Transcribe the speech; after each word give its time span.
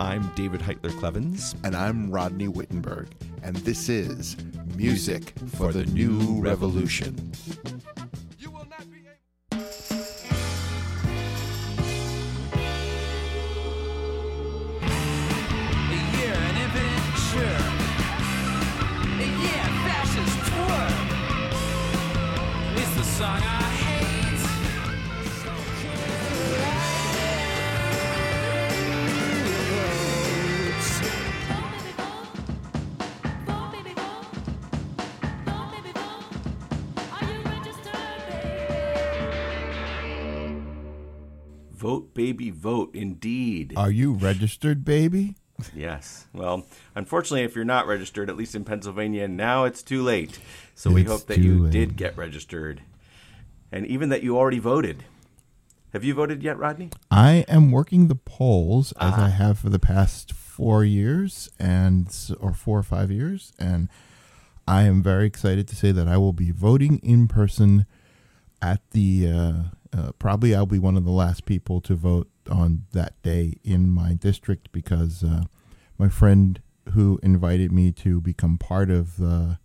I'm 0.00 0.32
David 0.34 0.60
Heitler 0.60 0.92
Klevans. 0.92 1.54
And 1.62 1.76
I'm 1.76 2.10
Rodney 2.10 2.46
Whittenberg. 2.46 3.08
And 3.42 3.54
this 3.56 3.90
is 3.90 4.34
Music 4.74 5.34
for 5.48 5.74
the 5.74 5.84
New 5.84 6.40
Revolution. 6.40 7.32
Yeah, 7.66 7.79
baby, 42.32 42.50
vote, 42.50 42.94
indeed. 42.94 43.74
Are 43.76 43.90
you 43.90 44.12
registered, 44.12 44.84
baby? 44.84 45.34
yes. 45.74 46.26
Well, 46.32 46.66
unfortunately, 46.94 47.42
if 47.42 47.54
you're 47.54 47.64
not 47.64 47.86
registered, 47.86 48.30
at 48.30 48.36
least 48.36 48.54
in 48.54 48.64
Pennsylvania, 48.64 49.28
now 49.28 49.64
it's 49.64 49.82
too 49.82 50.02
late. 50.02 50.38
So 50.74 50.90
we 50.90 51.02
It's 51.02 51.10
hope 51.10 51.26
that 51.26 51.38
you 51.38 51.64
late. 51.64 51.72
did 51.72 51.96
get 51.96 52.16
registered. 52.16 52.82
And 53.72 53.86
even 53.86 54.08
that 54.08 54.22
you 54.22 54.36
already 54.38 54.58
voted. 54.58 55.04
Have 55.92 56.04
you 56.04 56.14
voted 56.14 56.42
yet, 56.42 56.56
Rodney? 56.58 56.90
I 57.10 57.44
am 57.48 57.70
working 57.72 58.08
the 58.08 58.14
polls 58.14 58.92
as 58.92 59.14
Ah. 59.16 59.26
I 59.26 59.28
have 59.30 59.58
for 59.58 59.68
the 59.68 59.78
past 59.80 60.32
four 60.32 60.84
years 60.84 61.50
and 61.58 62.06
or 62.40 62.54
four 62.54 62.78
or 62.78 62.82
five 62.84 63.10
years, 63.10 63.52
and 63.58 63.88
I 64.68 64.82
am 64.84 65.02
very 65.02 65.26
excited 65.26 65.66
to 65.68 65.74
say 65.76 65.90
that 65.92 66.06
I 66.06 66.16
will 66.16 66.32
be 66.32 66.52
voting 66.52 66.98
in 67.02 67.26
person 67.28 67.86
at 68.62 68.80
the. 68.92 69.28
Uh, 69.28 69.52
uh, 69.96 70.12
probably 70.18 70.54
I'll 70.54 70.66
be 70.66 70.78
one 70.78 70.96
of 70.96 71.04
the 71.04 71.10
last 71.10 71.44
people 71.46 71.80
to 71.82 71.94
vote 71.94 72.28
on 72.50 72.84
that 72.92 73.20
day 73.22 73.54
in 73.64 73.88
my 73.88 74.14
district 74.14 74.72
because 74.72 75.24
uh, 75.24 75.44
my 75.98 76.08
friend 76.08 76.60
who 76.92 77.18
invited 77.22 77.72
me 77.72 77.92
to 77.92 78.20
become 78.20 78.58
part 78.58 78.90
of 78.90 79.16
the 79.16 79.58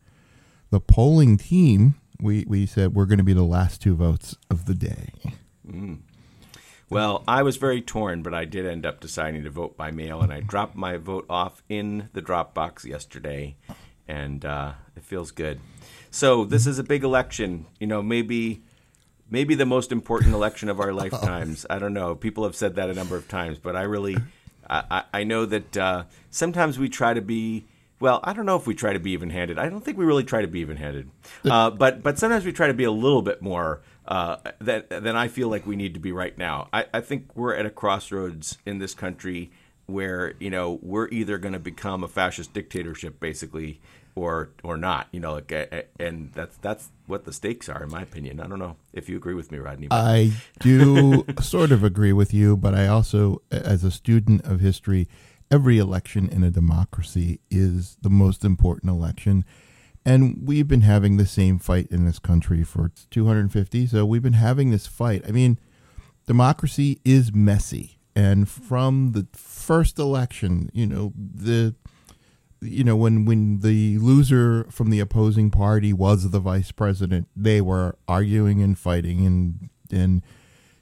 the 0.72 0.80
polling 0.80 1.38
team, 1.38 1.96
we 2.20 2.44
we 2.48 2.66
said 2.66 2.94
we're 2.94 3.06
going 3.06 3.20
to 3.20 3.23
be 3.23 3.34
the 3.34 3.44
last 3.44 3.81
two 3.81 3.96
votes 3.96 4.36
of 4.50 4.66
the 4.66 4.73
day. 4.73 5.09
Well, 6.90 7.23
I 7.28 7.42
was 7.42 7.58
very 7.58 7.81
torn, 7.81 8.22
but 8.22 8.34
I 8.34 8.46
did 8.46 8.66
end 8.66 8.86
up 8.86 9.00
deciding 9.00 9.44
to 9.44 9.50
vote 9.50 9.76
by 9.76 9.90
mail, 9.90 10.22
and 10.22 10.31
I 10.31 10.42
dropped 10.42 10.76
my 10.76 10.98
vote 10.98 11.26
off 11.30 11.64
in 11.68 12.09
the 12.14 12.22
drop 12.22 12.53
box 12.53 12.86
yesterday, 12.86 13.56
and 14.08 14.46
uh, 14.46 14.73
it 14.96 15.03
feels 15.03 15.31
good. 15.31 15.59
So 16.12 16.46
this 16.46 16.68
is 16.68 16.78
a 16.78 16.84
big 16.84 17.03
election. 17.03 17.66
You 17.80 17.88
know, 17.88 18.03
maybe 18.03 18.62
maybe 19.30 19.56
the 19.56 19.66
most 19.66 19.92
important 19.92 20.34
election 20.34 20.70
of 20.70 20.80
our 20.80 20.94
lifetimes. 21.04 21.66
I 21.70 21.80
don't 21.80 21.94
know. 21.94 22.16
People 22.16 22.44
have 22.44 22.56
said 22.56 22.76
that 22.76 22.90
a 22.90 22.94
number 22.94 23.16
of 23.16 23.28
times, 23.28 23.58
but 23.59 23.76
I 23.76 23.84
really, 23.84 24.18
I, 24.70 25.04
I 25.14 25.23
know 25.23 25.45
that 25.45 25.78
uh, 25.78 26.04
sometimes 26.30 26.80
we 26.80 26.90
try 26.90 27.14
to 27.14 27.22
be. 27.22 27.66
Well, 27.98 28.20
I 28.26 28.34
don't 28.34 28.46
know 28.46 28.58
if 28.58 28.68
we 28.68 28.76
try 28.76 28.92
to 28.92 29.00
be 29.00 29.12
even-handed. 29.12 29.58
I 29.58 29.70
don't 29.70 29.84
think 29.84 29.98
we 29.98 30.03
really 30.03 30.26
try 30.26 30.42
to 30.42 30.50
be 30.50 30.59
even-handed, 30.59 31.09
uh, 31.46 31.70
but 31.70 32.03
but 32.03 32.20
sometimes 32.20 32.44
we 32.44 32.52
try 32.52 32.68
to 32.68 32.73
be 32.73 32.84
a 32.84 32.92
little 32.92 33.22
bit 33.22 33.42
more 33.42 33.81
uh, 34.08 34.38
than 34.59 34.84
than 34.90 35.16
I 35.16 35.30
feel 35.30 35.48
like 35.48 35.66
we 35.66 35.78
need 35.78 35.94
to 35.94 36.00
be 36.00 36.12
right 36.12 36.38
now. 36.38 36.68
I, 36.73 36.86
I 36.94 37.02
think 37.02 37.36
we're 37.36 37.56
at 37.56 37.66
a 37.66 37.70
crossroads 37.70 38.58
in 38.66 38.80
this 38.80 38.94
country 38.94 39.50
where 39.86 40.34
you 40.40 40.50
know 40.50 40.80
we're 40.81 41.08
either 41.08 41.38
going 41.38 41.53
to 41.53 41.59
become 41.59 42.03
a 42.03 42.08
fascist 42.08 42.53
dictatorship, 42.53 43.20
basically, 43.20 43.80
or 44.16 44.49
or 44.63 44.77
not. 44.77 45.07
You 45.12 45.19
know, 45.19 45.34
like, 45.34 45.51
and 46.00 46.31
that's 46.34 46.57
that's 46.57 46.90
what 47.06 47.25
the 47.25 47.34
stakes 47.34 47.69
are, 47.69 47.84
in 47.84 47.90
my 47.91 48.01
opinion. 48.01 48.40
I 48.40 48.47
don't 48.47 48.59
know 48.59 48.78
if 48.94 49.09
you 49.09 49.17
agree 49.17 49.34
with 49.34 49.51
me, 49.51 49.59
Rodney. 49.59 49.88
but- 49.88 49.95
I 49.95 50.31
do 50.59 51.25
sort 51.41 51.72
of 51.72 51.84
agree 51.84 52.13
with 52.13 52.34
you, 52.34 52.57
but 52.57 52.73
I 52.73 52.88
also, 52.88 53.41
as 53.51 53.84
a 53.84 53.91
student 53.91 54.45
of 54.45 54.59
history, 54.59 55.07
every 55.51 55.78
election 55.78 56.28
in 56.29 56.44
a 56.44 56.50
democracy 56.51 57.40
is 57.51 57.97
the 58.01 58.09
most 58.09 58.44
important 58.44 58.90
election. 58.90 59.45
And 60.07 60.47
we've 60.47 60.67
been 60.67 60.81
having 60.81 61.17
the 61.17 61.25
same 61.25 61.57
fight 61.57 61.88
in 61.90 62.06
this 62.06 62.19
country 62.19 62.63
for 62.63 62.91
250. 63.09 63.88
So 63.88 64.06
we've 64.06 64.22
been 64.22 64.34
having 64.34 64.69
this 64.69 64.85
fight. 64.85 65.23
I 65.28 65.31
mean, 65.31 65.59
democracy 66.28 67.00
is 67.03 67.34
messy. 67.34 67.97
And 68.16 68.47
from 68.47 69.11
the 69.13 69.28
first 69.34 69.97
election, 69.97 70.69
you 70.73 70.85
know, 70.85 71.11
the 71.17 71.73
you 72.61 72.83
know 72.83 72.95
when 72.95 73.25
when 73.25 73.59
the 73.59 73.97
loser 73.99 74.66
from 74.69 74.89
the 74.89 74.99
opposing 74.99 75.51
party 75.51 75.93
was 75.93 76.29
the 76.29 76.39
vice 76.39 76.71
president 76.71 77.27
they 77.35 77.61
were 77.61 77.95
arguing 78.07 78.61
and 78.61 78.77
fighting 78.77 79.25
and 79.25 79.69
and 79.91 80.21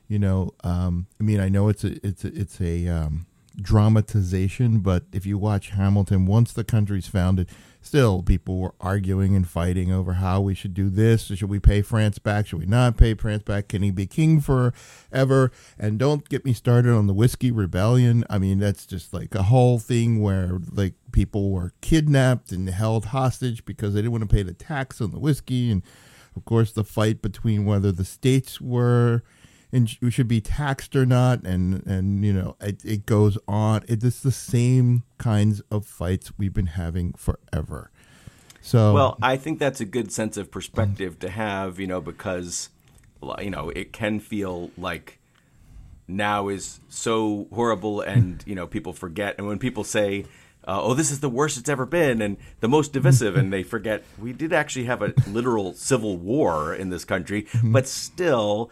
you 0.07 0.19
know 0.19 0.51
um 0.63 1.07
i 1.19 1.23
mean 1.23 1.39
i 1.39 1.49
know 1.49 1.67
it's 1.69 1.83
a 1.83 2.05
it's 2.05 2.23
a, 2.23 2.27
it's 2.39 2.61
a 2.61 2.87
um 2.87 3.25
dramatization 3.61 4.79
but 4.79 5.03
if 5.11 5.25
you 5.25 5.37
watch 5.37 5.69
hamilton 5.69 6.25
once 6.25 6.53
the 6.53 6.63
country's 6.63 7.07
founded 7.07 7.47
still 7.85 8.23
people 8.23 8.59
were 8.59 8.73
arguing 8.79 9.35
and 9.35 9.47
fighting 9.47 9.91
over 9.91 10.13
how 10.13 10.41
we 10.41 10.55
should 10.55 10.73
do 10.73 10.89
this. 10.89 11.25
Should 11.25 11.49
we 11.49 11.59
pay 11.59 11.81
france 11.81 12.19
back? 12.19 12.47
Should 12.47 12.59
we 12.59 12.65
not 12.65 12.97
pay 12.97 13.13
france 13.13 13.43
back? 13.43 13.67
Can 13.67 13.83
he 13.83 13.91
be 13.91 14.07
king 14.07 14.39
forever? 14.41 15.51
And 15.77 15.99
don't 15.99 16.27
get 16.29 16.45
me 16.45 16.53
started 16.53 16.93
on 16.93 17.07
the 17.07 17.13
whiskey 17.13 17.51
rebellion. 17.51 18.23
I 18.29 18.37
mean 18.39 18.59
that's 18.59 18.85
just 18.85 19.13
like 19.13 19.35
a 19.35 19.43
whole 19.43 19.79
thing 19.79 20.21
where 20.21 20.59
like 20.71 20.93
people 21.11 21.51
were 21.51 21.73
kidnapped 21.81 22.51
and 22.51 22.69
held 22.69 23.05
hostage 23.05 23.65
because 23.65 23.93
they 23.93 24.01
didn't 24.01 24.13
want 24.13 24.29
to 24.29 24.35
pay 24.35 24.43
the 24.43 24.53
tax 24.53 25.01
on 25.01 25.11
the 25.11 25.19
whiskey. 25.19 25.71
And 25.71 25.83
of 26.35 26.45
course 26.45 26.71
the 26.71 26.83
fight 26.83 27.21
between 27.21 27.65
whether 27.65 27.91
the 27.91 28.05
states 28.05 28.59
were 28.59 29.23
and 29.73 29.89
sh- 29.89 29.97
should 30.09 30.27
be 30.27 30.39
taxed 30.39 30.95
or 30.95 31.05
not 31.05 31.43
and 31.43 31.85
and 31.85 32.23
you 32.23 32.31
know 32.31 32.55
it, 32.61 32.85
it 32.85 33.05
goes 33.05 33.37
on. 33.47 33.83
It 33.89 34.03
is 34.03 34.21
the 34.21 34.31
same 34.31 35.03
kinds 35.17 35.61
of 35.69 35.85
fights 35.85 36.31
we've 36.37 36.53
been 36.53 36.67
having 36.67 37.13
forever. 37.13 37.89
So 38.63 38.93
Well, 38.93 39.17
I 39.21 39.35
think 39.35 39.59
that's 39.59 39.81
a 39.81 39.85
good 39.85 40.11
sense 40.11 40.37
of 40.37 40.49
perspective 40.49 41.19
to 41.19 41.29
have, 41.29 41.81
you 41.81 41.85
know, 41.85 41.99
because, 41.99 42.69
you 43.41 43.49
know, 43.49 43.69
it 43.69 43.91
can 43.91 44.21
feel 44.21 44.71
like 44.77 45.19
now 46.07 46.47
is 46.47 46.79
so 46.87 47.47
horrible 47.53 47.99
and, 47.99 48.41
you 48.47 48.55
know, 48.55 48.65
people 48.65 48.93
forget. 48.93 49.35
And 49.37 49.47
when 49.47 49.59
people 49.59 49.83
say, 49.83 50.23
uh, 50.65 50.79
oh, 50.81 50.93
this 50.93 51.11
is 51.11 51.19
the 51.19 51.29
worst 51.29 51.57
it's 51.57 51.67
ever 51.67 51.85
been 51.85 52.21
and 52.21 52.37
the 52.61 52.69
most 52.69 52.93
divisive, 52.93 53.35
and 53.35 53.51
they 53.51 53.63
forget 53.75 54.01
we 54.17 54.31
did 54.31 54.53
actually 54.53 54.85
have 54.85 55.01
a 55.01 55.13
literal 55.27 55.73
civil 55.73 56.15
war 56.15 56.73
in 56.73 56.89
this 56.89 57.03
country, 57.03 57.47
but 57.65 57.85
still, 57.85 58.71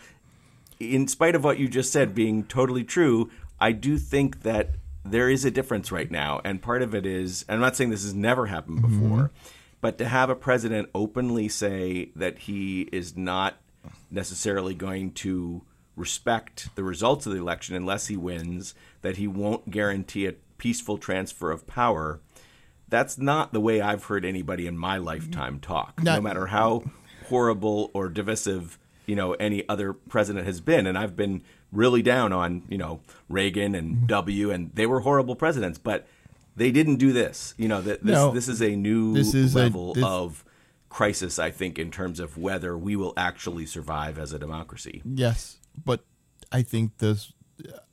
in 0.81 1.07
spite 1.07 1.35
of 1.35 1.43
what 1.43 1.59
you 1.59 1.67
just 1.67 1.91
said 1.91 2.15
being 2.15 2.43
totally 2.43 2.83
true, 2.83 3.29
I 3.59 3.71
do 3.71 3.97
think 3.97 4.41
that 4.41 4.71
there 5.05 5.29
is 5.29 5.45
a 5.45 5.51
difference 5.51 5.91
right 5.91 6.09
now. 6.09 6.41
And 6.43 6.61
part 6.61 6.81
of 6.81 6.95
it 6.95 7.05
is, 7.05 7.45
and 7.47 7.55
I'm 7.55 7.61
not 7.61 7.75
saying 7.75 7.89
this 7.89 8.03
has 8.03 8.13
never 8.13 8.47
happened 8.47 8.81
mm-hmm. 8.81 8.99
before, 9.01 9.31
but 9.79 9.97
to 9.97 10.05
have 10.05 10.29
a 10.29 10.35
president 10.35 10.89
openly 10.93 11.47
say 11.49 12.11
that 12.15 12.39
he 12.39 12.81
is 12.91 13.15
not 13.17 13.57
necessarily 14.09 14.75
going 14.75 15.11
to 15.11 15.63
respect 15.95 16.69
the 16.75 16.83
results 16.83 17.25
of 17.25 17.33
the 17.33 17.39
election 17.39 17.75
unless 17.75 18.07
he 18.07 18.17
wins, 18.17 18.73
that 19.01 19.17
he 19.17 19.27
won't 19.27 19.69
guarantee 19.69 20.25
a 20.25 20.33
peaceful 20.57 20.97
transfer 20.97 21.51
of 21.51 21.67
power. 21.67 22.19
That's 22.87 23.17
not 23.17 23.53
the 23.53 23.59
way 23.59 23.81
I've 23.81 24.05
heard 24.05 24.25
anybody 24.25 24.67
in 24.67 24.77
my 24.77 24.97
lifetime 24.97 25.55
mm-hmm. 25.55 25.73
talk, 25.73 26.03
no 26.03 26.21
matter 26.21 26.47
how 26.47 26.83
horrible 27.27 27.89
or 27.93 28.09
divisive 28.09 28.77
you 29.05 29.15
know 29.15 29.33
any 29.33 29.67
other 29.67 29.93
president 29.93 30.45
has 30.45 30.61
been 30.61 30.85
and 30.87 30.97
i've 30.97 31.15
been 31.15 31.41
really 31.71 32.01
down 32.01 32.33
on 32.33 32.63
you 32.69 32.77
know 32.77 32.99
reagan 33.29 33.75
and 33.75 33.95
mm-hmm. 33.95 34.05
w 34.07 34.51
and 34.51 34.71
they 34.73 34.85
were 34.85 35.01
horrible 35.01 35.35
presidents 35.35 35.77
but 35.77 36.07
they 36.55 36.71
didn't 36.71 36.97
do 36.97 37.11
this 37.13 37.53
you 37.57 37.67
know 37.67 37.81
that 37.81 38.03
this, 38.03 38.13
No. 38.13 38.31
this 38.31 38.47
is 38.47 38.61
a 38.61 38.75
new 38.75 39.13
This 39.13 39.33
is 39.33 39.55
a- 39.55 39.59
level 39.59 39.93
this- 39.93 40.03
of 40.03 40.43
crisis 40.89 41.39
i 41.39 41.49
think 41.49 41.79
in 41.79 41.89
terms 41.89 42.19
of 42.19 42.37
whether 42.37 42.77
we 42.77 42.95
will 42.95 43.13
actually 43.15 43.65
survive 43.65 44.19
as 44.19 44.33
a 44.33 44.39
democracy 44.39 45.01
Yes, 45.05 45.57
but 45.85 46.03
I 46.51 46.63
think 46.63 46.97
this 46.97 47.31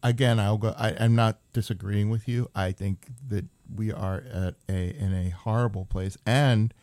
again. 0.02 0.40
I'll 0.40 0.58
go. 0.58 0.74
I, 0.76 0.96
I'm 0.98 1.14
not 1.14 1.38
disagreeing 1.52 2.10
with 2.10 2.26
you. 2.26 2.50
I 2.54 2.72
think 2.72 3.06
that 3.28 3.44
we 3.72 3.92
are 3.92 4.24
at 4.32 4.54
a 4.68 4.90
in 4.96 5.14
a 5.14 5.30
horrible 5.30 5.84
place, 5.84 6.16
and 6.26 6.74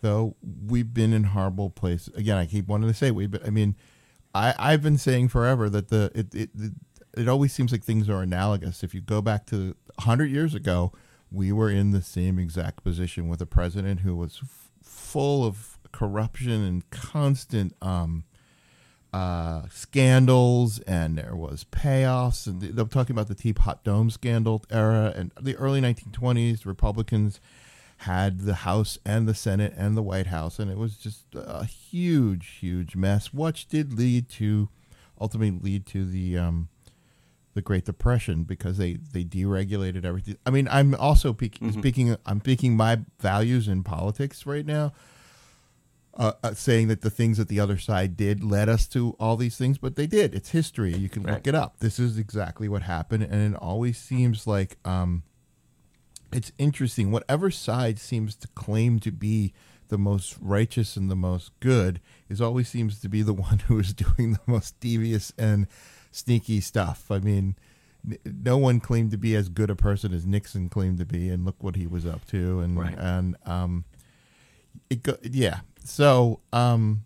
though 0.00 0.36
we've 0.66 0.92
been 0.92 1.12
in 1.12 1.24
horrible 1.24 1.70
places. 1.70 2.14
again. 2.14 2.36
I 2.36 2.46
keep 2.46 2.68
wanting 2.68 2.88
to 2.88 2.94
say 2.94 3.10
we, 3.10 3.26
but 3.26 3.46
I 3.46 3.50
mean, 3.50 3.76
I 4.34 4.54
I've 4.58 4.82
been 4.82 4.98
saying 4.98 5.28
forever 5.28 5.68
that 5.70 5.88
the 5.88 6.10
it 6.14 6.34
it 6.34 6.50
it, 6.58 6.72
it 7.16 7.28
always 7.28 7.52
seems 7.52 7.72
like 7.72 7.84
things 7.84 8.08
are 8.08 8.22
analogous. 8.22 8.82
If 8.82 8.94
you 8.94 9.00
go 9.00 9.20
back 9.20 9.46
to 9.46 9.76
hundred 9.98 10.30
years 10.30 10.54
ago, 10.54 10.92
we 11.30 11.52
were 11.52 11.70
in 11.70 11.90
the 11.90 12.02
same 12.02 12.38
exact 12.38 12.82
position 12.82 13.28
with 13.28 13.40
a 13.40 13.46
president 13.46 14.00
who 14.00 14.16
was 14.16 14.40
f- 14.42 14.70
full 14.82 15.44
of 15.44 15.78
corruption 15.92 16.52
and 16.52 16.88
constant 16.90 17.74
um 17.82 18.24
uh, 19.12 19.62
scandals 19.70 20.78
and 20.80 21.18
there 21.18 21.34
was 21.34 21.64
payoffs 21.72 22.46
and 22.46 22.62
they're 22.62 22.84
talking 22.84 23.12
about 23.12 23.26
the 23.26 23.34
Teapot 23.34 23.82
Dome 23.82 24.08
scandal 24.08 24.62
era 24.70 25.12
and 25.16 25.32
the 25.40 25.56
early 25.56 25.80
1920s 25.80 26.64
Republicans 26.64 27.40
had 28.04 28.40
the 28.40 28.54
House 28.54 28.98
and 29.04 29.28
the 29.28 29.34
Senate 29.34 29.74
and 29.76 29.96
the 29.96 30.02
White 30.02 30.28
House 30.28 30.58
and 30.58 30.70
it 30.70 30.78
was 30.78 30.96
just 30.96 31.24
a 31.34 31.64
huge 31.64 32.46
huge 32.60 32.96
mess 32.96 33.32
which 33.32 33.66
did 33.68 33.92
lead 33.92 34.28
to 34.30 34.68
ultimately 35.20 35.58
lead 35.62 35.86
to 35.86 36.04
the 36.06 36.38
um, 36.38 36.68
the 37.54 37.60
Great 37.60 37.84
Depression 37.84 38.44
because 38.44 38.78
they 38.78 38.94
they 39.12 39.24
deregulated 39.24 40.04
everything. 40.04 40.36
I 40.46 40.50
mean, 40.50 40.68
I'm 40.70 40.94
also 40.94 41.32
peak, 41.32 41.58
speaking 41.72 42.16
I'm 42.24 42.40
speaking 42.40 42.76
my 42.76 43.00
values 43.18 43.68
in 43.68 43.82
politics 43.82 44.46
right 44.46 44.64
now 44.64 44.92
uh, 46.14 46.32
uh, 46.42 46.54
saying 46.54 46.88
that 46.88 47.02
the 47.02 47.10
things 47.10 47.38
that 47.38 47.48
the 47.48 47.60
other 47.60 47.76
side 47.78 48.16
did 48.16 48.42
led 48.42 48.68
us 48.68 48.86
to 48.88 49.14
all 49.20 49.36
these 49.36 49.56
things, 49.56 49.78
but 49.78 49.96
they 49.96 50.06
did. 50.06 50.34
It's 50.34 50.50
history. 50.50 50.94
You 50.94 51.08
can 51.08 51.22
Right. 51.22 51.34
look 51.34 51.46
it 51.46 51.54
up. 51.54 51.78
This 51.80 51.98
is 51.98 52.18
exactly 52.18 52.68
what 52.68 52.82
happened, 52.82 53.24
and 53.24 53.54
it 53.54 53.58
always 53.60 53.98
seems 53.98 54.46
like 54.46 54.76
um, 54.84 55.22
it's 56.32 56.52
interesting. 56.58 57.10
Whatever 57.10 57.50
side 57.50 57.98
seems 57.98 58.34
to 58.36 58.48
claim 58.48 59.00
to 59.00 59.10
be 59.10 59.52
the 59.88 59.98
most 59.98 60.36
righteous 60.40 60.96
and 60.96 61.10
the 61.10 61.16
most 61.16 61.50
good 61.60 62.00
is 62.28 62.40
always 62.40 62.68
seems 62.68 63.00
to 63.00 63.08
be 63.08 63.22
the 63.22 63.32
one 63.48 63.60
who 63.60 63.78
is 63.78 63.92
doing 63.92 64.32
the 64.32 64.40
most 64.46 64.78
devious 64.80 65.32
and 65.36 65.66
sneaky 66.10 66.60
stuff. 66.60 67.10
I 67.10 67.18
mean, 67.18 67.56
no 68.24 68.56
one 68.56 68.80
claimed 68.80 69.10
to 69.10 69.18
be 69.18 69.34
as 69.34 69.48
good 69.48 69.68
a 69.70 69.76
person 69.76 70.14
as 70.14 70.24
Nixon 70.24 70.68
claimed 70.68 70.98
to 70.98 71.04
be, 71.04 71.28
and 71.28 71.44
look 71.44 71.62
what 71.62 71.76
he 71.76 71.86
was 71.86 72.06
up 72.06 72.26
to. 72.28 72.60
And 72.60 72.78
Right. 72.78 72.96
and 72.98 73.36
um, 73.44 73.84
it 74.88 75.02
go, 75.02 75.16
yeah. 75.22 75.60
So 75.84 76.40
um, 76.52 77.02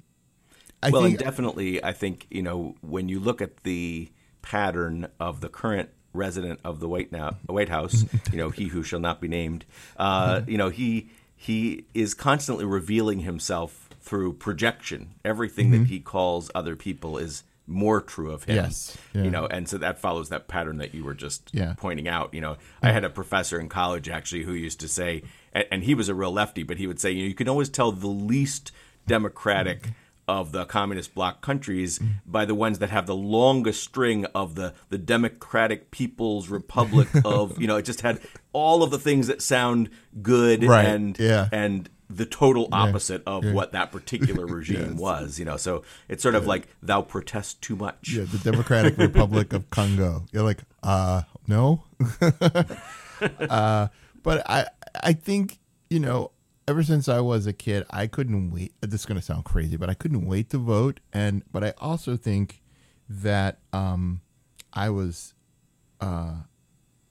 I 0.83 0.91
well, 0.91 1.03
think 1.03 1.19
and 1.19 1.25
definitely, 1.25 1.83
I 1.83 1.93
think 1.93 2.27
you 2.31 2.43
know 2.43 2.77
when 2.81 3.09
you 3.09 3.19
look 3.19 3.41
at 3.43 3.59
the 3.65 4.11
pattern 4.43 5.09
of 5.19 5.41
the 5.41 5.49
current 5.49 5.89
resident 6.15 6.61
of 6.65 6.81
the 6.81 6.89
White 6.89 7.13
now 7.13 7.37
White 7.47 7.69
House, 7.69 8.05
you 8.33 8.39
know, 8.39 8.49
he 8.51 8.69
who 8.69 8.83
shall 8.83 9.01
not 9.01 9.21
be 9.21 9.29
named, 9.29 9.65
uh, 9.99 10.37
Mm-hmm. 10.37 10.51
you 10.51 10.57
know, 10.59 10.71
he 10.71 11.11
he 11.37 11.85
is 11.93 12.15
constantly 12.15 12.65
revealing 12.65 13.21
himself 13.21 13.91
through 14.01 14.33
projection. 14.35 15.11
Everything 15.25 15.71
that 15.73 15.87
he 15.89 16.01
calls 16.01 16.51
other 16.55 16.77
people 16.77 17.19
is 17.19 17.43
more 17.67 18.01
true 18.03 18.31
of 18.31 18.45
him. 18.45 18.57
Mm-hmm. 18.57 18.65
Yes. 18.67 18.97
Yeah. 19.15 19.23
You 19.25 19.31
know, 19.31 19.47
and 19.47 19.69
so 19.69 19.79
that 19.79 19.99
follows 19.99 20.29
that 20.29 20.49
pattern 20.49 20.77
that 20.79 20.95
you 20.95 21.03
were 21.05 21.15
just 21.15 21.51
Yeah. 21.53 21.75
pointing 21.77 22.07
out. 22.09 22.33
You 22.35 22.41
know, 22.43 22.57
I 22.83 22.93
had 22.93 23.05
a 23.05 23.11
professor 23.11 23.59
in 23.59 23.69
college 23.71 24.09
actually 24.09 24.43
who 24.45 24.53
used 24.53 24.81
to 24.81 24.89
say, 24.89 25.23
and, 25.53 25.65
and 25.71 25.85
he 25.85 25.95
was 25.95 26.09
a 26.11 26.15
real 26.15 26.33
lefty, 26.33 26.63
but 26.63 26.77
he 26.77 26.87
would 26.87 27.01
say, 27.01 27.11
you 27.13 27.23
know, 27.23 27.29
you 27.29 27.35
can 27.35 27.49
always 27.49 27.71
tell 27.71 27.91
the 27.93 28.07
least 28.07 28.71
democratic 29.07 29.89
of 30.27 30.53
the 30.53 30.65
communist 30.65 31.15
bloc 31.15 31.41
countries 31.43 32.01
by 32.27 32.45
the 32.45 32.55
ones 32.55 32.79
that 32.79 32.91
have 32.91 33.07
the 33.07 33.15
longest 33.15 33.83
string 33.83 34.25
of 34.35 34.55
the 34.55 34.73
the 34.89 34.99
democratic 34.99 35.91
people's 35.91 36.49
republic 36.49 37.09
of 37.25 37.61
you 37.61 37.67
know 37.67 37.77
it 37.77 37.85
just 37.85 38.01
had 38.01 38.21
all 38.53 38.83
of 38.83 38.91
the 38.91 38.99
things 38.99 39.27
that 39.27 39.43
sound 39.43 39.91
good 40.23 40.65
Right, 40.65 40.85
and 40.87 41.19
yeah. 41.19 41.49
and 41.53 41.89
the 42.11 42.27
total 42.27 42.69
opposite 42.71 43.23
of 43.27 43.45
what 43.53 43.73
that 43.73 43.91
particular 43.91 44.47
regime 44.59 44.91
Yes. 44.93 44.99
was 45.01 45.39
you 45.39 45.45
know 45.45 45.57
so 45.57 45.83
it's 46.09 46.23
sort 46.23 46.35
of 46.35 46.47
like 46.47 46.69
thou 46.83 47.03
protest 47.03 47.61
too 47.63 47.77
much 47.77 48.13
yeah, 48.13 48.25
the 48.25 48.39
Democratic 48.39 48.97
Republic 48.99 49.53
of 49.53 49.69
Congo. 49.77 50.25
You're 50.33 50.43
like, 50.45 50.61
uh, 50.83 51.23
no. 51.49 51.83
uh, 53.49 53.89
but 54.23 54.49
I, 54.49 54.67
I 55.03 55.13
think 55.13 55.59
you 55.91 56.01
know, 56.01 56.31
ever 56.67 56.83
since 56.83 57.09
I 57.09 57.21
was 57.21 57.47
a 57.47 57.53
kid, 57.53 57.85
I 57.91 58.07
couldn't 58.07 58.51
wait. 58.51 58.75
This 58.81 59.01
is 59.01 59.07
going 59.07 59.21
to 59.21 59.25
sound 59.25 59.45
crazy, 59.45 59.77
but 59.77 59.91
I 59.91 59.95
couldn't 59.95 60.27
wait 60.27 60.51
to 60.51 60.59
vote. 60.59 61.01
And 61.13 61.43
but 61.51 61.65
I 61.65 61.75
also 61.79 62.17
think 62.17 62.63
that 63.09 63.59
um, 63.73 64.21
I 64.73 64.91
was 64.91 65.35
uh, 66.01 66.43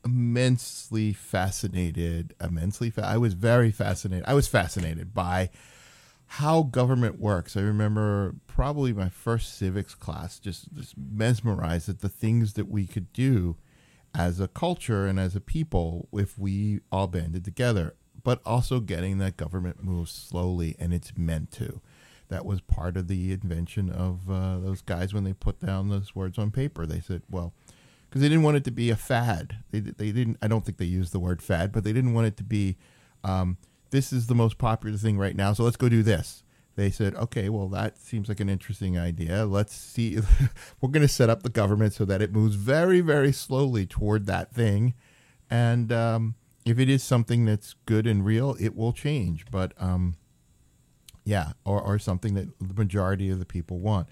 immensely 0.05 1.13
fascinated. 1.13 2.35
Immensely, 2.41 2.89
fa- 2.89 3.05
I 3.05 3.17
was 3.17 3.33
very 3.33 3.71
fascinated. 3.71 4.25
I 4.27 4.33
was 4.33 4.47
fascinated 4.47 5.13
by 5.13 5.49
how 6.25 6.63
government 6.63 7.19
works. 7.19 7.55
I 7.55 7.61
remember 7.61 8.35
probably 8.47 8.91
my 8.91 9.09
first 9.09 9.55
civics 9.57 9.93
class 9.93 10.39
just, 10.39 10.73
just 10.73 10.95
mesmerized 10.97 11.89
at 11.89 11.99
the 11.99 12.09
things 12.09 12.53
that 12.53 12.69
we 12.69 12.87
could 12.87 13.13
do 13.13 13.57
as 14.15 14.39
a 14.39 14.47
culture 14.47 15.05
and 15.05 15.19
as 15.19 15.35
a 15.35 15.41
people 15.41 16.07
if 16.11 16.37
we 16.37 16.79
all 16.91 17.07
banded 17.07 17.45
together, 17.45 17.95
but 18.23 18.41
also 18.45 18.79
getting 18.79 19.17
that 19.17 19.37
government 19.37 19.83
moves 19.83 20.11
slowly 20.11 20.75
and 20.79 20.93
it's 20.93 21.13
meant 21.17 21.51
to. 21.51 21.81
That 22.29 22.45
was 22.45 22.61
part 22.61 22.97
of 22.97 23.07
the 23.07 23.31
invention 23.31 23.89
of 23.89 24.29
uh, 24.29 24.59
those 24.59 24.81
guys 24.81 25.13
when 25.13 25.23
they 25.23 25.33
put 25.33 25.63
down 25.63 25.89
those 25.89 26.15
words 26.15 26.37
on 26.37 26.51
paper. 26.51 26.85
They 26.85 26.99
said, 26.99 27.21
well, 27.29 27.53
because 28.13 28.21
they 28.21 28.29
didn't 28.29 28.43
want 28.43 28.57
it 28.57 28.63
to 28.65 28.71
be 28.71 28.89
a 28.91 28.95
fad. 28.95 29.57
They, 29.71 29.79
they 29.79 30.11
didn't. 30.11 30.37
I 30.39 30.47
don't 30.47 30.63
think 30.63 30.77
they 30.77 30.85
used 30.85 31.13
the 31.13 31.19
word 31.19 31.41
fad, 31.41 31.71
but 31.71 31.83
they 31.83 31.93
didn't 31.93 32.13
want 32.13 32.27
it 32.27 32.37
to 32.37 32.43
be. 32.43 32.77
Um, 33.23 33.57
this 33.89 34.13
is 34.13 34.27
the 34.27 34.35
most 34.35 34.59
popular 34.59 34.97
thing 34.97 35.17
right 35.17 35.35
now, 35.35 35.53
so 35.53 35.63
let's 35.63 35.77
go 35.77 35.89
do 35.89 36.03
this. 36.03 36.43
They 36.75 36.91
said, 36.91 37.15
okay, 37.15 37.49
well, 37.49 37.67
that 37.69 37.97
seems 37.97 38.29
like 38.29 38.39
an 38.39 38.49
interesting 38.49 38.99
idea. 38.99 39.45
Let's 39.45 39.75
see. 39.75 40.19
We're 40.81 40.89
going 40.89 41.05
to 41.05 41.11
set 41.11 41.29
up 41.29 41.41
the 41.41 41.49
government 41.49 41.93
so 41.93 42.05
that 42.05 42.21
it 42.21 42.31
moves 42.31 42.55
very, 42.55 43.01
very 43.01 43.31
slowly 43.31 43.87
toward 43.87 44.27
that 44.27 44.53
thing, 44.53 44.93
and 45.49 45.91
um, 45.91 46.35
if 46.65 46.79
it 46.79 46.89
is 46.89 47.03
something 47.03 47.45
that's 47.45 47.75
good 47.85 48.07
and 48.07 48.25
real, 48.25 48.55
it 48.59 48.75
will 48.75 48.93
change. 48.93 49.45
But 49.51 49.73
um, 49.77 50.15
yeah, 51.23 51.53
or 51.65 51.81
or 51.81 51.99
something 51.99 52.33
that 52.35 52.47
the 52.59 52.73
majority 52.73 53.29
of 53.29 53.39
the 53.39 53.45
people 53.45 53.79
want 53.79 54.07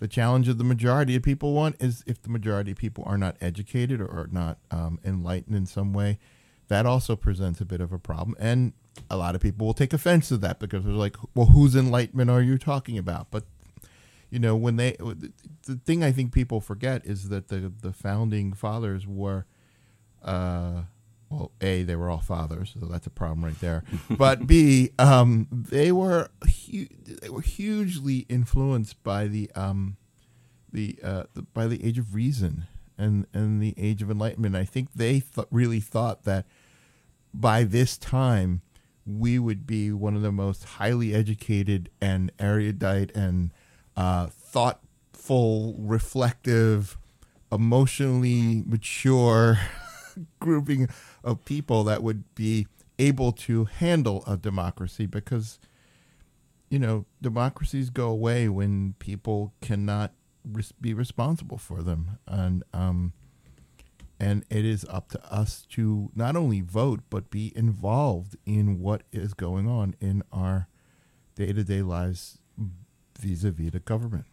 the 0.00 0.08
challenge 0.08 0.48
of 0.48 0.58
the 0.58 0.64
majority 0.64 1.14
of 1.14 1.22
people 1.22 1.52
want 1.52 1.76
is 1.78 2.02
if 2.06 2.20
the 2.22 2.30
majority 2.30 2.72
of 2.72 2.78
people 2.78 3.04
are 3.06 3.18
not 3.18 3.36
educated 3.40 4.00
or 4.00 4.08
are 4.10 4.28
not 4.32 4.58
um, 4.70 4.98
enlightened 5.04 5.54
in 5.54 5.66
some 5.66 5.92
way, 5.92 6.18
that 6.68 6.86
also 6.86 7.14
presents 7.14 7.60
a 7.60 7.66
bit 7.66 7.82
of 7.82 7.92
a 7.92 7.98
problem. 7.98 8.34
And 8.40 8.72
a 9.10 9.16
lot 9.18 9.34
of 9.34 9.42
people 9.42 9.66
will 9.66 9.74
take 9.74 9.92
offense 9.92 10.28
to 10.28 10.38
that 10.38 10.58
because 10.58 10.84
they're 10.84 10.94
like, 10.94 11.16
well, 11.34 11.46
whose 11.46 11.76
enlightenment 11.76 12.30
are 12.30 12.40
you 12.40 12.56
talking 12.56 12.96
about? 12.96 13.30
But 13.30 13.44
you 14.30 14.38
know, 14.38 14.56
when 14.56 14.76
they 14.76 14.96
the 15.66 15.76
thing 15.84 16.02
I 16.02 16.12
think 16.12 16.32
people 16.32 16.60
forget 16.60 17.04
is 17.04 17.28
that 17.28 17.48
the 17.48 17.70
the 17.82 17.92
founding 17.92 18.52
fathers 18.54 19.06
were, 19.06 19.44
uh, 20.22 20.82
well, 21.30 21.52
a 21.60 21.84
they 21.84 21.94
were 21.94 22.10
all 22.10 22.18
fathers, 22.18 22.74
so 22.78 22.86
that's 22.86 23.06
a 23.06 23.10
problem 23.10 23.44
right 23.44 23.58
there. 23.60 23.84
But 24.10 24.46
b 24.46 24.90
um, 24.98 25.46
they 25.50 25.92
were 25.92 26.28
hu- 26.42 26.88
they 27.06 27.30
were 27.30 27.40
hugely 27.40 28.26
influenced 28.28 29.02
by 29.04 29.28
the 29.28 29.50
um, 29.54 29.96
the, 30.72 30.98
uh, 31.02 31.24
the 31.34 31.42
by 31.42 31.66
the 31.68 31.84
age 31.84 31.98
of 31.98 32.14
reason 32.14 32.64
and 32.98 33.26
and 33.32 33.62
the 33.62 33.74
age 33.78 34.02
of 34.02 34.10
enlightenment. 34.10 34.56
I 34.56 34.64
think 34.64 34.92
they 34.94 35.20
th- 35.20 35.46
really 35.50 35.80
thought 35.80 36.24
that 36.24 36.46
by 37.32 37.62
this 37.62 37.96
time 37.96 38.62
we 39.06 39.38
would 39.38 39.66
be 39.66 39.92
one 39.92 40.16
of 40.16 40.22
the 40.22 40.32
most 40.32 40.64
highly 40.64 41.14
educated 41.14 41.90
and 42.00 42.32
erudite 42.38 43.14
and 43.14 43.52
uh, 43.96 44.26
thoughtful, 44.26 45.74
reflective, 45.78 46.98
emotionally 47.52 48.62
mature 48.66 49.58
grouping 50.38 50.88
of 51.24 51.44
people 51.44 51.84
that 51.84 52.02
would 52.02 52.34
be 52.34 52.66
able 52.98 53.32
to 53.32 53.64
handle 53.64 54.22
a 54.26 54.36
democracy 54.36 55.06
because 55.06 55.58
you 56.68 56.78
know 56.78 57.06
democracies 57.22 57.90
go 57.90 58.08
away 58.08 58.48
when 58.48 58.94
people 58.98 59.54
cannot 59.60 60.12
res- 60.44 60.72
be 60.80 60.92
responsible 60.94 61.58
for 61.58 61.82
them 61.82 62.18
and 62.26 62.62
um 62.72 63.12
and 64.18 64.44
it 64.50 64.66
is 64.66 64.84
up 64.90 65.08
to 65.08 65.32
us 65.32 65.64
to 65.70 66.10
not 66.14 66.36
only 66.36 66.60
vote 66.60 67.00
but 67.08 67.30
be 67.30 67.52
involved 67.56 68.36
in 68.44 68.78
what 68.78 69.02
is 69.12 69.32
going 69.32 69.66
on 69.66 69.94
in 70.00 70.22
our 70.30 70.68
day-to-day 71.36 71.80
lives 71.80 72.38
vis-a-vis 73.18 73.70
the 73.70 73.80
government 73.80 74.26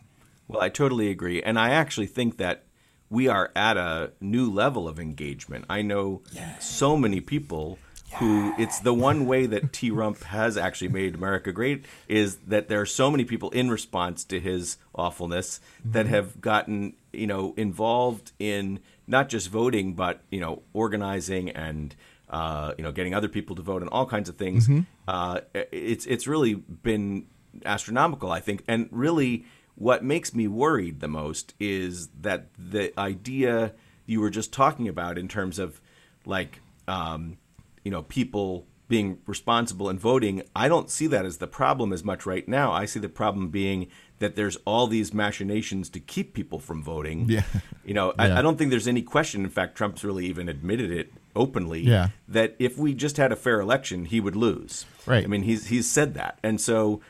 Well, 0.48 0.62
I 0.62 0.70
totally 0.70 1.10
agree. 1.10 1.42
And 1.42 1.60
I 1.60 1.72
actually 1.72 2.08
think 2.08 2.38
that 2.38 2.67
we 3.10 3.28
are 3.28 3.52
at 3.56 3.78
a 3.78 4.12
new 4.20 4.52
level 4.52 4.88
of 4.88 5.00
engagement. 5.00 5.66
I 5.70 5.82
know 5.82 6.22
so 6.60 6.98
many 6.98 7.22
people 7.22 7.80
who 8.20 8.54
it's 8.58 8.80
the 8.80 8.94
one 8.94 9.26
way 9.26 9.46
that 9.48 9.74
T. 9.74 9.92
Rump 9.92 10.24
has 10.24 10.58
actually 10.58 10.88
made 10.88 11.14
America 11.14 11.52
great 11.52 11.86
is 12.08 12.38
that 12.48 12.70
there 12.70 12.80
are 12.80 12.86
so 12.86 13.12
many 13.12 13.26
people 13.26 13.50
in 13.50 13.70
response 13.70 14.24
to 14.26 14.40
his 14.40 14.78
awfulness 14.96 15.60
that 15.84 16.06
have 16.06 16.40
gotten, 16.40 16.94
you 17.12 17.28
know, 17.28 17.54
involved 17.58 18.32
in 18.40 18.80
not 19.08 19.28
just 19.28 19.50
voting 19.50 19.94
but, 19.94 20.22
you 20.32 20.40
know, 20.40 20.62
organizing 20.74 21.50
and 21.50 21.96
uh, 22.30 22.74
you 22.78 22.84
know, 22.84 22.92
getting 22.92 23.14
other 23.14 23.30
people 23.30 23.56
to 23.56 23.62
vote 23.62 23.82
and 23.82 23.90
all 23.92 24.06
kinds 24.06 24.30
of 24.30 24.36
things. 24.36 24.68
Uh, 25.08 25.42
it's 25.54 26.06
it's 26.06 26.28
really 26.28 26.56
been 26.56 27.26
astronomical, 27.66 28.32
I 28.32 28.40
think, 28.40 28.64
and 28.68 28.88
really 28.92 29.46
what 29.78 30.04
makes 30.04 30.34
me 30.34 30.48
worried 30.48 31.00
the 31.00 31.08
most 31.08 31.54
is 31.60 32.08
that 32.22 32.48
the 32.58 32.98
idea 33.00 33.74
you 34.08 34.20
were 34.20 34.32
just 34.32 34.52
talking 34.52 34.88
about 34.88 35.18
in 35.18 35.28
terms 35.28 35.60
of 35.60 35.80
like 36.26 36.60
um, 36.88 37.38
you 37.84 37.92
know 37.92 38.02
people 38.04 38.66
being 38.88 39.20
responsible 39.26 39.90
and 39.90 40.00
voting 40.00 40.42
i 40.56 40.70
don't 40.70 40.90
see 40.90 41.08
that 41.08 41.26
as 41.26 41.38
the 41.40 41.48
problem 41.48 41.92
as 41.92 42.06
much 42.06 42.26
right 42.26 42.48
now 42.48 42.72
i 42.72 42.86
see 42.86 43.02
the 43.02 43.10
problem 43.10 43.50
being 43.50 43.86
that 44.20 44.36
there's 44.36 44.58
all 44.66 44.88
these 44.88 45.14
machinations 45.14 45.90
to 45.90 46.00
keep 46.00 46.34
people 46.34 46.60
from 46.60 46.82
voting. 46.82 47.30
Yeah. 47.30 47.44
You 47.86 47.94
know, 47.94 48.14
Yeah. 48.18 48.36
I, 48.36 48.40
I 48.40 48.42
don't 48.42 48.58
think 48.58 48.72
there's 48.72 48.88
any 48.88 49.02
question. 49.02 49.44
In 49.44 49.50
fact, 49.50 49.76
Trump's 49.76 50.04
really 50.04 50.26
even 50.26 50.50
admitted 50.50 50.92
it 50.92 51.14
openly. 51.36 51.82
Yeah. 51.82 52.10
That 52.28 52.56
if 52.60 52.78
we 52.78 52.94
just 52.94 53.18
had 53.18 53.32
a 53.32 53.36
fair 53.36 53.60
election, 53.60 54.06
he 54.06 54.20
would 54.20 54.36
lose. 54.36 54.86
Right. 55.06 55.24
I 55.24 55.28
mean, 55.28 55.44
he's 55.44 55.68
he's 55.68 55.90
said 55.90 56.14
that, 56.16 56.40
and 56.44 56.60
so 56.60 57.02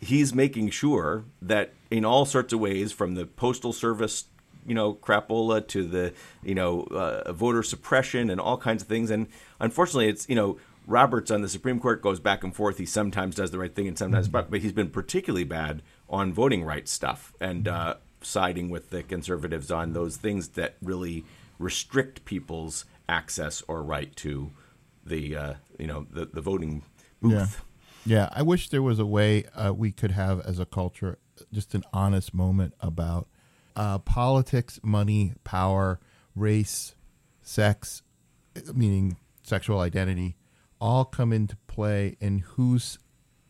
he's 0.00 0.34
making 0.34 0.70
sure 0.70 1.24
that 1.42 1.72
in 1.90 2.04
all 2.04 2.24
sorts 2.24 2.52
of 2.52 2.60
ways, 2.60 2.92
from 2.92 3.14
the 3.14 3.26
postal 3.26 3.72
service, 3.72 4.24
you 4.66 4.74
know, 4.74 4.94
crapola 4.94 5.66
to 5.68 5.86
the 5.86 6.12
you 6.42 6.54
know 6.54 6.82
uh, 6.84 7.32
voter 7.32 7.62
suppression 7.62 8.30
and 8.30 8.40
all 8.40 8.58
kinds 8.58 8.82
of 8.82 8.88
things. 8.88 9.10
And 9.10 9.26
unfortunately, 9.60 10.08
it's 10.08 10.28
you 10.28 10.36
know. 10.36 10.58
Roberts 10.88 11.32
on 11.32 11.42
the 11.42 11.48
Supreme 11.48 11.80
Court 11.80 12.00
goes 12.00 12.20
back 12.20 12.44
and 12.44 12.54
forth. 12.54 12.78
He 12.78 12.86
sometimes 12.86 13.34
does 13.34 13.50
the 13.50 13.58
right 13.58 13.74
thing 13.74 13.88
and 13.88 13.98
sometimes, 13.98 14.28
but, 14.28 14.52
but 14.52 14.60
he's 14.60 14.72
been 14.72 14.88
particularly 14.88 15.42
bad 15.42 15.82
on 16.08 16.32
voting 16.32 16.62
rights 16.62 16.92
stuff 16.92 17.34
and 17.40 17.66
uh, 17.66 17.96
siding 18.22 18.70
with 18.70 18.90
the 18.90 19.02
conservatives 19.02 19.72
on 19.72 19.94
those 19.94 20.16
things 20.16 20.50
that 20.50 20.76
really 20.80 21.24
restrict 21.58 22.24
people's 22.24 22.84
access 23.08 23.62
or 23.68 23.82
right 23.82 24.14
to 24.16 24.52
the 25.04 25.36
uh, 25.36 25.54
you 25.78 25.86
know 25.86 26.06
the, 26.10 26.26
the 26.26 26.40
voting 26.40 26.82
booth. 27.20 27.32
Yeah. 27.32 27.46
Yeah. 28.06 28.28
I 28.32 28.42
wish 28.42 28.68
there 28.68 28.82
was 28.82 28.98
a 28.98 29.06
way 29.06 29.44
uh, 29.54 29.74
we 29.74 29.92
could 29.92 30.12
have 30.12 30.40
as 30.40 30.58
a 30.58 30.64
culture 30.64 31.18
just 31.52 31.74
an 31.74 31.84
honest 31.92 32.32
moment 32.32 32.74
about 32.80 33.28
uh, 33.74 33.98
politics, 33.98 34.80
money, 34.82 35.34
power, 35.44 36.00
race, 36.34 36.94
sex, 37.42 38.02
meaning 38.74 39.16
sexual 39.42 39.80
identity, 39.80 40.36
all 40.80 41.04
come 41.04 41.32
into 41.32 41.56
play 41.66 42.16
in 42.20 42.38
who's 42.38 42.98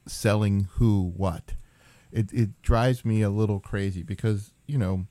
selling 0.06 0.68
who 0.72 1.12
what. 1.16 1.54
It, 2.12 2.32
it 2.32 2.62
drives 2.62 3.04
me 3.04 3.22
a 3.22 3.30
little 3.30 3.60
crazy 3.60 4.02
because, 4.02 4.52
you 4.66 4.78
know, 4.78 5.06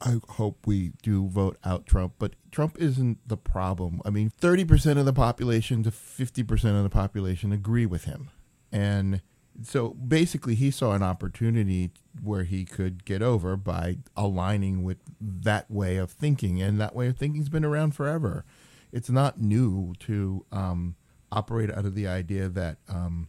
I 0.00 0.16
hope 0.30 0.66
we 0.66 0.92
do 1.02 1.28
vote 1.28 1.58
out 1.64 1.86
Trump, 1.86 2.14
but 2.18 2.32
Trump 2.50 2.78
isn't 2.78 3.18
the 3.26 3.36
problem. 3.36 4.00
I 4.04 4.10
mean, 4.10 4.32
30% 4.40 4.98
of 4.98 5.04
the 5.04 5.12
population 5.12 5.82
to 5.82 5.90
50% 5.90 6.76
of 6.76 6.82
the 6.82 6.90
population 6.90 7.52
agree 7.52 7.86
with 7.86 8.04
him. 8.04 8.30
And 8.72 9.22
so 9.62 9.90
basically, 9.90 10.54
he 10.54 10.70
saw 10.70 10.92
an 10.92 11.02
opportunity 11.02 11.90
where 12.22 12.44
he 12.44 12.64
could 12.64 13.04
get 13.04 13.22
over 13.22 13.56
by 13.56 13.98
aligning 14.16 14.82
with 14.82 14.98
that 15.20 15.70
way 15.70 15.96
of 15.96 16.10
thinking. 16.10 16.62
And 16.62 16.80
that 16.80 16.94
way 16.94 17.08
of 17.08 17.16
thinking's 17.16 17.48
been 17.48 17.64
around 17.64 17.94
forever. 17.94 18.44
It's 18.92 19.10
not 19.10 19.40
new 19.40 19.94
to 20.00 20.44
um, 20.50 20.96
operate 21.30 21.70
out 21.70 21.84
of 21.84 21.94
the 21.94 22.06
idea 22.06 22.48
that. 22.48 22.78
Um, 22.88 23.28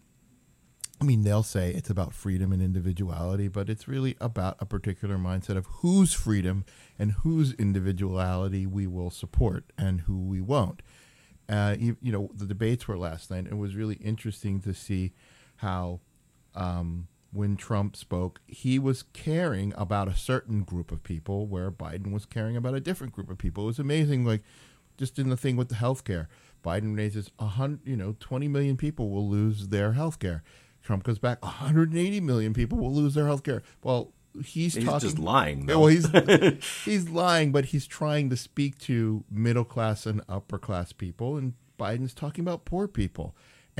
I 1.00 1.03
mean, 1.03 1.24
they'll 1.24 1.41
say 1.41 1.71
it's 1.71 1.89
about 1.89 2.13
freedom 2.13 2.51
and 2.53 2.62
individuality, 2.62 3.48
but 3.48 3.71
it's 3.71 3.88
really 3.88 4.15
about 4.21 4.55
a 4.60 4.67
particular 4.67 5.17
mindset 5.17 5.57
of 5.57 5.65
whose 5.65 6.13
freedom 6.13 6.63
and 7.00 7.13
whose 7.24 7.53
individuality 7.53 8.67
we 8.67 8.86
will 8.86 9.10
support 9.10 9.63
and 9.79 10.01
who 10.01 10.19
we 10.19 10.41
won't. 10.41 10.83
Uh, 11.51 11.75
you, 11.77 11.98
you 12.01 12.12
know, 12.12 12.29
the 12.34 12.46
debates 12.46 12.88
were 12.88 12.98
last 12.98 13.29
night, 13.29 13.46
it 13.46 13.58
was 13.58 13.75
really 13.75 13.96
interesting 13.96 14.62
to 14.62 14.74
see 14.74 15.12
how, 15.58 16.00
um, 16.55 17.08
when 17.34 17.58
Trump 17.58 17.96
spoke, 17.96 18.39
he 18.48 18.79
was 18.79 19.03
caring 19.03 19.74
about 19.75 20.08
a 20.08 20.15
certain 20.15 20.63
group 20.63 20.91
of 20.91 21.03
people, 21.03 21.48
where 21.48 21.70
Biden 21.70 22.12
was 22.12 22.25
caring 22.25 22.55
about 22.55 22.74
a 22.74 22.79
different 22.79 23.13
group 23.13 23.29
of 23.29 23.38
people. 23.38 23.65
It 23.65 23.67
was 23.67 23.79
amazing, 23.79 24.25
like 24.25 24.41
just 24.98 25.20
in 25.20 25.29
the 25.29 25.38
thing 25.38 25.58
with 25.58 25.70
the 25.70 25.75
health 25.75 26.03
care. 26.03 26.29
Biden 26.63 26.96
raises 26.96 27.31
a 27.39 27.48
hundred, 27.48 27.81
you 27.86 27.98
know, 27.98 28.15
twenty 28.20 28.48
million 28.48 28.77
people 28.77 29.10
will 29.10 29.27
lose 29.27 29.70
their 29.70 29.93
health 29.93 30.20
care. 30.20 30.43
Trump 30.81 31.03
goes 31.03 31.20
back, 31.20 31.43
180 31.43 32.22
million 32.22 32.53
people 32.53 32.77
will 32.77 32.93
lose 32.93 33.13
their 33.13 33.27
health 33.27 33.43
care. 33.43 33.62
Well, 33.84 34.13
he's, 34.44 34.76
He's 34.76 34.86
talking. 34.86 35.00
just 35.00 35.20
lying. 35.20 35.66
Though. 35.66 35.80
well, 35.82 35.88
he's 35.88 36.08
he's 36.86 37.10
lying, 37.10 37.52
but 37.52 37.66
he's 37.66 37.86
trying 37.88 38.30
to 38.30 38.38
speak 38.38 38.78
to 38.80 39.24
middle 39.30 39.66
class 39.66 40.06
and 40.06 40.22
upper 40.30 40.58
class 40.58 40.92
people, 40.94 41.38
and 41.38 41.54
Biden's 41.80 42.14
talking 42.14 42.44
about 42.44 42.66
poor 42.66 42.88
people. 42.88 43.36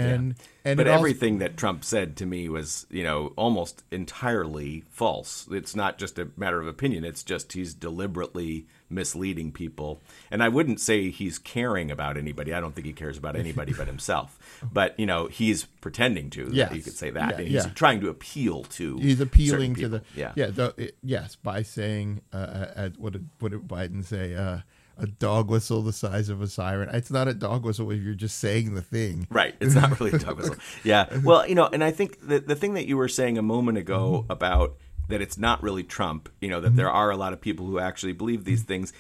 And 0.08 0.36
and 0.64 0.78
but 0.78 0.88
it 0.88 0.90
also- 0.90 1.00
everything 1.00 1.40
that 1.40 1.58
Trump 1.58 1.84
said 1.84 2.16
to 2.18 2.26
me 2.26 2.48
was, 2.50 2.86
you 2.90 3.04
know, 3.04 3.34
almost 3.36 3.84
entirely 3.92 4.84
false. 4.90 5.48
It's 5.52 5.76
not 5.76 5.98
just 5.98 6.20
a 6.20 6.30
matter 6.38 6.60
of 6.60 6.68
opinion. 6.68 7.04
It's 7.04 7.24
just 7.24 7.54
he's 7.54 7.74
deliberately 7.74 8.66
misleading 8.90 9.52
people. 9.52 10.02
And 10.30 10.44
I 10.44 10.50
wouldn't 10.50 10.80
say 10.82 11.10
he's 11.10 11.40
caring 11.40 11.90
about 11.90 12.18
anybody. 12.18 12.54
I 12.54 12.60
don't 12.60 12.76
think 12.76 12.86
he 12.86 12.94
cares 12.94 13.18
about 13.18 13.36
anybody 13.36 13.74
but 13.74 13.88
himself. 13.88 14.38
But 14.72 15.00
you 15.00 15.08
know, 15.08 15.26
he's 15.28 15.64
pretending 15.64 16.30
to. 16.32 16.50
Yes. 16.52 16.74
you 16.76 16.82
could 16.82 16.94
say 16.94 17.10
that. 17.10 17.32
Yeah, 17.32 17.38
and 17.38 17.48
he's 17.48 17.66
yeah. 17.66 17.72
trying 17.74 18.00
to 18.02 18.10
appeal 18.10 18.64
to. 18.64 18.98
he's 18.98 19.20
appealing 19.20 19.74
to 19.76 19.88
the 19.88 20.02
yeah. 20.16 20.34
yeah 20.36 20.48
the, 20.48 20.74
it- 20.78 20.98
yes 21.02 21.36
by 21.36 21.64
saying 21.64 22.22
uh, 22.32 22.38
uh, 22.76 22.90
what 22.98 23.14
did 23.14 23.28
what 23.40 23.52
did 23.52 23.68
Biden 23.68 24.06
say 24.06 24.36
uh, 24.36 24.60
a 24.98 25.08
dog 25.08 25.50
whistle 25.50 25.82
the 25.82 25.94
size 25.94 26.30
of 26.30 26.42
a 26.42 26.48
siren. 26.48 26.90
It's 26.94 27.10
not 27.12 27.28
a 27.28 27.34
dog 27.34 27.64
whistle 27.66 27.90
if 27.92 28.02
you're 28.02 28.14
just 28.14 28.38
saying 28.40 28.74
the 28.76 28.82
thing. 28.82 29.28
Right. 29.30 29.56
It's 29.60 29.76
not 29.76 30.00
really 30.00 30.12
a 30.14 30.20
dog 30.20 30.38
whistle. 30.38 30.56
Yeah. 30.84 31.08
Well, 31.24 31.48
you 31.48 31.56
know, 31.56 31.68
and 31.72 31.84
I 31.84 31.92
think 31.92 32.28
the 32.28 32.40
the 32.40 32.56
thing 32.56 32.74
that 32.76 32.88
you 32.88 32.98
were 32.98 33.08
saying 33.08 33.38
a 33.38 33.42
moment 33.42 33.78
ago 33.78 34.22
Mm-hmm. 34.24 34.32
about 34.32 34.76
that 35.10 35.22
it's 35.22 35.38
not 35.38 35.62
really 35.62 35.84
Trump, 35.84 36.30
you 36.40 36.48
know, 36.50 36.62
that 36.62 36.76
there 36.76 36.90
are 36.90 37.10
a 37.12 37.18
lot 37.18 37.34
of 37.34 37.42
people 37.42 37.66
who 37.66 37.80
actually 37.80 38.14
believe 38.14 38.44
these 38.46 38.64
things. 38.64 38.94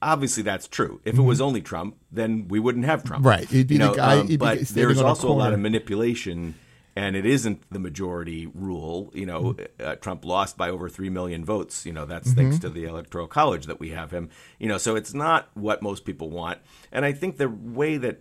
Obviously, 0.00 0.42
that's 0.44 0.68
true. 0.68 1.00
If 1.04 1.18
it 1.18 1.22
was 1.22 1.40
only 1.40 1.60
Trump, 1.60 1.96
then 2.12 2.46
we 2.48 2.60
wouldn't 2.60 2.84
have 2.84 3.02
Trump. 3.04 3.20
Mm-hmm. 3.22 3.28
Right. 3.28 3.42
It'd 3.52 3.66
be 3.66 3.74
You 3.74 3.80
the 3.80 3.86
know, 3.88 3.94
guy- 3.94 4.18
um, 4.20 4.36
but 4.36 4.60
there's 4.68 4.98
on 5.00 5.04
a 5.04 5.08
also 5.08 5.28
a 5.28 5.32
lot 5.34 5.52
of 5.52 5.58
manipulation, 5.58 6.54
and 6.98 7.14
it 7.16 7.24
isn't 7.26 7.60
the 7.70 7.78
majority 7.78 8.46
rule. 8.54 9.10
You 9.14 9.26
know, 9.26 9.42
Mm-hmm. 9.54 9.88
uh, 9.88 9.94
Trump 9.96 10.24
lost 10.24 10.56
by 10.56 10.68
over 10.70 10.88
three 10.88 11.10
million 11.10 11.44
votes. 11.44 11.86
You 11.86 11.92
know, 11.92 12.04
that's 12.06 12.28
Mm-hmm. 12.30 12.38
thanks 12.40 12.58
to 12.60 12.68
the 12.70 12.84
electoral 12.84 13.28
college 13.28 13.66
that 13.66 13.78
we 13.80 13.90
have 13.90 14.10
him. 14.10 14.30
You 14.58 14.68
know, 14.68 14.78
so 14.78 14.96
it's 14.96 15.14
not 15.14 15.48
what 15.54 15.82
most 15.82 16.04
people 16.04 16.28
want. 16.30 16.58
And 16.92 17.04
I 17.04 17.12
think 17.12 17.36
the 17.36 17.48
way 17.48 17.98
that 17.98 18.16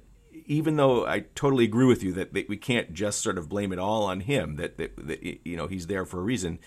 even 0.46 0.78
though 0.78 1.06
I 1.06 1.26
totally 1.36 1.66
agree 1.66 1.88
with 1.88 2.04
you 2.04 2.14
that, 2.14 2.34
that 2.34 2.48
we 2.48 2.58
can't 2.58 2.94
just 2.94 3.22
sort 3.22 3.38
of 3.38 3.50
blame 3.50 3.74
it 3.74 3.80
all 3.80 4.04
on 4.04 4.20
him, 4.22 4.56
that, 4.58 4.78
that, 4.78 4.92
that 5.08 5.24
you 5.46 5.58
know 5.58 5.68
he's 5.68 5.88
there 5.88 6.06
for 6.06 6.20
a 6.20 6.24
reason, 6.24 6.60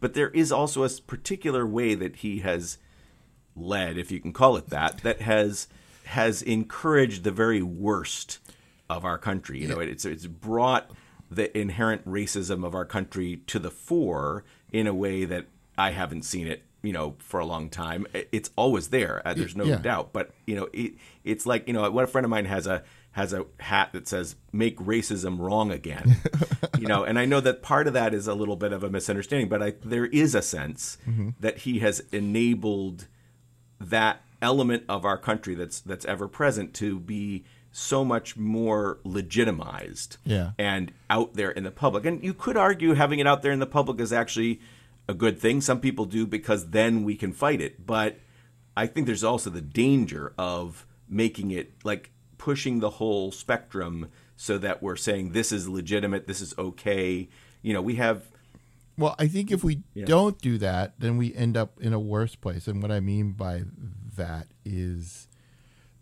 but 0.00 0.14
there 0.14 0.30
is 0.30 0.50
also 0.50 0.82
a 0.84 0.88
particular 1.06 1.66
way 1.66 1.94
that 1.94 2.16
he 2.16 2.38
has 2.40 2.78
led, 3.54 3.98
if 3.98 4.10
you 4.10 4.20
can 4.20 4.32
call 4.32 4.56
it 4.56 4.70
that, 4.70 4.98
that 5.02 5.20
has 5.20 5.68
has 6.04 6.40
encouraged 6.42 7.22
the 7.24 7.30
very 7.30 7.62
worst 7.62 8.38
of 8.88 9.04
our 9.04 9.18
country. 9.18 9.60
You 9.60 9.68
know, 9.68 9.80
it's 9.80 10.04
it's 10.06 10.26
brought 10.26 10.90
the 11.30 11.56
inherent 11.58 12.06
racism 12.06 12.64
of 12.64 12.74
our 12.74 12.84
country 12.84 13.42
to 13.46 13.58
the 13.58 13.70
fore 13.70 14.44
in 14.72 14.86
a 14.86 14.94
way 14.94 15.24
that 15.24 15.46
I 15.76 15.90
haven't 15.90 16.22
seen 16.22 16.46
it. 16.46 16.62
You 16.80 16.92
know, 16.92 17.16
for 17.18 17.40
a 17.40 17.44
long 17.44 17.70
time, 17.70 18.06
it's 18.32 18.50
always 18.54 18.88
there. 18.88 19.20
uh, 19.26 19.34
There's 19.34 19.56
no 19.56 19.64
Yeah. 19.64 19.76
doubt. 19.78 20.12
But 20.12 20.30
you 20.46 20.54
know, 20.54 20.68
it, 20.72 20.92
it's 21.24 21.44
like 21.44 21.66
you 21.66 21.74
know, 21.74 21.90
what 21.90 22.04
a 22.04 22.06
friend 22.06 22.24
of 22.24 22.30
mine 22.30 22.44
has 22.44 22.66
a 22.68 22.84
has 23.12 23.32
a 23.32 23.46
hat 23.58 23.92
that 23.94 24.06
says 24.06 24.36
"Make 24.52 24.78
racism 24.78 25.38
wrong 25.40 25.72
again." 25.72 26.18
you 26.78 26.86
know, 26.86 27.02
and 27.02 27.18
I 27.18 27.24
know 27.24 27.40
that 27.40 27.62
part 27.62 27.88
of 27.88 27.94
that 27.94 28.14
is 28.14 28.28
a 28.28 28.34
little 28.34 28.54
bit 28.54 28.72
of 28.72 28.84
a 28.84 28.90
misunderstanding, 28.90 29.48
but 29.48 29.60
I, 29.60 29.74
there 29.84 30.06
is 30.06 30.36
a 30.36 30.42
sense 30.42 30.98
that 31.40 31.58
he 31.58 31.80
has 31.80 32.00
enabled 32.12 33.08
that 33.80 34.22
element 34.40 34.84
of 34.88 35.04
our 35.04 35.18
country 35.18 35.56
that's 35.56 35.80
that's 35.80 36.04
ever 36.04 36.28
present 36.28 36.74
to 36.74 37.00
be 37.00 37.44
so 37.70 38.04
much 38.04 38.36
more 38.36 38.98
legitimized 39.04 40.16
Yeah. 40.24 40.52
and 40.58 40.92
out 41.10 41.34
there 41.34 41.50
in 41.50 41.64
the 41.64 41.70
public. 41.70 42.04
And 42.04 42.22
you 42.22 42.34
could 42.34 42.56
argue 42.56 42.94
having 42.94 43.18
it 43.18 43.26
out 43.26 43.42
there 43.42 43.52
in 43.52 43.58
the 43.60 43.66
public 43.66 44.00
is 44.00 44.12
actually 44.12 44.60
a 45.08 45.14
good 45.14 45.38
thing. 45.38 45.60
Some 45.60 45.80
people 45.80 46.04
do 46.04 46.26
because 46.26 46.70
then 46.70 47.04
we 47.04 47.14
can 47.14 47.32
fight 47.32 47.60
it. 47.60 47.86
But 47.86 48.18
I 48.76 48.86
think 48.86 49.06
there's 49.06 49.24
also 49.24 49.50
the 49.50 49.60
danger 49.60 50.34
of 50.38 50.86
making 51.08 51.50
it 51.50 51.72
like 51.84 52.10
pushing 52.36 52.80
the 52.80 52.90
whole 52.90 53.32
spectrum 53.32 54.08
so 54.36 54.56
that 54.58 54.82
we're 54.82 54.96
saying 54.96 55.32
this 55.32 55.50
is 55.52 55.68
legitimate, 55.68 56.26
this 56.26 56.40
is 56.40 56.54
okay. 56.58 57.28
You 57.62 57.72
know, 57.72 57.82
we 57.82 57.96
have 57.96 58.24
Well, 58.96 59.14
I 59.18 59.28
think 59.28 59.50
if 59.52 59.62
we 59.62 59.82
Yeah. 59.94 60.06
don't 60.06 60.38
do 60.40 60.58
that, 60.58 60.98
then 60.98 61.16
we 61.18 61.32
end 61.34 61.56
up 61.56 61.80
in 61.80 61.92
a 61.92 62.00
worse 62.00 62.34
place. 62.34 62.66
And 62.66 62.82
what 62.82 62.90
I 62.90 62.98
mean 63.00 63.32
by 63.32 63.62
that 64.16 64.48
is, 64.64 65.28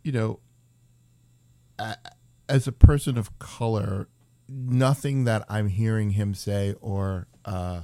you 0.02 0.12
know, 0.12 0.40
as 2.48 2.66
a 2.66 2.72
person 2.72 3.18
of 3.18 3.38
color, 3.38 4.08
nothing 4.48 5.24
that 5.24 5.44
I'm 5.48 5.68
hearing 5.68 6.10
him 6.10 6.34
say 6.34 6.74
or 6.80 7.26
uh, 7.44 7.82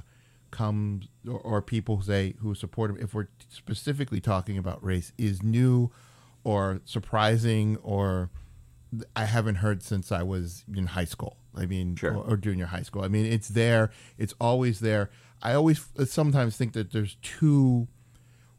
comes 0.51 1.07
or, 1.27 1.39
or 1.39 1.61
people 1.61 2.01
say 2.01 2.35
who 2.39 2.55
support 2.55 2.91
him, 2.91 2.97
if 3.01 3.13
we're 3.13 3.27
specifically 3.49 4.19
talking 4.21 4.57
about 4.57 4.83
race, 4.83 5.11
is 5.17 5.41
new 5.43 5.91
or 6.43 6.81
surprising 6.85 7.77
or 7.77 8.29
I 9.15 9.25
haven't 9.25 9.55
heard 9.55 9.81
since 9.81 10.11
I 10.11 10.23
was 10.23 10.63
in 10.73 10.87
high 10.87 11.05
school. 11.05 11.37
I 11.55 11.65
mean, 11.65 11.95
Sure. 11.95 12.15
or, 12.15 12.33
or 12.33 12.37
junior 12.37 12.67
high 12.67 12.81
school. 12.83 13.03
I 13.03 13.07
mean, 13.07 13.25
it's 13.25 13.47
there. 13.49 13.91
It's 14.17 14.33
always 14.39 14.79
there. 14.79 15.09
I 15.41 15.53
always 15.53 15.85
sometimes 16.05 16.55
think 16.57 16.73
that 16.73 16.91
there's 16.91 17.17
two 17.21 17.87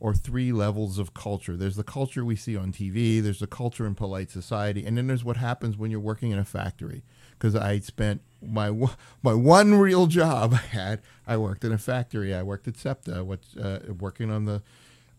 or 0.05 0.13
three 0.13 0.53
levels 0.53 0.99
of 0.99 1.15
culture. 1.15 1.57
There's 1.57 1.77
the 1.77 1.83
culture 1.83 2.27
we 2.27 2.37
see 2.37 2.59
on 2.59 2.73
TV, 2.73 3.23
there's 3.23 3.39
the 3.39 3.47
culture 3.47 3.87
in 3.87 3.95
polite 3.95 4.31
society, 4.31 4.85
and 4.85 4.99
then 4.99 5.07
there's 5.07 5.25
what 5.25 5.39
happens 5.39 5.79
when 5.79 5.91
you're 5.91 5.99
working 5.99 6.31
in 6.31 6.39
a 6.39 6.45
factory. 6.45 7.03
Because 7.31 7.57
I 7.57 7.79
spent 7.79 8.21
my 8.43 8.69
my 9.23 9.33
one 9.33 9.77
real 9.77 10.07
job 10.07 10.53
I 10.53 10.57
had, 10.59 11.01
I 11.27 11.39
worked 11.39 11.65
in 11.65 11.73
a 11.73 11.79
factory. 11.79 12.35
I 12.35 12.43
worked 12.43 12.69
at 12.69 12.77
SEPTA, 12.77 13.25
what, 13.25 13.41
uh, 13.59 13.79
working 13.99 14.31
on 14.31 14.45
the 14.45 14.63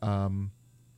um, 0.03 0.51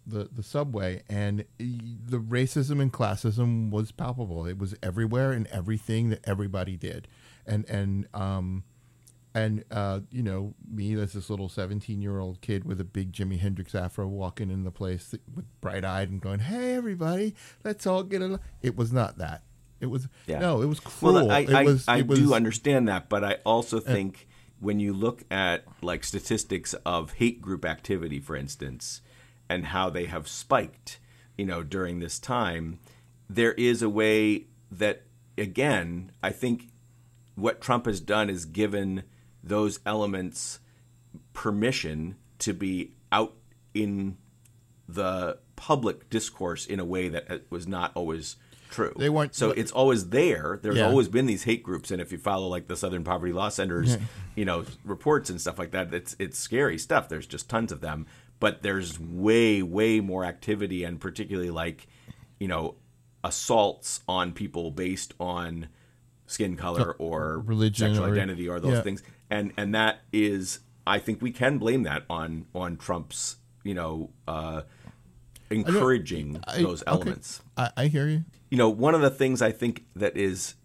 the 0.06 0.28
the 0.34 0.44
subway, 0.44 1.04
and 1.08 1.46
the 1.58 2.20
racism 2.20 2.82
and 2.82 2.92
classism 2.92 3.72
was 3.72 3.94
palpable. 3.94 4.46
It 4.46 4.58
was 4.58 4.76
everywhere 4.84 5.32
in 5.32 5.48
everything 5.50 6.10
that 6.10 6.20
everybody 6.26 6.76
did, 6.76 7.08
and 7.46 7.64
and 7.70 8.06
um, 8.14 8.66
and 9.38 9.64
uh, 9.72 10.00
you 10.12 10.24
know 10.24 10.54
me 10.70 10.94
as 10.96 11.14
this 11.14 11.30
little 11.30 11.50
17 11.50 12.02
year 12.02 12.20
old 12.20 12.42
kid 12.42 12.66
with 12.66 12.82
a 12.82 12.84
big 12.84 13.12
jimi 13.12 13.40
hendrix 13.40 13.76
afro 13.76 14.08
walking 14.08 14.50
in 14.50 14.64
the 14.64 14.72
place 14.72 15.14
with 15.34 15.46
bright 15.62 15.86
eyed 15.86 16.10
and 16.10 16.22
going 16.22 16.40
hey 16.40 16.76
everybody 16.76 17.36
let's 17.64 17.86
all 17.86 18.04
get 18.04 18.22
a 18.22 18.40
it 18.62 18.76
was 18.76 18.92
not 18.92 19.18
that. 19.18 19.44
It 19.80 19.88
was 19.88 20.08
Yeah. 20.26 20.40
no 20.40 20.62
it 20.62 20.66
was 20.66 20.80
cruel. 20.80 21.14
Well, 21.14 21.32
I, 21.32 21.46
I, 21.54 21.64
was, 21.64 21.88
I 21.88 21.98
it 22.00 22.08
was, 22.08 22.20
do 22.20 22.34
understand 22.34 22.88
that, 22.88 23.10
but 23.10 23.24
I 23.24 23.38
also 23.46 23.80
think 23.80 24.28
when 24.60 24.80
you 24.80 24.92
look 24.92 25.24
at 25.30 25.66
like 25.82 26.04
statistics 26.04 26.74
of 26.86 27.14
hate 27.14 27.42
group 27.42 27.64
activity, 27.64 28.20
for 28.20 28.36
instance, 28.36 29.02
and 29.48 29.68
how 29.68 29.90
they 29.90 30.06
have 30.06 30.28
spiked, 30.28 31.00
you 31.38 31.46
know, 31.46 31.62
during 31.64 32.00
this 32.00 32.18
time, 32.18 32.80
there 33.30 33.54
is 33.54 33.82
a 33.82 33.90
way 33.90 34.48
that, 34.72 35.04
again, 35.38 36.12
I 36.24 36.32
think 36.32 36.70
what 37.36 37.62
Trump 37.62 37.86
has 37.86 38.02
done 38.02 38.30
is 38.30 38.46
given 38.46 39.04
those 39.48 39.80
elements 39.86 40.60
permission 41.34 42.16
to 42.40 42.54
be 42.54 42.94
out 43.12 43.34
in 43.74 44.18
the 44.88 45.38
public 45.56 46.10
discourse 46.10 46.66
in 46.66 46.80
a 46.80 46.86
way 46.86 47.10
that 47.10 47.30
uh, 47.32 47.38
was 47.50 47.68
not 47.68 47.92
always 47.96 48.36
true. 48.70 48.94
They 48.98 49.10
weren't- 49.10 49.34
so 49.36 49.52
it's 49.52 49.72
always 49.72 50.10
there. 50.10 50.60
There's 50.62 50.78
Yeah. 50.78 50.88
always 50.88 51.08
been 51.08 51.26
these 51.26 51.44
hate 51.44 51.64
groups, 51.64 51.92
and 51.92 52.02
if 52.02 52.12
you 52.12 52.18
follow 52.18 52.48
like 52.48 52.68
the 52.68 52.76
Southern 52.78 53.04
Poverty 53.04 53.34
Law 53.34 53.50
Center's, 53.50 53.98
you 54.36 54.46
know, 54.46 54.66
reports 54.84 55.30
and 55.30 55.40
stuff 55.42 55.58
like 55.60 55.72
that, 55.72 55.94
it's 55.94 56.16
it's 56.20 56.38
scary 56.38 56.78
stuff. 56.78 57.10
There's 57.10 57.28
just 57.28 57.50
tons 57.50 57.72
of 57.72 57.82
them, 57.82 58.06
but 58.40 58.62
there's 58.62 59.00
way 59.00 59.62
way 59.62 60.00
more 60.00 60.24
activity, 60.26 60.84
and 60.84 61.00
particularly 61.00 61.50
like, 61.50 61.88
you 62.40 62.48
know, 62.48 62.76
assaults 63.24 64.02
on 64.08 64.32
people 64.32 64.72
based 64.72 65.14
on 65.20 65.68
skin 66.28 66.56
color 66.58 66.92
or 67.00 67.40
religion 67.40 67.90
sexual 67.90 68.06
or- 68.06 68.14
identity 68.14 68.48
or 68.50 68.60
those 68.60 68.74
yeah. 68.74 68.82
things 68.82 69.02
and 69.30 69.54
and 69.58 69.74
that 69.74 70.00
is 70.12 70.60
i 70.86 71.00
think 71.00 71.22
we 71.22 71.32
can 71.32 71.58
blame 71.58 71.84
that 71.84 72.04
on 72.10 72.46
on 72.54 72.78
trump's 72.78 73.38
you 73.64 73.74
know 73.74 74.10
uh 74.28 74.62
encouraging 75.50 76.40
I- 76.48 76.62
those 76.62 76.82
okay. 76.82 76.92
elements 76.92 77.42
I, 77.56 77.72
I 77.78 77.88
hear 77.88 78.08
you 78.08 78.26
you 78.50 78.58
know 78.58 78.70
one 78.70 78.96
of 78.96 79.02
the 79.02 79.10
things 79.10 79.42
i 79.42 79.52
think 79.52 79.86
that 79.96 80.18
is 80.18 80.56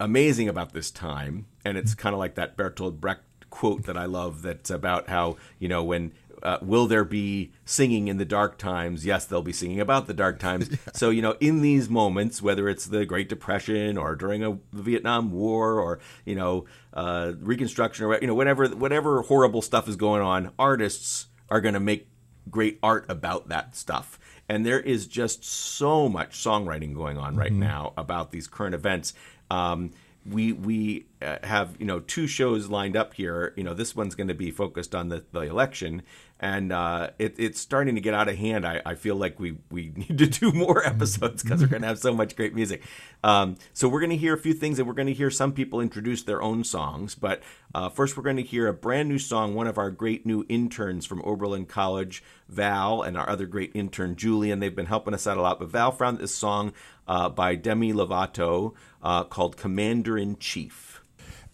amazing 0.00 0.48
about 0.48 0.72
this 0.72 0.90
time 0.90 1.46
and 1.64 1.76
it's 1.78 1.94
kind 1.94 2.14
of 2.14 2.18
like 2.18 2.34
that 2.36 2.56
bertolt 2.56 2.98
brecht 3.00 3.22
quote 3.50 3.84
that 3.84 3.96
i 3.96 4.06
love 4.06 4.42
that's 4.42 4.70
about 4.70 5.08
how 5.08 5.36
you 5.58 5.68
know 5.68 5.84
when 5.84 6.12
uh, 6.42 6.58
will 6.62 6.86
there 6.86 7.04
be 7.04 7.52
singing 7.64 8.08
in 8.08 8.18
the 8.18 8.24
dark 8.24 8.58
times 8.58 9.04
yes 9.06 9.24
they'll 9.24 9.42
be 9.42 9.52
singing 9.52 9.80
about 9.80 10.06
the 10.06 10.14
dark 10.14 10.38
times 10.38 10.70
so 10.92 11.10
you 11.10 11.22
know 11.22 11.36
in 11.40 11.62
these 11.62 11.88
moments 11.88 12.42
whether 12.42 12.68
it's 12.68 12.86
the 12.86 13.04
great 13.04 13.28
depression 13.28 13.96
or 13.96 14.14
during 14.14 14.42
a 14.44 14.58
the 14.72 14.82
vietnam 14.82 15.30
war 15.30 15.78
or 15.80 15.98
you 16.24 16.34
know 16.34 16.64
uh, 16.94 17.32
reconstruction 17.40 18.04
or 18.04 18.18
you 18.20 18.26
know 18.26 18.34
whatever 18.34 18.68
whatever 18.68 19.22
horrible 19.22 19.62
stuff 19.62 19.88
is 19.88 19.96
going 19.96 20.22
on 20.22 20.52
artists 20.58 21.26
are 21.48 21.60
going 21.60 21.74
to 21.74 21.80
make 21.80 22.08
great 22.50 22.78
art 22.82 23.04
about 23.08 23.48
that 23.48 23.76
stuff. 23.76 24.18
And 24.48 24.66
there 24.66 24.80
is 24.80 25.06
just 25.06 25.44
so 25.44 26.08
much 26.08 26.32
songwriting 26.32 26.94
going 26.94 27.16
on 27.16 27.36
right 27.36 27.52
now 27.52 27.92
about 27.96 28.32
these 28.32 28.46
current 28.48 28.74
events. 28.74 29.14
Um, 29.50 29.92
we 30.24 30.52
we 30.52 31.06
uh, 31.20 31.38
have 31.42 31.76
you 31.80 31.86
know 31.86 32.00
two 32.00 32.26
shows 32.26 32.68
lined 32.68 32.96
up 32.96 33.14
here. 33.14 33.52
You 33.56 33.64
know 33.64 33.74
this 33.74 33.96
one's 33.96 34.14
going 34.14 34.28
to 34.28 34.34
be 34.34 34.50
focused 34.50 34.94
on 34.94 35.08
the, 35.08 35.24
the 35.32 35.40
election, 35.40 36.02
and 36.42 36.72
uh, 36.72 37.10
it, 37.20 37.36
it's 37.38 37.60
starting 37.60 37.94
to 37.94 38.00
get 38.00 38.14
out 38.14 38.28
of 38.28 38.36
hand. 38.36 38.66
I, 38.66 38.82
I 38.84 38.96
feel 38.96 39.14
like 39.14 39.38
we 39.38 39.58
we 39.70 39.92
need 39.96 40.18
to 40.18 40.26
do 40.26 40.52
more 40.52 40.84
episodes 40.84 41.42
because 41.42 41.62
we're 41.62 41.68
going 41.68 41.82
to 41.82 41.88
have 41.88 42.00
so 42.00 42.12
much 42.12 42.34
great 42.34 42.54
music. 42.54 42.82
Um, 43.22 43.56
so 43.72 43.88
we're 43.88 44.00
going 44.00 44.10
to 44.10 44.16
hear 44.16 44.34
a 44.34 44.38
few 44.38 44.52
things, 44.52 44.78
and 44.78 44.88
we're 44.88 44.94
going 44.94 45.06
to 45.06 45.14
hear 45.14 45.30
some 45.30 45.52
people 45.52 45.80
introduce 45.80 46.24
their 46.24 46.42
own 46.42 46.64
songs. 46.64 47.14
But 47.14 47.42
uh, 47.74 47.88
first, 47.88 48.16
we're 48.16 48.24
going 48.24 48.36
to 48.36 48.42
hear 48.42 48.66
a 48.66 48.74
brand 48.74 49.08
new 49.08 49.20
song. 49.20 49.54
One 49.54 49.68
of 49.68 49.78
our 49.78 49.90
great 49.90 50.26
new 50.26 50.44
interns 50.48 51.06
from 51.06 51.22
Oberlin 51.24 51.66
College, 51.66 52.24
Val, 52.48 53.02
and 53.02 53.16
our 53.16 53.28
other 53.28 53.46
great 53.46 53.70
intern 53.74 54.16
Julian. 54.16 54.58
They've 54.58 54.74
been 54.74 54.86
helping 54.86 55.14
us 55.14 55.26
out 55.28 55.38
a 55.38 55.42
lot. 55.42 55.60
But 55.60 55.68
Val 55.68 55.92
found 55.92 56.18
this 56.18 56.34
song 56.34 56.72
uh, 57.06 57.28
by 57.28 57.54
Demi 57.54 57.92
Lovato 57.92 58.74
uh, 59.00 59.22
called 59.24 59.56
"Commander 59.56 60.18
in 60.18 60.36
Chief." 60.38 61.00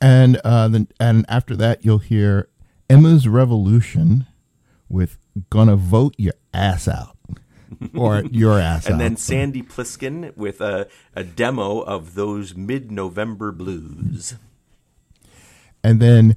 and 0.00 0.40
uh, 0.44 0.68
then 0.68 0.88
and 1.00 1.26
after 1.28 1.56
that 1.56 1.84
you'll 1.84 1.98
hear 1.98 2.48
Emma's 2.88 3.26
Revolution 3.26 4.26
with 4.88 5.18
"Gonna 5.50 5.76
Vote 5.76 6.14
Your 6.18 6.34
Ass 6.54 6.88
Out" 6.88 7.16
or 7.94 8.22
"Your 8.30 8.58
Ass 8.58 8.86
Out." 8.86 8.92
And 8.92 9.00
then 9.00 9.16
Sandy 9.16 9.62
Pliskin 9.62 10.36
with 10.36 10.60
a, 10.60 10.88
a 11.14 11.24
demo 11.24 11.80
of 11.80 12.14
those 12.14 12.54
mid-November 12.54 13.52
blues. 13.52 14.36
and 15.84 16.00
then 16.00 16.36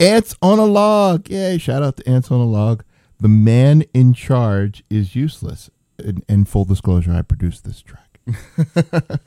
Ants 0.00 0.34
on 0.42 0.58
a 0.58 0.64
Log. 0.64 1.28
Yay! 1.30 1.58
Shout 1.58 1.82
out 1.82 1.96
to 1.98 2.08
Ants 2.08 2.30
on 2.30 2.40
a 2.40 2.46
Log. 2.46 2.82
The 3.20 3.28
man 3.28 3.84
in 3.94 4.12
charge 4.12 4.82
is 4.90 5.14
useless. 5.14 5.70
In, 5.98 6.24
in 6.28 6.44
full 6.44 6.64
disclosure, 6.64 7.12
I 7.12 7.22
produced 7.22 7.64
this 7.64 7.80
track. 7.80 8.18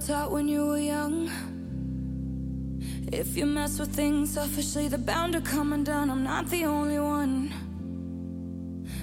taught 0.00 0.30
when 0.30 0.48
you 0.48 0.66
were 0.66 0.78
young? 0.78 1.30
If 3.12 3.36
you 3.36 3.44
mess 3.44 3.78
with 3.78 3.94
things 3.94 4.32
selfishly, 4.32 4.88
they're 4.88 4.98
bound 4.98 5.34
to 5.34 5.42
come 5.42 5.74
undone. 5.74 6.10
I'm 6.10 6.24
not 6.24 6.48
the 6.48 6.64
only 6.64 6.98
one 6.98 7.52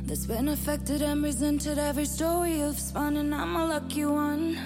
that's 0.05 0.25
been 0.25 0.47
affected 0.49 1.03
and 1.03 1.23
resented 1.23 1.77
every 1.77 2.05
story 2.05 2.59
you've 2.59 2.79
spun, 2.79 3.17
and 3.17 3.35
I'm 3.35 3.55
a 3.55 3.65
lucky 3.65 4.05
one. 4.05 4.57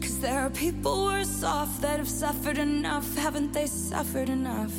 Cause 0.00 0.18
there 0.20 0.40
are 0.40 0.50
people 0.50 1.04
worse 1.04 1.42
off 1.42 1.80
that 1.82 1.98
have 1.98 2.08
suffered 2.08 2.56
enough, 2.56 3.14
haven't 3.16 3.52
they 3.52 3.66
suffered 3.66 4.30
enough? 4.30 4.72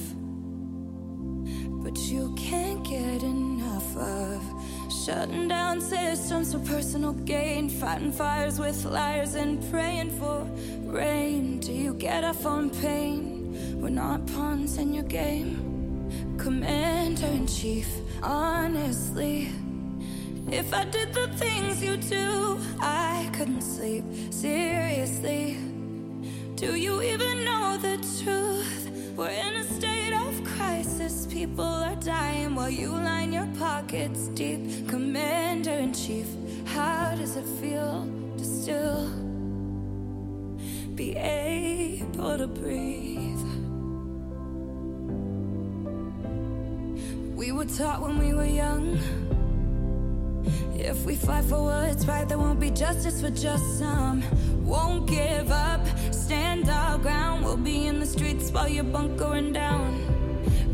But 1.83 1.97
you 1.97 2.33
can't 2.35 2.83
get 2.83 3.21
enough 3.21 3.97
of 3.97 4.41
shutting 5.11 5.47
down 5.49 5.81
systems 5.81 6.53
for 6.53 6.59
personal 6.59 7.11
gain, 7.11 7.67
fighting 7.67 8.13
fires 8.13 8.59
with 8.59 8.85
liars 8.85 9.35
and 9.35 9.59
praying 9.69 10.09
for 10.09 10.47
rain. 10.85 11.59
Do 11.59 11.73
you 11.73 11.93
get 11.93 12.23
off 12.23 12.45
on 12.45 12.69
pain? 12.69 13.21
We're 13.81 13.89
not 13.89 14.25
pawns 14.27 14.77
in 14.77 14.93
your 14.93 15.03
game, 15.03 16.37
Commander 16.37 17.27
in 17.27 17.45
Chief. 17.45 17.89
Honestly, 18.23 19.51
if 20.49 20.73
I 20.73 20.85
did 20.85 21.13
the 21.13 21.27
things 21.43 21.83
you 21.83 21.97
do, 21.97 22.57
I 22.79 23.29
couldn't 23.33 23.63
sleep. 23.63 24.05
Seriously, 24.29 25.57
do 26.55 26.75
you 26.77 27.01
even 27.01 27.43
know 27.43 27.77
the 27.81 27.97
truth? 28.23 28.80
We're 29.15 29.29
in 29.29 29.55
a 29.55 29.63
state 29.63 30.13
of 30.13 30.43
crisis. 30.43 31.27
People 31.29 31.65
are 31.65 31.95
dying 31.97 32.55
while 32.55 32.69
you 32.69 32.89
line 32.91 33.33
your 33.33 33.47
pockets 33.59 34.29
deep. 34.29 34.87
Commander 34.87 35.71
in 35.71 35.93
Chief, 35.93 36.27
how 36.65 37.13
does 37.15 37.35
it 37.35 37.45
feel 37.59 38.07
to 38.37 38.45
still 38.45 39.07
be 40.95 41.15
able 41.15 42.37
to 42.37 42.47
breathe? 42.47 43.45
We 47.35 47.51
were 47.51 47.65
taught 47.65 48.01
when 48.01 48.17
we 48.17 48.33
were 48.33 48.45
young. 48.45 48.97
If 50.75 51.05
we 51.05 51.15
fight 51.15 51.45
for 51.45 51.63
what's 51.63 52.05
right, 52.05 52.27
there 52.27 52.37
won't 52.37 52.59
be 52.59 52.71
justice 52.71 53.21
for 53.21 53.29
just 53.29 53.79
some. 53.79 54.23
Won't 54.65 55.07
give 55.07 55.51
up, 55.51 55.81
stand 56.11 56.69
our 56.69 56.97
ground. 56.97 57.43
We'll 57.45 57.57
be 57.57 57.87
in 57.87 57.99
the 57.99 58.05
streets 58.05 58.51
while 58.51 58.69
you're 58.69 58.83
bunkering 58.83 59.53
down. 59.53 59.99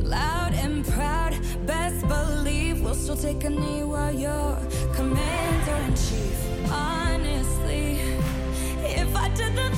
Loud 0.04 0.54
and 0.54 0.86
proud, 0.86 1.38
best 1.66 2.08
believe 2.08 2.82
we'll 2.82 2.96
still 2.96 3.18
take 3.18 3.44
a 3.44 3.50
knee 3.50 3.84
while 3.84 4.14
you're 4.14 4.58
commander 4.96 5.76
in 5.88 5.96
chief. 5.96 6.72
Honestly, 6.72 8.00
if 8.84 9.16
I 9.16 9.30
did 9.30 9.56
the 9.56 9.77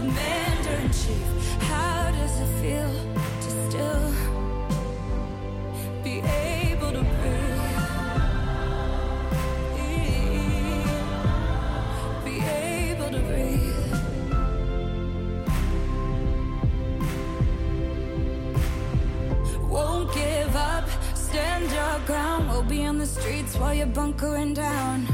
How 0.00 0.04
does 2.12 2.40
it 2.40 2.46
feel 2.62 2.92
to 3.42 3.50
still 3.68 4.12
be 6.04 6.20
able 6.20 6.92
to 6.92 7.02
breathe? 7.02 7.58
Be 12.24 12.38
able 12.46 13.10
to 13.10 13.18
breathe. 13.18 13.92
Won't 19.68 20.14
give 20.14 20.54
up, 20.54 20.88
stand 21.16 21.72
your 21.72 21.98
ground. 22.06 22.48
We'll 22.48 22.62
be 22.62 22.86
on 22.86 22.98
the 22.98 23.06
streets 23.06 23.56
while 23.56 23.74
you're 23.74 23.86
bunkering 23.86 24.54
down. 24.54 25.08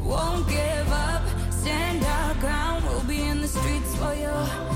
Won't 0.00 0.46
give 0.48 0.92
up, 0.92 1.21
streets 4.02 4.18
while 4.24 4.71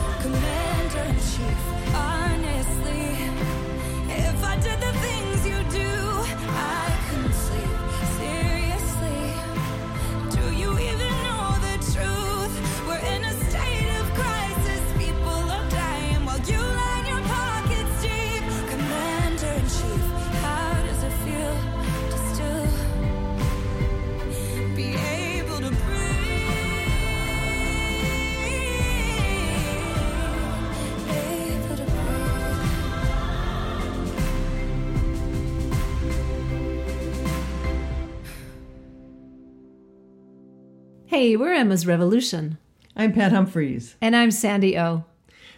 Hey, 41.17 41.35
we're 41.35 41.55
Emma's 41.55 41.87
Revolution. 41.87 42.59
I'm 42.95 43.15
Pat 43.15 43.33
Humphries. 43.33 43.97
And 44.03 44.15
I'm 44.15 44.31
Sandy 44.31 44.79
O. 44.79 45.07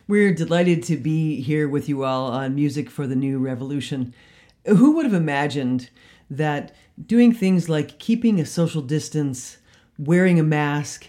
We're 0.06 0.32
delighted 0.32 0.84
to 0.84 0.96
be 0.96 1.40
here 1.40 1.68
with 1.68 1.88
you 1.88 2.04
all 2.04 2.30
on 2.30 2.54
Music 2.54 2.88
for 2.88 3.08
the 3.08 3.16
New 3.16 3.40
Revolution. 3.40 4.14
Who 4.66 4.92
would 4.92 5.04
have 5.04 5.14
imagined 5.14 5.90
that 6.30 6.76
doing 7.04 7.32
things 7.32 7.68
like 7.68 7.98
keeping 7.98 8.38
a 8.38 8.46
social 8.46 8.82
distance, 8.82 9.58
wearing 9.98 10.38
a 10.38 10.44
mask, 10.44 11.08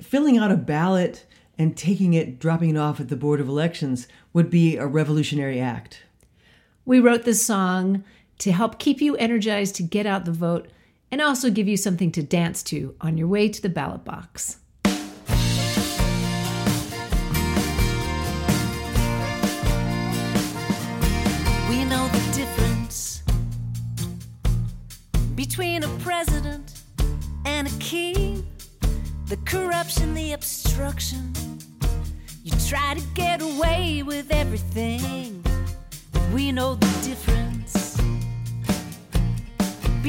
filling 0.00 0.38
out 0.38 0.52
a 0.52 0.56
ballot, 0.56 1.26
and 1.58 1.76
taking 1.76 2.14
it, 2.14 2.38
dropping 2.38 2.70
it 2.70 2.78
off 2.78 3.00
at 3.00 3.08
the 3.08 3.16
Board 3.16 3.40
of 3.40 3.48
Elections 3.48 4.06
would 4.32 4.48
be 4.48 4.76
a 4.76 4.86
revolutionary 4.86 5.58
act? 5.58 6.04
We 6.84 7.00
wrote 7.00 7.24
this 7.24 7.44
song 7.44 8.04
to 8.38 8.52
help 8.52 8.78
keep 8.78 9.00
you 9.00 9.16
energized 9.16 9.74
to 9.74 9.82
get 9.82 10.06
out 10.06 10.24
the 10.24 10.30
vote 10.30 10.68
and 11.10 11.20
also 11.20 11.50
give 11.50 11.68
you 11.68 11.76
something 11.76 12.12
to 12.12 12.22
dance 12.22 12.62
to 12.64 12.94
on 13.00 13.16
your 13.16 13.28
way 13.28 13.48
to 13.48 13.62
the 13.62 13.68
ballot 13.68 14.04
box. 14.04 14.58
We 14.84 14.92
know 21.84 22.08
the 22.08 22.32
difference 22.34 23.22
between 25.34 25.82
a 25.82 25.88
president 25.98 26.82
and 27.44 27.68
a 27.68 27.78
king. 27.78 28.46
The 29.26 29.36
corruption, 29.44 30.14
the 30.14 30.32
obstruction. 30.32 31.34
You 32.42 32.52
try 32.66 32.94
to 32.94 33.02
get 33.14 33.42
away 33.42 34.02
with 34.02 34.30
everything. 34.30 35.44
We 36.32 36.50
know 36.50 36.76
the 36.76 36.86
difference 37.06 37.47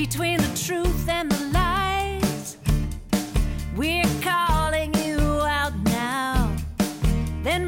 between 0.05 0.37
the 0.37 0.57
truth 0.65 1.09
and 1.09 1.29
the 1.29 1.45
lies. 1.47 2.55
We're 3.75 4.05
calling 4.21 4.93
you 4.93 5.19
out 5.41 5.75
now. 5.83 6.55
Then 7.43 7.67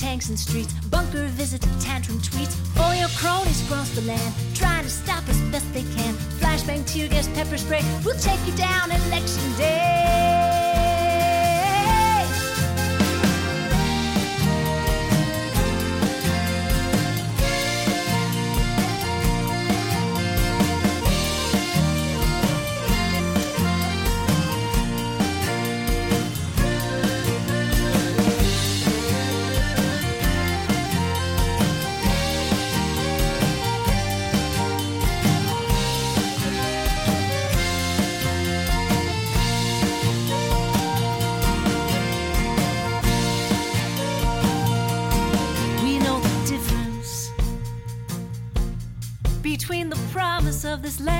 tanks 0.00 0.30
and 0.30 0.38
streets. 0.38 0.72
Bunker 0.88 1.26
visit, 1.26 1.60
tantrum 1.80 2.18
tweets. 2.18 2.56
All 2.80 2.94
your 2.94 3.08
cronies 3.10 3.62
cross 3.68 3.90
the 3.90 4.00
land, 4.02 4.34
trying 4.54 4.84
to 4.84 4.90
stop 4.90 5.28
us 5.28 5.38
best 5.52 5.72
they 5.74 5.84
can. 5.94 6.14
Flashbang, 6.40 6.86
tear 6.86 7.08
gas, 7.08 7.28
pepper 7.28 7.58
spray. 7.58 7.82
We'll 8.04 8.18
take 8.18 8.40
you 8.46 8.56
down 8.56 8.90
election 8.90 9.44
day. 9.58 10.39
Of 50.70 50.82
this 50.82 51.00
land 51.00 51.19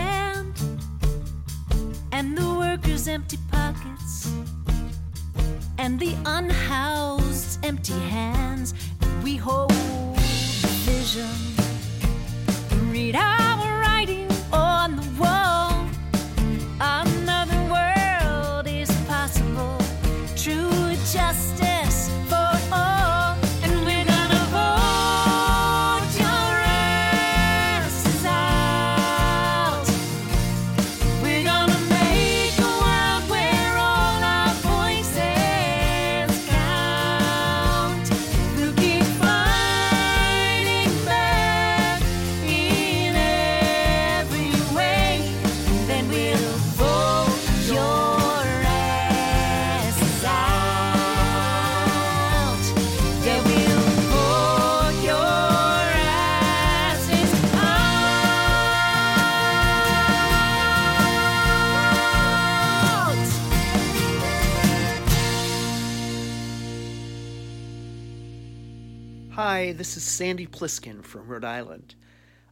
this 69.81 69.97
is 69.97 70.05
Sandy 70.05 70.47
Pliskin 70.47 71.03
from 71.03 71.27
Rhode 71.27 71.43
Island. 71.43 71.95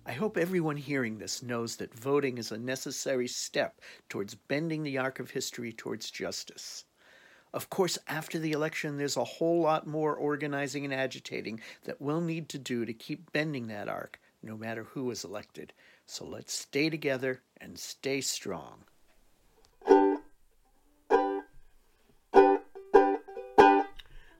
I 0.06 0.12
hope 0.12 0.38
everyone 0.38 0.78
hearing 0.78 1.18
this 1.18 1.42
knows 1.42 1.76
that 1.76 1.92
voting 1.92 2.38
is 2.38 2.50
a 2.52 2.56
necessary 2.56 3.28
step 3.28 3.82
towards 4.08 4.34
bending 4.34 4.82
the 4.82 4.96
arc 4.96 5.20
of 5.20 5.32
history 5.32 5.70
towards 5.70 6.10
justice. 6.10 6.86
Of 7.52 7.68
course, 7.68 7.98
after 8.08 8.38
the 8.38 8.52
election, 8.52 8.96
there's 8.96 9.18
a 9.18 9.24
whole 9.24 9.60
lot 9.60 9.86
more 9.86 10.14
organizing 10.16 10.86
and 10.86 10.94
agitating 10.94 11.60
that 11.84 12.00
we'll 12.00 12.22
need 12.22 12.48
to 12.48 12.58
do 12.58 12.86
to 12.86 12.94
keep 12.94 13.30
bending 13.30 13.66
that 13.66 13.90
arc, 13.90 14.18
no 14.42 14.56
matter 14.56 14.84
who 14.84 15.10
is 15.10 15.22
elected. 15.22 15.74
So 16.06 16.24
let's 16.24 16.54
stay 16.54 16.88
together 16.88 17.42
and 17.60 17.78
stay 17.78 18.22
strong. 18.22 18.84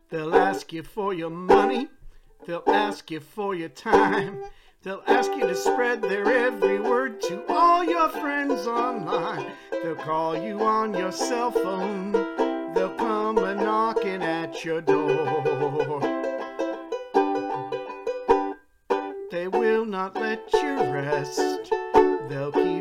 They'll 0.08 0.34
ask 0.34 0.72
you 0.72 0.82
for 0.82 1.12
your 1.12 1.28
money. 1.28 1.90
They'll 2.48 2.62
ask 2.66 3.10
you 3.10 3.20
for 3.20 3.54
your 3.54 3.68
time. 3.68 4.42
They'll 4.82 5.02
ask 5.06 5.30
you 5.32 5.40
to 5.42 5.54
spread 5.54 6.00
their 6.00 6.32
every 6.32 6.80
word 6.80 7.20
to 7.24 7.44
all 7.46 7.84
your 7.84 8.08
friends 8.08 8.66
online. 8.66 9.52
They'll 9.70 9.94
call 9.94 10.34
you 10.34 10.62
on 10.62 10.94
your 10.94 11.12
cell 11.12 11.50
phone. 11.50 12.12
They'll 12.72 12.94
come 12.96 13.36
a 13.36 13.54
knocking 13.54 14.22
at 14.22 14.64
your 14.64 14.80
door. 14.80 16.00
They 19.30 19.48
will 19.48 19.84
not 19.84 20.14
let 20.16 20.50
you 20.54 20.76
rest. 20.90 21.70
They'll 22.30 22.52
keep 22.52 22.77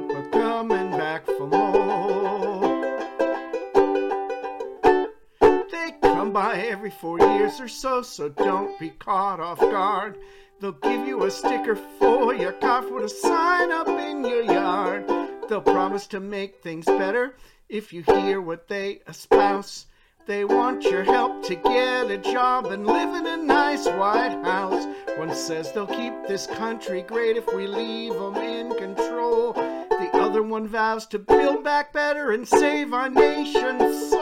every 6.68 6.90
four 6.90 7.18
years 7.18 7.62
or 7.62 7.68
so, 7.68 8.02
so 8.02 8.28
don't 8.28 8.78
be 8.78 8.90
caught 8.90 9.40
off 9.40 9.60
guard. 9.60 10.18
They'll 10.60 10.74
give 10.74 11.08
you 11.08 11.24
a 11.24 11.32
sticker 11.32 11.76
for 11.76 12.34
your 12.34 12.52
car 12.52 12.82
for 12.82 13.00
to 13.00 13.08
sign 13.08 13.72
up 13.72 13.88
in 13.88 14.26
your 14.26 14.44
yard. 14.44 15.08
They'll 15.48 15.62
promise 15.62 16.08
to 16.08 16.20
make 16.20 16.62
things 16.62 16.86
better 16.86 17.36
if 17.70 17.94
you 17.94 18.04
hear 18.04 18.42
what 18.42 18.68
they 18.68 19.00
espouse. 19.08 19.86
They 20.26 20.44
want 20.44 20.84
your 20.84 21.04
help 21.04 21.42
to 21.46 21.56
get 21.56 22.12
a 22.12 22.18
job 22.18 22.66
and 22.66 22.86
live 22.86 23.16
in 23.16 23.26
a 23.26 23.38
nice 23.38 23.86
White 23.86 24.38
House. 24.44 24.86
One 25.18 25.34
says 25.34 25.72
they'll 25.72 25.88
keep 25.88 26.14
this 26.28 26.48
country 26.48 27.02
great 27.02 27.38
if 27.38 27.48
we 27.54 27.66
leave 27.66 28.14
them 28.14 28.36
in 28.36 28.76
control. 28.78 29.54
The 29.54 30.10
other 30.16 30.44
one 30.44 30.68
vows 30.68 31.08
to 31.08 31.20
build 31.20 31.64
back 31.64 31.94
better 31.94 32.32
and 32.32 32.46
save 32.46 32.94
our 32.94 33.10
nation's 33.10 34.10
soul. 34.10 34.17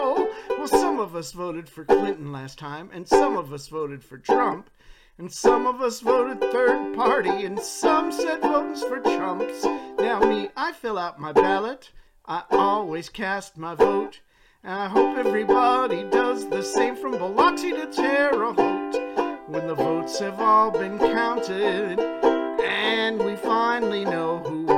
Well, 0.65 0.82
some 0.82 0.99
of 0.99 1.15
us 1.15 1.32
voted 1.32 1.69
for 1.69 1.86
Clinton 1.86 2.32
last 2.32 2.58
time, 2.58 2.89
and 2.91 3.08
some 3.08 3.38
of 3.38 3.54
us 3.54 3.67
voted 3.67 4.04
for 4.04 4.17
Trump. 4.17 4.71
And 5.19 5.32
some 5.32 5.67
of 5.67 5.80
us 5.80 5.99
voted 5.99 6.41
third 6.41 6.95
party, 6.95 7.45
and 7.45 7.60
some 7.60 8.12
said 8.12 8.41
voting's 8.41 8.82
for 8.82 8.99
chumps. 8.99 9.63
Now, 9.99 10.21
me, 10.21 10.49
I 10.58 10.71
fill 10.71 10.97
out 10.97 11.19
my 11.19 11.34
ballot. 11.34 11.91
I 12.25 12.41
always 12.49 13.10
cast 13.10 13.58
my 13.60 13.75
vote. 13.75 14.21
And 14.63 14.73
I 14.73 14.88
hope 14.88 15.15
everybody 15.19 16.04
does 16.06 16.49
the 16.49 16.63
same 16.63 16.95
from 16.95 17.12
Biloxi 17.12 17.69
to 17.69 17.86
Terre 17.86 18.51
Haute. 18.51 19.47
When 19.47 19.67
the 19.67 19.75
votes 19.75 20.17
have 20.17 20.41
all 20.41 20.71
been 20.71 20.97
counted, 20.97 21.99
and 21.99 23.23
we 23.23 23.36
finally 23.36 24.04
know 24.04 24.39
who 24.39 24.74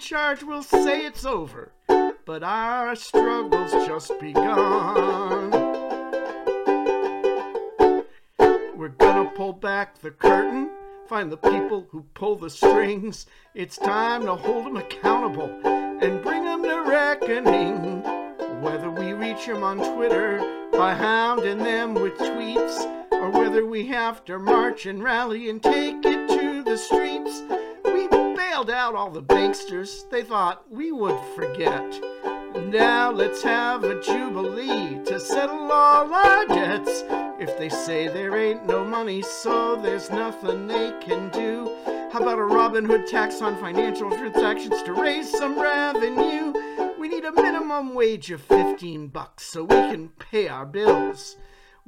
charge 0.00 0.42
will 0.42 0.62
say 0.62 1.04
it's 1.04 1.26
over, 1.26 1.72
but 2.24 2.42
our 2.42 2.96
struggle's 2.96 3.70
just 3.86 4.18
begun. 4.18 5.50
We're 8.76 8.94
gonna 8.96 9.30
pull 9.36 9.52
back 9.52 10.00
the 10.00 10.10
curtain, 10.10 10.70
find 11.06 11.30
the 11.30 11.36
people 11.36 11.86
who 11.90 12.04
pull 12.14 12.36
the 12.36 12.48
strings. 12.48 13.26
It's 13.54 13.76
time 13.76 14.22
to 14.22 14.36
hold 14.36 14.64
them 14.64 14.78
accountable 14.78 15.50
and 15.64 16.22
bring 16.22 16.44
them 16.44 16.62
to 16.62 16.82
reckoning. 16.88 18.02
Whether 18.62 18.90
we 18.90 19.12
reach 19.12 19.44
them 19.46 19.62
on 19.62 19.76
Twitter 19.94 20.38
by 20.72 20.94
hounding 20.94 21.58
them 21.58 21.92
with 21.92 22.14
tweets, 22.14 23.12
or 23.12 23.28
whether 23.28 23.66
we 23.66 23.86
have 23.88 24.24
to 24.24 24.38
march 24.38 24.86
and 24.86 25.02
rally 25.02 25.50
and 25.50 25.62
take 25.62 26.06
it 26.06 26.28
to 26.28 26.62
the 26.62 26.78
streets. 26.78 27.42
Out 28.68 28.94
all 28.94 29.10
the 29.10 29.22
banksters 29.22 30.08
they 30.10 30.22
thought 30.22 30.70
we 30.70 30.92
would 30.92 31.18
forget. 31.34 31.98
Now 32.66 33.10
let's 33.10 33.42
have 33.42 33.84
a 33.84 33.98
jubilee 34.02 35.02
to 35.06 35.18
settle 35.18 35.72
all 35.72 36.12
our 36.12 36.46
debts. 36.46 37.02
If 37.40 37.56
they 37.56 37.70
say 37.70 38.08
there 38.08 38.36
ain't 38.36 38.66
no 38.66 38.84
money, 38.84 39.22
so 39.22 39.76
there's 39.76 40.10
nothing 40.10 40.66
they 40.66 40.92
can 41.00 41.30
do. 41.30 41.74
How 42.12 42.20
about 42.20 42.38
a 42.38 42.44
Robin 42.44 42.84
Hood 42.84 43.06
tax 43.06 43.40
on 43.40 43.56
financial 43.56 44.10
transactions 44.10 44.82
to 44.82 44.92
raise 44.92 45.30
some 45.30 45.58
revenue? 45.58 46.52
We 46.98 47.08
need 47.08 47.24
a 47.24 47.32
minimum 47.32 47.94
wage 47.94 48.30
of 48.30 48.42
15 48.42 49.08
bucks 49.08 49.44
so 49.44 49.62
we 49.62 49.74
can 49.74 50.10
pay 50.18 50.48
our 50.48 50.66
bills. 50.66 51.38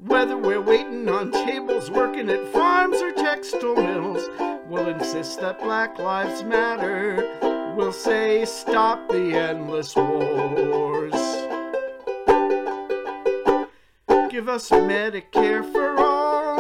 Whether 0.07 0.37
we're 0.37 0.61
waiting 0.61 1.09
on 1.09 1.31
tables, 1.31 1.89
working 1.89 2.29
at 2.29 2.53
farms 2.53 3.01
or 3.01 3.13
textile 3.13 3.77
mills, 3.77 4.29
we'll 4.67 4.89
insist 4.89 5.41
that 5.41 5.61
Black 5.61 5.97
Lives 5.97 6.43
Matter. 6.43 7.73
We'll 7.77 7.93
say 7.93 8.45
stop 8.45 9.09
the 9.09 9.37
endless 9.37 9.95
wars. 9.95 11.13
Give 14.29 14.49
us 14.49 14.71
Medicare 14.71 15.71
for 15.71 15.97
all 16.01 16.57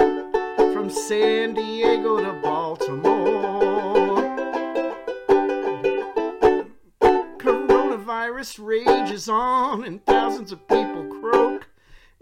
from 0.73 0.89
San 0.89 1.55
Diego 1.55 2.19
to 2.19 2.41
Baltimore. 2.41 4.23
Coronavirus 7.39 8.65
rages 8.65 9.29
on 9.29 9.83
and 9.83 10.05
thousands 10.07 10.53
of 10.53 10.61
people. 10.69 10.92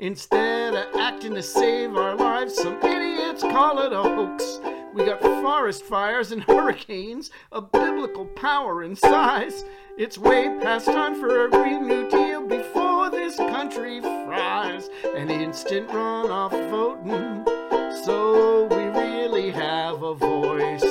Instead 0.01 0.73
of 0.73 0.97
acting 0.99 1.35
to 1.35 1.43
save 1.43 1.95
our 1.95 2.17
lives, 2.17 2.55
some 2.55 2.83
idiots 2.83 3.43
call 3.43 3.81
it 3.81 3.93
a 3.93 4.03
hoax. 4.03 4.59
We 4.95 5.05
got 5.05 5.21
forest 5.21 5.85
fires 5.85 6.33
and 6.33 6.43
hurricanes, 6.49 7.31
a 7.53 7.61
biblical 7.61 8.25
power 8.25 8.83
and 8.83 8.97
size. 8.97 9.63
It's 9.99 10.17
way 10.17 10.59
past 10.63 10.87
time 10.87 11.21
for 11.21 11.45
a 11.45 11.51
Green 11.51 11.87
New 11.87 12.09
Deal 12.09 12.47
before 12.47 13.11
this 13.11 13.37
country 13.37 14.01
fries. 14.01 14.89
An 15.15 15.29
instant 15.29 15.91
runoff 15.91 16.53
voting, 16.71 17.45
so 18.03 18.69
we 18.69 18.85
really 18.85 19.51
have 19.51 20.03
a 20.03 20.15
voice. 20.15 20.83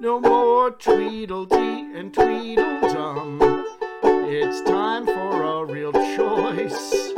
No 0.00 0.18
more 0.18 0.70
Tweedledee 0.70 1.94
and 1.94 2.14
Tweedledum. 2.14 3.38
It's 4.26 4.62
time 4.62 5.04
for 5.04 5.23
real 5.64 5.92
choice. 5.92 7.12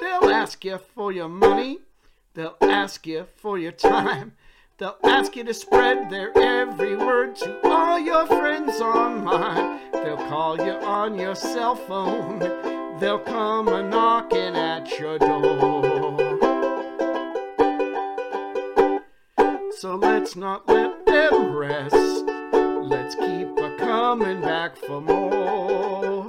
They'll 0.00 0.30
ask 0.30 0.64
you 0.64 0.78
for 0.94 1.12
your 1.12 1.28
money. 1.28 1.78
They'll 2.34 2.56
ask 2.60 3.06
you 3.06 3.26
for 3.36 3.58
your 3.58 3.72
time. 3.72 4.32
They'll 4.78 4.96
ask 5.04 5.36
you 5.36 5.44
to 5.44 5.52
spread 5.52 6.10
their 6.10 6.36
every 6.38 6.96
word 6.96 7.36
to 7.36 7.68
all 7.68 7.98
your 7.98 8.26
friends 8.26 8.80
online. 8.80 9.80
They'll 9.92 10.16
call 10.16 10.56
you 10.56 10.72
on 10.72 11.18
your 11.18 11.34
cell 11.34 11.76
phone. 11.76 12.38
They'll 12.98 13.18
come 13.18 13.68
a 13.68 13.82
knocking 13.82 14.56
at 14.56 14.98
your 14.98 15.18
door. 15.18 16.38
So 19.78 19.96
let's 19.96 20.36
not 20.36 20.68
let 20.68 21.06
them 21.06 21.56
rest. 21.56 22.19
Let's 22.90 23.14
keep 23.14 23.56
a 23.56 23.76
coming 23.78 24.40
back 24.40 24.76
for 24.76 25.00
more. 25.00 26.26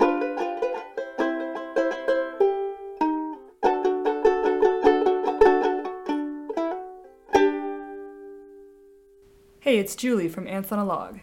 Hey, 9.60 9.80
it's 9.80 9.96
Julie 9.96 10.30
from 10.30 10.48
Ants 10.48 10.72
on 10.72 10.78
a 10.78 10.86
Log. 10.86 11.22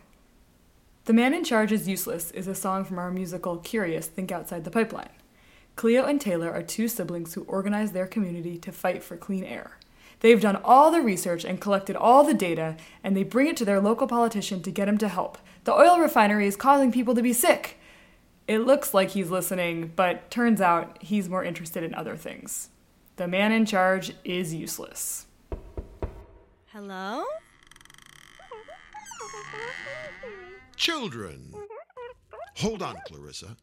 The 1.04 1.12
Man 1.12 1.32
in 1.32 1.44
Charge 1.44 1.70
is 1.70 1.86
Useless 1.86 2.32
is 2.32 2.48
a 2.48 2.54
song 2.56 2.84
from 2.84 2.98
our 2.98 3.12
musical 3.12 3.58
Curious 3.58 4.08
Think 4.08 4.32
Outside 4.32 4.64
the 4.64 4.72
Pipeline. 4.72 5.10
Cleo 5.76 6.04
and 6.04 6.20
Taylor 6.20 6.50
are 6.50 6.62
two 6.64 6.88
siblings 6.88 7.34
who 7.34 7.44
organize 7.44 7.92
their 7.92 8.08
community 8.08 8.58
to 8.58 8.72
fight 8.72 9.04
for 9.04 9.16
clean 9.16 9.44
air. 9.44 9.78
They've 10.20 10.40
done 10.40 10.56
all 10.64 10.90
the 10.90 11.00
research 11.00 11.44
and 11.44 11.60
collected 11.60 11.96
all 11.96 12.24
the 12.24 12.34
data, 12.34 12.76
and 13.04 13.16
they 13.16 13.22
bring 13.22 13.46
it 13.46 13.56
to 13.58 13.64
their 13.64 13.80
local 13.80 14.06
politician 14.06 14.62
to 14.62 14.70
get 14.70 14.88
him 14.88 14.98
to 14.98 15.08
help. 15.08 15.38
The 15.64 15.72
oil 15.74 15.98
refinery 15.98 16.46
is 16.46 16.56
causing 16.56 16.90
people 16.92 17.14
to 17.14 17.22
be 17.22 17.32
sick. 17.32 17.78
It 18.46 18.60
looks 18.60 18.94
like 18.94 19.10
he's 19.10 19.30
listening, 19.30 19.92
but 19.94 20.30
turns 20.30 20.60
out 20.60 21.02
he's 21.02 21.28
more 21.28 21.44
interested 21.44 21.84
in 21.84 21.94
other 21.94 22.16
things. 22.16 22.70
The 23.16 23.28
man 23.28 23.52
in 23.52 23.66
charge 23.66 24.12
is 24.24 24.54
useless. 24.54 25.26
Hello? 26.72 27.24
Children, 30.76 31.52
Hold 32.58 32.82
on, 32.82 32.96
Clarissa. 33.06 33.56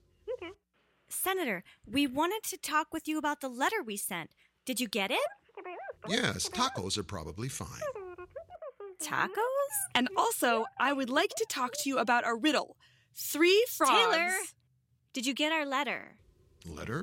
Senator, 1.09 1.63
we 1.85 2.07
wanted 2.07 2.43
to 2.43 2.57
talk 2.57 2.93
with 2.93 3.09
you 3.09 3.17
about 3.17 3.41
the 3.41 3.49
letter 3.49 3.83
we 3.83 3.97
sent. 3.97 4.31
Did 4.65 4.79
you 4.79 4.87
get 4.87 5.11
it? 5.11 5.19
Yes, 6.07 6.49
tacos 6.49 6.97
are 6.97 7.03
probably 7.03 7.49
fine. 7.49 7.81
Tacos? 9.01 9.29
And 9.93 10.09
also, 10.17 10.65
I 10.79 10.93
would 10.93 11.09
like 11.09 11.31
to 11.37 11.45
talk 11.49 11.73
to 11.83 11.89
you 11.89 11.97
about 11.99 12.27
a 12.27 12.33
riddle. 12.35 12.75
Three 13.15 13.65
frogs. 13.77 13.91
Taylor, 13.91 14.31
did 15.13 15.25
you 15.25 15.33
get 15.33 15.51
our 15.51 15.65
letter? 15.65 16.15
Letter? 16.65 16.99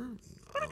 Um, 0.60 0.68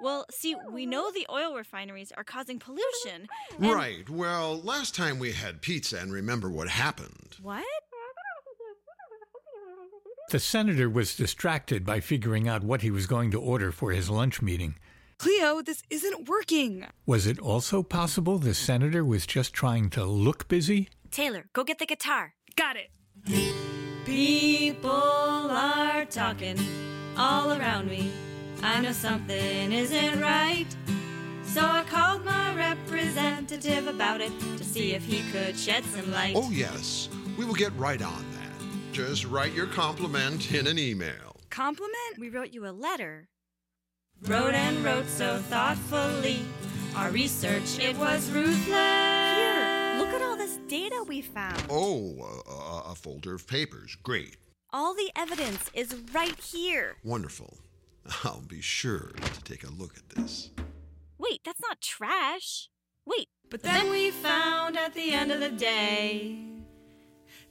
Well, 0.00 0.26
see, 0.30 0.54
we 0.70 0.86
know 0.86 1.10
the 1.10 1.26
oil 1.28 1.56
refineries 1.56 2.12
are 2.12 2.22
causing 2.22 2.60
pollution. 2.60 3.26
and- 3.58 3.70
right. 3.72 4.08
Well, 4.08 4.60
last 4.62 4.94
time 4.94 5.18
we 5.18 5.32
had 5.32 5.60
pizza, 5.60 5.98
and 5.98 6.12
remember 6.12 6.48
what 6.48 6.68
happened. 6.68 7.36
What? 7.42 7.64
The 10.30 10.38
senator 10.38 10.90
was 10.90 11.16
distracted 11.16 11.86
by 11.86 12.00
figuring 12.00 12.48
out 12.48 12.62
what 12.62 12.82
he 12.82 12.90
was 12.90 13.06
going 13.06 13.30
to 13.30 13.40
order 13.40 13.72
for 13.72 13.92
his 13.92 14.10
lunch 14.10 14.42
meeting. 14.42 14.74
Cleo, 15.18 15.62
this 15.62 15.82
isn't 15.88 16.28
working. 16.28 16.84
Was 17.06 17.26
it 17.26 17.38
also 17.38 17.82
possible 17.82 18.38
the 18.38 18.52
senator 18.52 19.02
was 19.02 19.26
just 19.26 19.54
trying 19.54 19.88
to 19.90 20.04
look 20.04 20.46
busy? 20.46 20.90
Taylor, 21.10 21.46
go 21.54 21.64
get 21.64 21.78
the 21.78 21.86
guitar. 21.86 22.34
Got 22.56 22.76
it. 22.76 23.54
People 24.04 24.90
are 24.90 26.04
talking 26.04 26.58
all 27.16 27.52
around 27.52 27.88
me. 27.88 28.12
I 28.62 28.82
know 28.82 28.92
something 28.92 29.72
isn't 29.72 30.20
right. 30.20 30.66
So 31.44 31.62
I 31.62 31.84
called 31.84 32.26
my 32.26 32.54
representative 32.54 33.86
about 33.86 34.20
it 34.20 34.32
to 34.58 34.64
see 34.64 34.92
if 34.92 35.04
he 35.06 35.22
could 35.32 35.58
shed 35.58 35.84
some 35.86 36.12
light. 36.12 36.34
Oh, 36.36 36.50
yes. 36.50 37.08
We 37.38 37.46
will 37.46 37.54
get 37.54 37.74
right 37.78 38.02
on 38.02 38.26
that. 38.32 38.37
Just 38.98 39.26
write 39.26 39.52
your 39.54 39.68
compliment 39.68 40.52
in 40.52 40.66
an 40.66 40.76
email. 40.76 41.36
Compliment? 41.50 42.18
We 42.18 42.30
wrote 42.30 42.52
you 42.52 42.66
a 42.66 42.74
letter. 42.74 43.28
Wrote 44.26 44.54
and 44.54 44.84
wrote 44.84 45.06
so 45.06 45.38
thoughtfully. 45.38 46.40
Our 46.96 47.08
research, 47.10 47.78
it 47.78 47.96
was 47.96 48.28
ruthless. 48.32 48.66
Here, 48.66 49.98
look 50.00 50.08
at 50.08 50.20
all 50.20 50.36
this 50.36 50.58
data 50.66 51.04
we 51.06 51.22
found. 51.22 51.62
Oh, 51.70 52.42
a, 52.48 52.50
a, 52.50 52.90
a 52.90 52.94
folder 52.96 53.34
of 53.34 53.46
papers. 53.46 53.96
Great. 54.02 54.36
All 54.72 54.94
the 54.94 55.12
evidence 55.14 55.70
is 55.74 55.94
right 56.12 56.40
here. 56.40 56.96
Wonderful. 57.04 57.56
I'll 58.24 58.40
be 58.48 58.60
sure 58.60 59.12
to 59.14 59.44
take 59.44 59.62
a 59.62 59.70
look 59.70 59.96
at 59.96 60.08
this. 60.08 60.50
Wait, 61.18 61.42
that's 61.44 61.60
not 61.60 61.80
trash. 61.80 62.68
Wait, 63.06 63.28
but 63.48 63.62
then 63.62 63.90
we 63.90 64.10
found 64.10 64.76
at 64.76 64.94
the 64.94 65.12
end 65.12 65.30
of 65.30 65.38
the 65.38 65.50
day 65.50 66.57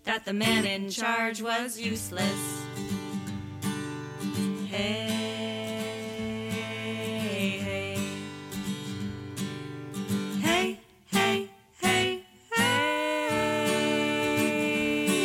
that 0.08 0.24
the 0.24 0.34
man 0.34 0.66
in 0.66 0.90
charge 0.90 1.42
was 1.42 1.78
useless. 1.78 2.64
Hey, 4.70 4.78
hey. 7.60 7.98
Hey, 10.40 10.80
hey, 11.08 11.50
hey, 11.82 12.24
hey. 12.56 13.74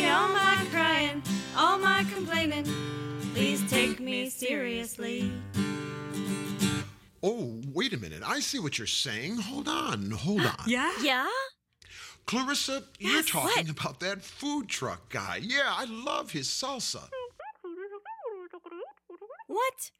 All 0.09 0.27
my 0.27 0.67
crying, 0.69 1.23
all 1.55 1.77
my 1.77 2.03
complaining. 2.13 2.65
Please 3.33 3.63
take 3.71 4.01
me 4.01 4.29
seriously. 4.29 5.31
Oh, 7.23 7.61
wait 7.73 7.93
a 7.93 7.97
minute. 7.97 8.21
I 8.25 8.41
see 8.41 8.59
what 8.59 8.77
you're 8.77 8.85
saying. 8.85 9.37
Hold 9.37 9.69
on, 9.69 10.11
hold 10.11 10.41
on. 10.41 10.57
Yeah? 10.67 10.91
Yeah? 11.01 11.29
Clarissa, 12.25 12.83
you're 12.99 13.23
talking 13.23 13.67
what? 13.67 13.69
about 13.69 13.99
that 13.99 14.21
food 14.23 14.67
truck 14.69 15.09
guy. 15.09 15.39
Yeah, 15.41 15.65
I 15.65 15.85
love 15.85 16.31
his 16.31 16.47
salsa. 16.47 17.09
What? 19.47 19.91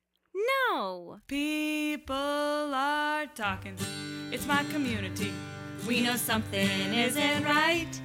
No. 0.72 1.20
People 1.28 2.16
are 2.16 3.28
talking. 3.28 3.78
It's 4.32 4.48
my 4.48 4.64
community. 4.66 5.32
We 5.88 6.02
know 6.02 6.16
something 6.16 6.94
isn't 6.94 7.44
right. 7.44 8.02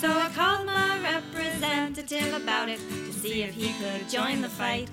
So 0.00 0.10
I 0.10 0.28
called 0.30 0.64
my 0.64 0.98
representative 1.02 2.32
about 2.32 2.68
it 2.68 2.78
to 2.78 3.12
see 3.12 3.42
if 3.42 3.52
he 3.52 3.72
could 3.74 4.08
join 4.08 4.40
the 4.40 4.48
fight. 4.48 4.90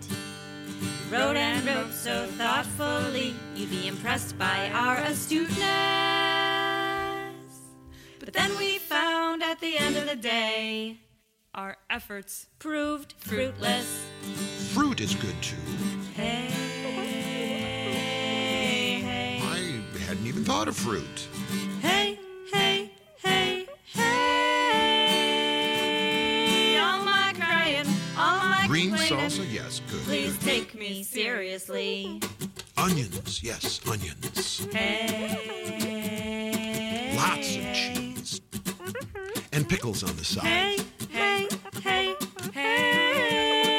Wrote 1.10 1.38
and 1.38 1.66
wrote 1.66 1.94
so 1.94 2.26
thoughtfully, 2.38 3.34
you'd 3.56 3.70
be 3.70 3.88
impressed 3.88 4.38
by 4.38 4.70
our 4.74 4.98
astuteness. 4.98 6.37
Then 8.38 8.52
we 8.58 8.78
found 8.78 9.42
at 9.44 9.60
the 9.60 9.78
end 9.78 9.98
of 9.98 10.06
the 10.08 10.16
day, 10.16 10.98
Our 11.56 11.76
efforts 11.90 12.46
proved 12.60 13.16
fruitless. 13.18 14.06
Fruit 14.74 15.02
is 15.02 15.16
good 15.16 15.34
too. 15.42 15.56
Hey, 16.16 16.46
hey, 19.02 19.42
I 19.42 19.98
hadn't 20.08 20.28
even 20.28 20.44
thought 20.44 20.68
of 20.68 20.76
fruit. 20.78 21.28
hey, 21.82 22.20
hey, 22.54 22.92
hey, 23.24 23.66
hey. 23.96 25.18
All 26.78 27.04
my 27.04 27.34
crying, 27.36 27.88
all 28.18 28.38
my 28.38 28.66
Green 28.68 28.92
salsa, 28.92 29.44
yes, 29.52 29.82
good. 29.90 30.02
Please 30.04 30.38
good. 30.38 30.46
take 30.46 30.76
me 30.76 31.02
seriously. 31.04 32.22
Onions, 32.78 33.42
yes, 33.44 33.80
onions. 33.90 34.68
Hey. 34.72 35.88
Lots 37.18 37.56
of 37.58 37.64
cheese. 37.74 38.07
Pickles 39.78 40.02
on 40.04 40.16
the 40.16 40.26
side. 40.26 40.44
Hey, 40.44 40.80
hey, 41.12 41.48
hey, 41.84 42.16
hey. 42.52 43.70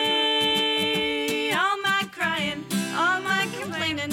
All 1.51 1.77
my 1.79 2.09
crying, 2.13 2.65
all 2.95 3.21
my 3.21 3.49
complaining. 3.61 4.13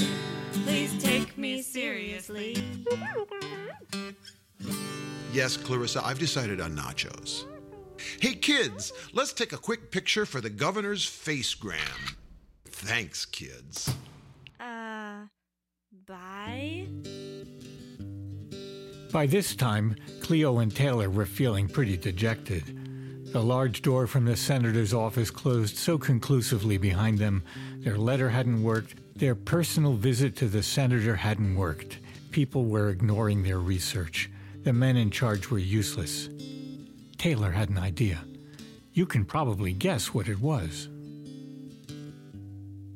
Please 0.65 0.97
take 0.99 1.37
me 1.37 1.61
seriously. 1.61 2.57
Yes, 5.31 5.57
Clarissa, 5.57 6.03
I've 6.03 6.17
decided 6.17 6.59
on 6.59 6.75
nachos. 6.75 7.45
Hey, 8.19 8.33
kids, 8.33 8.91
let's 9.13 9.31
take 9.31 9.53
a 9.53 9.57
quick 9.57 9.91
picture 9.91 10.25
for 10.25 10.41
the 10.41 10.49
governor's 10.49 11.05
facegram. 11.05 12.15
Thanks, 12.65 13.27
kids. 13.27 13.93
Uh, 14.59 15.27
bye? 16.07 16.87
By 19.15 19.27
this 19.27 19.55
time, 19.55 19.95
Cleo 20.19 20.59
and 20.59 20.75
Taylor 20.75 21.09
were 21.09 21.25
feeling 21.25 21.69
pretty 21.69 21.95
dejected. 21.95 23.31
The 23.31 23.41
large 23.41 23.81
door 23.81 24.07
from 24.07 24.25
the 24.25 24.35
senator's 24.35 24.93
office 24.93 25.31
closed 25.31 25.77
so 25.77 25.97
conclusively 25.97 26.77
behind 26.77 27.17
them. 27.17 27.41
Their 27.77 27.97
letter 27.97 28.27
hadn't 28.27 28.61
worked. 28.61 28.95
Their 29.15 29.33
personal 29.33 29.93
visit 29.93 30.35
to 30.35 30.49
the 30.49 30.61
senator 30.61 31.15
hadn't 31.15 31.55
worked. 31.55 31.99
People 32.31 32.65
were 32.65 32.89
ignoring 32.89 33.43
their 33.43 33.59
research. 33.59 34.29
The 34.65 34.73
men 34.73 34.97
in 34.97 35.11
charge 35.11 35.49
were 35.49 35.59
useless. 35.59 36.27
Taylor 37.17 37.51
had 37.51 37.69
an 37.69 37.77
idea. 37.77 38.19
You 38.91 39.05
can 39.05 39.23
probably 39.23 39.71
guess 39.71 40.13
what 40.13 40.27
it 40.27 40.41
was. 40.41 40.89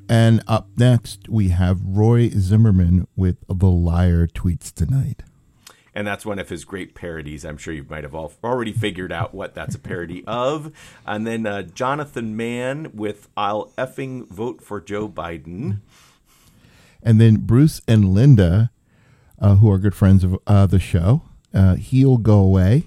And 0.09 0.43
up 0.47 0.67
next, 0.75 1.29
we 1.29 1.47
have 1.47 1.79
Roy 1.81 2.27
Zimmerman 2.27 3.07
with 3.15 3.37
The 3.47 3.69
Liar 3.69 4.27
Tweets 4.27 4.73
Tonight. 4.73 5.23
And 5.95 6.05
that's 6.05 6.25
one 6.25 6.39
of 6.39 6.49
his 6.49 6.65
great 6.65 6.93
parodies. 6.93 7.43
I'm 7.43 7.57
sure 7.57 7.73
you 7.73 7.85
might 7.89 8.03
have 8.03 8.15
all 8.15 8.31
already 8.43 8.73
figured 8.73 9.11
out 9.11 9.33
what 9.33 9.55
that's 9.55 9.75
a 9.75 9.79
parody 9.79 10.23
of. 10.27 10.71
And 11.05 11.25
then 11.25 11.45
uh, 11.45 11.63
Jonathan 11.63 12.37
Mann 12.37 12.91
with 12.93 13.27
I'll 13.35 13.71
effing 13.77 14.27
vote 14.27 14.61
for 14.61 14.79
Joe 14.79 15.09
Biden. 15.09 15.79
And 17.01 17.19
then 17.19 17.37
Bruce 17.37 17.81
and 17.87 18.09
Linda, 18.09 18.71
uh, 19.39 19.55
who 19.55 19.71
are 19.71 19.77
good 19.77 19.95
friends 19.95 20.23
of 20.23 20.37
uh, 20.45 20.67
the 20.67 20.79
show, 20.79 21.23
uh, 21.53 21.75
He'll 21.75 22.17
Go 22.17 22.39
Away. 22.39 22.83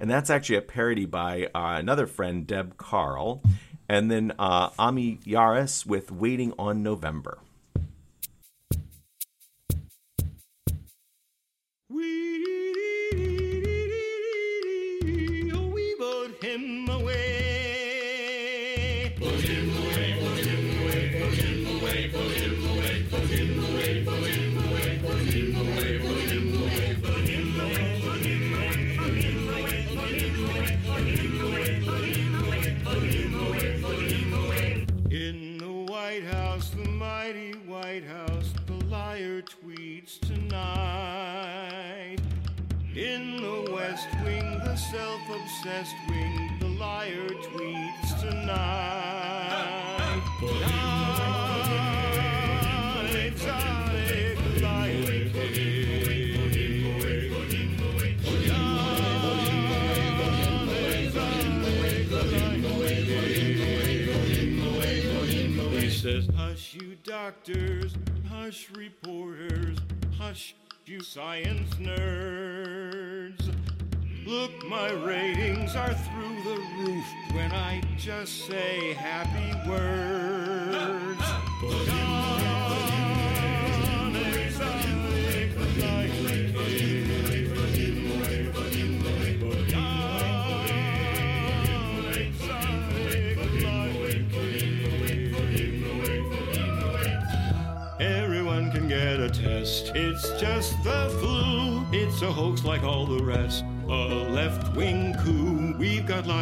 And 0.00 0.10
that's 0.10 0.30
actually 0.30 0.56
a 0.56 0.62
parody 0.62 1.06
by 1.06 1.48
uh, 1.54 1.76
another 1.78 2.06
friend, 2.06 2.46
Deb 2.46 2.76
Carl. 2.76 3.42
And 3.88 4.10
then 4.10 4.32
uh, 4.38 4.70
Ami 4.78 5.18
Yaris 5.24 5.86
with 5.86 6.10
Waiting 6.10 6.52
on 6.58 6.82
November. 6.82 7.38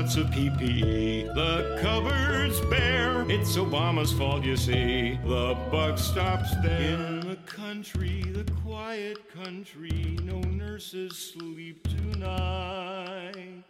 Lots 0.04 0.16
of 0.16 0.26
PPE. 0.26 1.34
The 1.34 1.78
cupboard's 1.80 2.60
bare. 2.68 3.24
It's 3.30 3.56
Obama's 3.56 4.12
fault, 4.12 4.44
you 4.44 4.54
see. 4.54 5.18
The 5.24 5.56
buck 5.70 5.96
stops 5.96 6.50
there. 6.62 6.92
In 6.92 7.20
the 7.20 7.36
country, 7.46 8.22
the 8.22 8.44
quiet 8.62 9.16
country, 9.32 10.18
no 10.22 10.40
nurses 10.40 11.16
sleep 11.16 11.88
tonight. 11.88 13.64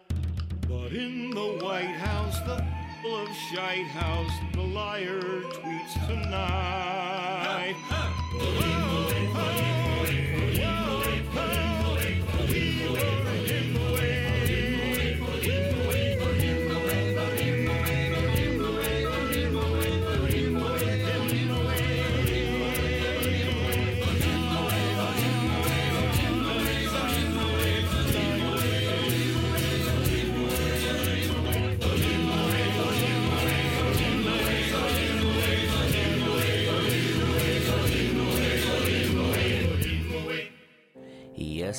But 0.69 0.93
in 0.93 1.31
the 1.31 1.59
White 1.63 1.95
House, 2.03 2.41
the 2.41 2.67
full 3.01 3.23
of 3.23 3.29
shite 3.53 3.87
house, 3.87 4.33
the 4.55 4.63
liar 4.63 5.21
tweets 5.21 6.07
tonight. 6.09 7.14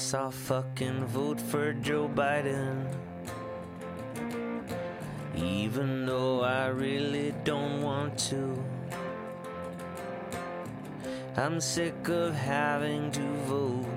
Yes, 0.06 0.14
I'll 0.14 0.30
fucking 0.30 1.06
vote 1.06 1.42
for 1.42 1.74
Joe 1.74 2.08
Biden. 2.08 2.86
Even 5.36 6.06
though 6.06 6.42
I 6.44 6.68
really 6.68 7.34
don't 7.44 7.82
want 7.82 8.16
to. 8.30 8.64
I'm 11.38 11.60
sick 11.60 12.08
of 12.08 12.36
having 12.36 13.10
to 13.14 13.26
vote 13.50 13.88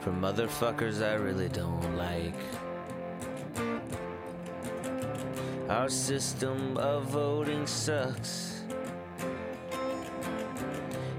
for 0.00 0.12
motherfuckers 0.12 1.00
I 1.00 1.14
really 1.14 1.48
don't 1.48 1.96
like. 1.96 2.40
Our 5.70 5.88
system 5.88 6.76
of 6.76 7.04
voting 7.04 7.66
sucks. 7.66 8.53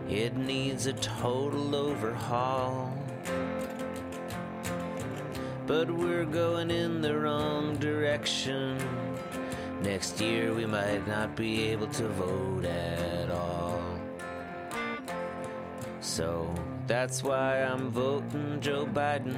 It 0.09 0.35
needs 0.37 0.85
a 0.85 0.93
total 0.93 1.75
overhaul. 1.75 2.93
But 5.65 5.89
we're 5.89 6.25
going 6.25 6.69
in 6.69 7.01
the 7.01 7.17
wrong 7.17 7.75
direction. 7.77 8.77
Next 9.81 10.21
year 10.21 10.53
we 10.53 10.67
might 10.67 11.07
not 11.07 11.35
be 11.35 11.69
able 11.69 11.87
to 11.87 12.07
vote 12.09 12.65
at 12.65 13.31
all. 13.31 13.81
So 16.01 16.53
that's 16.85 17.23
why 17.23 17.63
I'm 17.63 17.89
voting 17.89 18.61
Joe 18.61 18.85
Biden. 18.85 19.37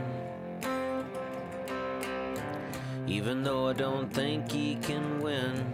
Even 3.07 3.41
though 3.41 3.69
I 3.69 3.73
don't 3.73 4.13
think 4.13 4.51
he 4.51 4.75
can 4.75 5.21
win. 5.21 5.65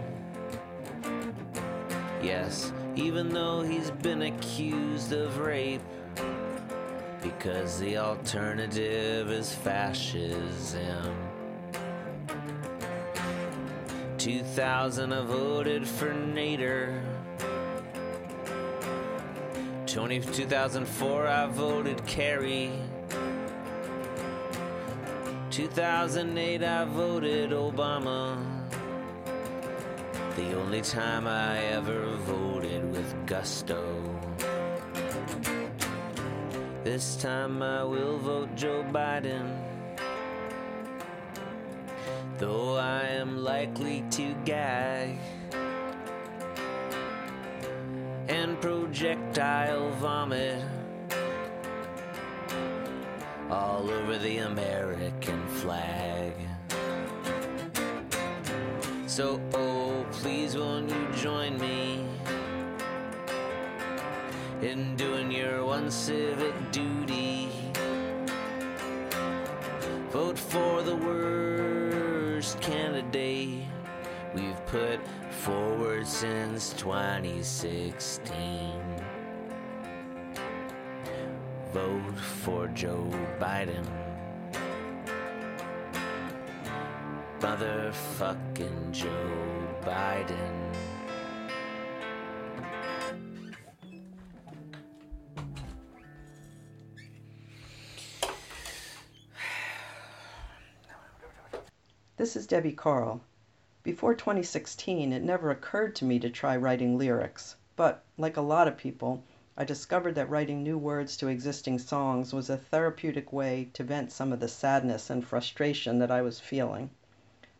Yes, 2.22 2.72
even 2.96 3.30
though 3.30 3.62
he's 3.62 3.92
been 3.92 4.24
accused 4.24 5.14
of 5.14 5.40
rape. 5.40 5.82
Because 7.22 7.80
the 7.80 7.98
alternative 7.98 9.32
is 9.32 9.52
fascism. 9.54 11.16
2000 14.18 15.12
I 15.12 15.26
voted 15.26 15.88
for 15.88 16.14
Nader. 16.14 17.02
20, 19.88 20.22
2004 20.22 21.28
I 21.28 21.46
voted 21.48 22.06
Kerry. 22.06 22.72
2008 25.50 26.64
I 26.64 26.86
voted 26.86 27.52
Obama. 27.52 28.38
The 30.36 30.60
only 30.60 30.82
time 30.82 31.28
I 31.28 31.60
ever 31.66 32.16
voted 32.26 32.53
with 32.94 33.26
gusto. 33.26 33.82
This 36.84 37.16
time 37.16 37.64
I 37.64 37.84
will 37.84 38.20
vote 38.20 38.54
Joe 38.56 38.86
Biden. 38.92 39.50
Though 42.38 42.78
I 42.78 43.02
am 43.22 43.38
likely 43.38 44.06
to 44.12 44.36
gag 44.46 45.18
and 48.28 48.62
projectile 48.62 49.90
vomit 49.98 50.64
all 53.50 53.90
over 53.90 54.20
the 54.20 54.38
American 54.38 55.48
flag. 55.48 56.34
So, 59.08 59.42
oh, 59.56 60.06
please 60.12 60.56
won't 60.56 60.92
you 60.92 61.08
join 61.16 61.58
me 61.58 62.03
in 64.64 64.96
doing 64.96 65.30
your 65.30 65.66
one 65.66 65.92
civic 65.92 66.54
duty? 66.72 67.50
Vote 70.10 70.40
for 70.40 70.82
the 70.84 70.96
worst 70.96 72.62
candidate 72.62 73.66
we've 74.34 74.66
put 74.68 75.00
forward 75.32 76.08
since 76.08 76.72
2016. 76.74 78.72
Vote 81.74 82.18
for 82.44 82.68
Joe 82.70 83.12
Biden. 83.40 83.86
Motherfucking 87.42 88.92
Joe 88.92 89.68
Biden. 89.82 90.93
This 102.34 102.42
is 102.42 102.48
Debbie 102.48 102.74
Carl. 102.74 103.22
Before 103.84 104.16
2016, 104.16 105.14
it 105.14 105.22
never 105.22 105.52
occurred 105.52 105.96
to 105.98 106.04
me 106.04 106.18
to 106.18 106.32
try 106.32 106.58
writing 106.58 106.98
lyrics, 106.98 107.58
but, 107.76 108.04
like 108.18 108.38
a 108.38 108.42
lot 108.42 108.68
of 108.68 108.76
people, 108.76 109.24
I 109.56 109.66
discovered 109.66 110.16
that 110.16 110.32
writing 110.32 110.64
new 110.64 110.76
words 110.76 111.16
to 111.18 111.28
existing 111.28 111.78
songs 111.78 112.34
was 112.34 112.50
a 112.50 112.58
therapeutic 112.58 113.32
way 113.32 113.70
to 113.74 113.84
vent 113.84 114.12
some 114.12 114.34
of 114.34 114.40
the 114.40 114.48
sadness 114.48 115.12
and 115.12 115.24
frustration 115.24 116.00
that 116.00 116.10
I 116.10 116.24
was 116.24 116.40
feeling. 116.40 116.90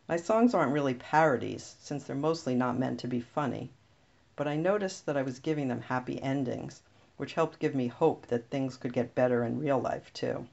My 0.10 0.18
songs 0.18 0.56
aren't 0.56 0.74
really 0.74 0.96
parodies, 0.96 1.76
since 1.80 2.06
they're 2.06 2.16
mostly 2.16 2.56
not 2.56 2.80
meant 2.80 3.00
to 3.02 3.08
be 3.08 3.22
funny, 3.22 3.70
but 4.36 4.48
I 4.48 4.56
noticed 4.56 5.06
that 5.06 5.18
I 5.18 5.22
was 5.22 5.38
giving 5.38 5.68
them 5.68 5.82
happy 5.82 6.20
endings, 6.20 6.82
which 7.18 7.36
helped 7.36 7.60
give 7.60 7.76
me 7.76 7.90
hope 7.90 8.26
that 8.26 8.50
things 8.50 8.78
could 8.78 8.94
get 8.94 9.14
better 9.14 9.44
in 9.44 9.60
real 9.60 9.78
life, 9.78 10.12
too. 10.14 10.48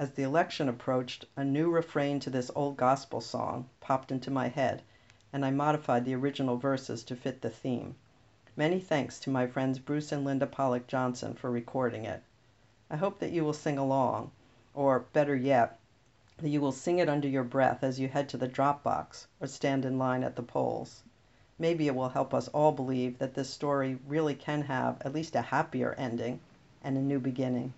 As 0.00 0.12
the 0.12 0.22
election 0.22 0.66
approached, 0.66 1.26
a 1.36 1.44
new 1.44 1.68
refrain 1.68 2.20
to 2.20 2.30
this 2.30 2.50
old 2.54 2.78
gospel 2.78 3.20
song 3.20 3.68
popped 3.80 4.10
into 4.10 4.30
my 4.30 4.48
head, 4.48 4.80
and 5.30 5.44
I 5.44 5.50
modified 5.50 6.06
the 6.06 6.14
original 6.14 6.56
verses 6.56 7.04
to 7.04 7.14
fit 7.14 7.42
the 7.42 7.50
theme. 7.50 7.96
Many 8.56 8.80
thanks 8.80 9.20
to 9.20 9.30
my 9.30 9.46
friends 9.46 9.78
Bruce 9.78 10.10
and 10.10 10.24
Linda 10.24 10.46
Pollock 10.46 10.86
Johnson 10.86 11.34
for 11.34 11.50
recording 11.50 12.06
it. 12.06 12.22
I 12.88 12.96
hope 12.96 13.18
that 13.18 13.32
you 13.32 13.44
will 13.44 13.52
sing 13.52 13.76
along, 13.76 14.30
or 14.72 15.00
better 15.12 15.36
yet, 15.36 15.78
that 16.38 16.48
you 16.48 16.62
will 16.62 16.72
sing 16.72 16.98
it 16.98 17.10
under 17.10 17.28
your 17.28 17.44
breath 17.44 17.84
as 17.84 18.00
you 18.00 18.08
head 18.08 18.30
to 18.30 18.38
the 18.38 18.48
drop 18.48 18.82
box 18.82 19.26
or 19.38 19.48
stand 19.48 19.84
in 19.84 19.98
line 19.98 20.24
at 20.24 20.34
the 20.34 20.42
polls. 20.42 21.02
Maybe 21.58 21.88
it 21.88 21.94
will 21.94 22.08
help 22.08 22.32
us 22.32 22.48
all 22.48 22.72
believe 22.72 23.18
that 23.18 23.34
this 23.34 23.50
story 23.50 23.98
really 24.08 24.34
can 24.34 24.62
have 24.62 24.96
at 25.02 25.12
least 25.12 25.36
a 25.36 25.42
happier 25.42 25.92
ending 25.98 26.40
and 26.82 26.96
a 26.96 27.02
new 27.02 27.18
beginning. 27.18 27.74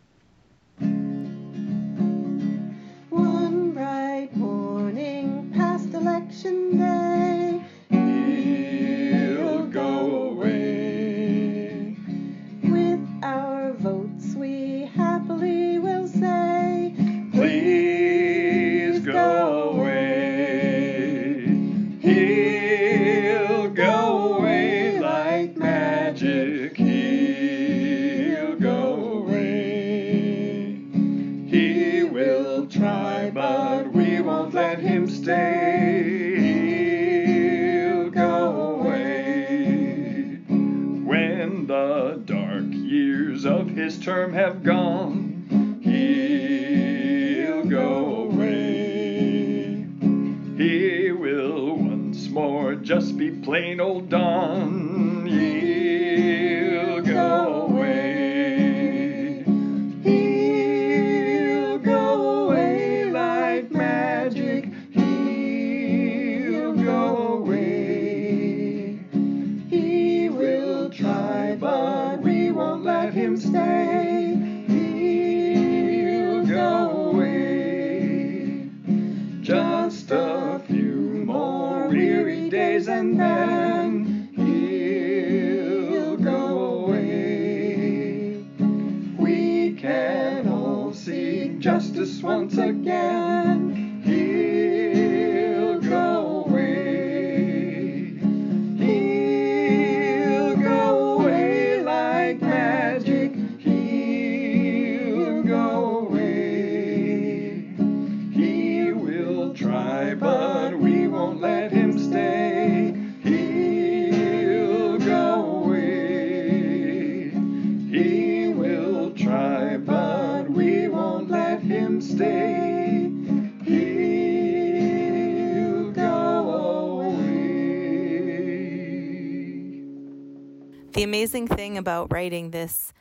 About 131.82 132.12
writing 132.12 132.50
this 132.50 132.92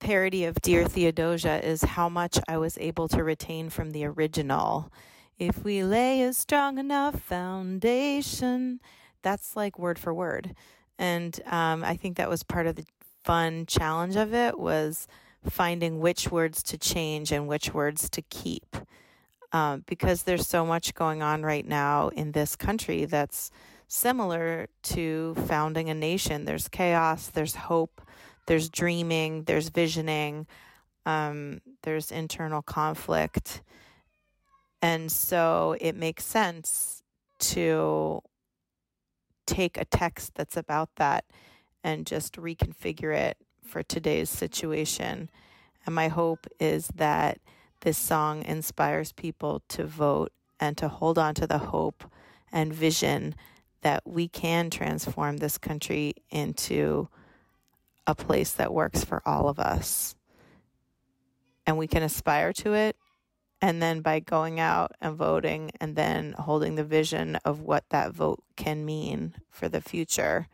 parody 0.00 0.44
of 0.44 0.60
Dear 0.60 0.84
Theodosia 0.84 1.64
is 1.64 1.82
how 1.82 2.08
much 2.08 2.40
I 2.48 2.58
was 2.58 2.76
able 2.78 3.06
to 3.08 3.22
retain 3.22 3.70
from 3.70 3.92
the 3.92 4.04
original. 4.04 4.92
If 5.38 5.62
we 5.62 5.84
lay 5.84 6.22
a 6.22 6.32
strong 6.32 6.78
enough 6.78 7.20
foundation, 7.20 8.80
that's 9.22 9.54
like 9.54 9.78
word 9.78 9.96
for 9.96 10.12
word. 10.12 10.56
And 10.98 11.38
um, 11.46 11.84
I 11.84 11.94
think 11.94 12.16
that 12.16 12.28
was 12.28 12.42
part 12.42 12.66
of 12.66 12.74
the 12.74 12.84
fun 13.22 13.64
challenge 13.66 14.16
of 14.16 14.34
it 14.34 14.58
was 14.58 15.06
finding 15.48 16.00
which 16.00 16.32
words 16.32 16.64
to 16.64 16.78
change 16.78 17.30
and 17.30 17.46
which 17.46 17.72
words 17.72 18.10
to 18.10 18.22
keep. 18.22 18.76
Um, 19.52 19.84
because 19.86 20.24
there's 20.24 20.48
so 20.48 20.66
much 20.66 20.94
going 20.94 21.22
on 21.22 21.42
right 21.42 21.66
now 21.66 22.08
in 22.08 22.32
this 22.32 22.56
country 22.56 23.04
that's 23.04 23.52
similar 23.86 24.66
to 24.82 25.36
founding 25.46 25.88
a 25.88 25.94
nation. 25.94 26.44
There's 26.44 26.66
chaos, 26.68 27.28
there's 27.28 27.54
hope, 27.54 28.02
there's 28.46 28.68
dreaming, 28.68 29.44
there's 29.44 29.68
visioning, 29.68 30.46
um, 31.04 31.60
there's 31.82 32.10
internal 32.10 32.62
conflict. 32.62 33.62
And 34.82 35.10
so 35.10 35.76
it 35.80 35.96
makes 35.96 36.24
sense 36.24 37.02
to 37.38 38.22
take 39.46 39.76
a 39.78 39.84
text 39.84 40.34
that's 40.34 40.56
about 40.56 40.90
that 40.96 41.24
and 41.84 42.06
just 42.06 42.34
reconfigure 42.34 43.16
it 43.16 43.36
for 43.62 43.82
today's 43.82 44.30
situation. 44.30 45.30
And 45.84 45.94
my 45.94 46.08
hope 46.08 46.46
is 46.58 46.88
that 46.96 47.38
this 47.82 47.98
song 47.98 48.44
inspires 48.44 49.12
people 49.12 49.62
to 49.68 49.84
vote 49.84 50.32
and 50.58 50.76
to 50.78 50.88
hold 50.88 51.18
on 51.18 51.34
to 51.34 51.46
the 51.46 51.58
hope 51.58 52.04
and 52.52 52.72
vision 52.72 53.34
that 53.82 54.02
we 54.06 54.26
can 54.26 54.70
transform 54.70 55.36
this 55.36 55.58
country 55.58 56.14
into 56.30 57.08
a 58.06 58.14
place 58.14 58.52
that 58.52 58.72
works 58.72 59.04
for 59.04 59.22
all 59.26 59.48
of 59.48 59.58
us. 59.58 60.14
And 61.66 61.76
we 61.76 61.86
can 61.86 62.02
aspire 62.02 62.52
to 62.54 62.74
it. 62.74 62.96
And 63.60 63.82
then 63.82 64.00
by 64.00 64.20
going 64.20 64.60
out 64.60 64.92
and 65.00 65.16
voting 65.16 65.70
and 65.80 65.96
then 65.96 66.34
holding 66.38 66.74
the 66.74 66.84
vision 66.84 67.36
of 67.44 67.60
what 67.60 67.84
that 67.90 68.12
vote 68.12 68.42
can 68.54 68.84
mean 68.84 69.34
for 69.50 69.68
the 69.68 69.80
future, 69.80 70.46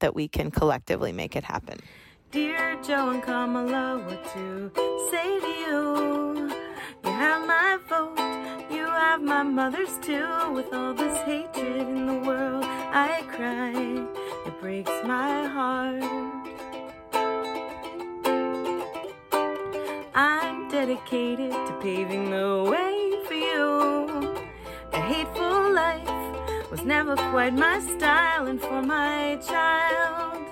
that 0.00 0.14
we 0.14 0.28
can 0.28 0.50
collectively 0.50 1.10
make 1.10 1.34
it 1.34 1.44
happen. 1.44 1.80
Dear 2.30 2.78
Joe 2.82 3.08
and 3.08 3.22
Kamala, 3.22 4.04
what 4.04 4.22
to 4.34 4.70
say 5.10 5.40
to 5.40 5.46
you? 5.46 6.50
You 7.02 7.10
have 7.10 7.46
my 7.46 7.78
vote, 7.88 8.18
you 8.70 8.84
have 8.84 9.22
my 9.22 9.42
mother's 9.42 9.96
too. 10.02 10.52
With 10.52 10.72
all 10.74 10.92
this 10.92 11.16
hatred 11.22 11.88
in 11.88 12.06
the 12.06 12.18
world, 12.28 12.64
I 12.64 13.22
cry. 13.28 13.72
It 14.46 14.60
breaks 14.60 14.92
my 15.04 15.46
heart. 15.46 16.37
I'm 20.20 20.68
dedicated 20.68 21.52
to 21.52 21.78
paving 21.80 22.32
the 22.32 22.64
way 22.68 23.22
for 23.24 23.34
you. 23.34 24.36
A 24.92 25.00
hateful 25.00 25.72
life 25.72 26.72
was 26.72 26.82
never 26.82 27.14
quite 27.30 27.54
my 27.54 27.78
style, 27.78 28.48
and 28.48 28.60
for 28.60 28.82
my 28.82 29.38
child, 29.46 30.42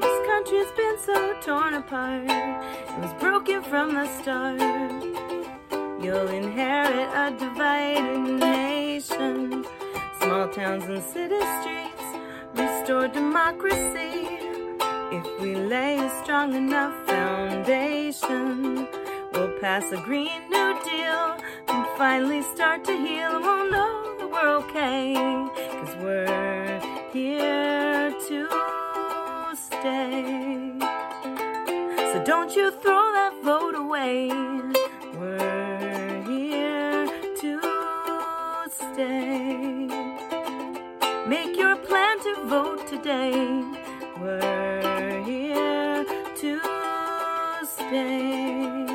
this 0.00 0.26
country's 0.26 0.72
been 0.78 0.96
so 1.04 1.36
torn 1.42 1.74
apart. 1.74 2.24
It 2.24 3.00
was 3.02 3.12
broken 3.20 3.62
from 3.62 3.92
the 3.92 4.06
start. 4.18 4.58
You'll 6.02 6.28
inherit 6.28 7.10
a 7.24 7.36
divided 7.38 8.40
nation. 8.40 9.66
Small 10.22 10.48
towns 10.48 10.84
and 10.84 11.02
city 11.04 11.42
streets, 11.60 12.02
restore 12.54 13.08
democracy. 13.08 14.37
If 15.10 15.40
we 15.40 15.54
lay 15.54 15.96
a 15.96 16.10
strong 16.22 16.54
enough 16.54 16.94
foundation, 17.06 18.86
we'll 19.32 19.58
pass 19.58 19.90
a 19.90 19.96
Green 19.96 20.50
New 20.50 20.78
Deal 20.84 21.38
and 21.68 21.86
finally 21.96 22.42
start 22.42 22.84
to 22.84 22.92
heal. 22.92 23.36
And 23.36 23.42
we'll 23.42 23.70
know 23.70 24.16
that 24.18 24.30
we're 24.30 24.56
okay, 24.64 25.14
cause 25.14 25.96
we're 26.02 26.80
here 27.10 28.12
to 28.28 28.48
stay. 29.56 30.74
So 32.12 32.22
don't 32.26 32.54
you 32.54 32.70
throw 32.70 33.10
that 33.18 33.32
vote 33.42 33.76
away. 33.76 34.28
We're 35.14 36.22
here 36.24 37.06
to 37.40 37.60
stay. 38.70 39.86
Make 41.26 41.56
your 41.56 41.76
plan 41.76 42.20
to 42.24 42.44
vote 42.44 42.86
today. 42.86 43.64
We're 44.20 44.87
to 46.40 46.60
stay. 47.66 48.86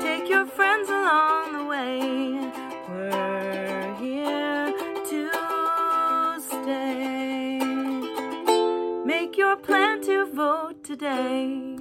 Take 0.00 0.28
your 0.28 0.46
friends 0.46 0.88
along 0.88 1.52
the 1.54 1.64
way. 1.64 2.52
We're 2.88 3.94
here 3.96 4.72
to 5.10 6.40
stay. 6.40 7.58
Make 9.04 9.36
your 9.36 9.56
plan 9.56 10.02
to 10.02 10.26
vote 10.26 10.84
today. 10.84 11.78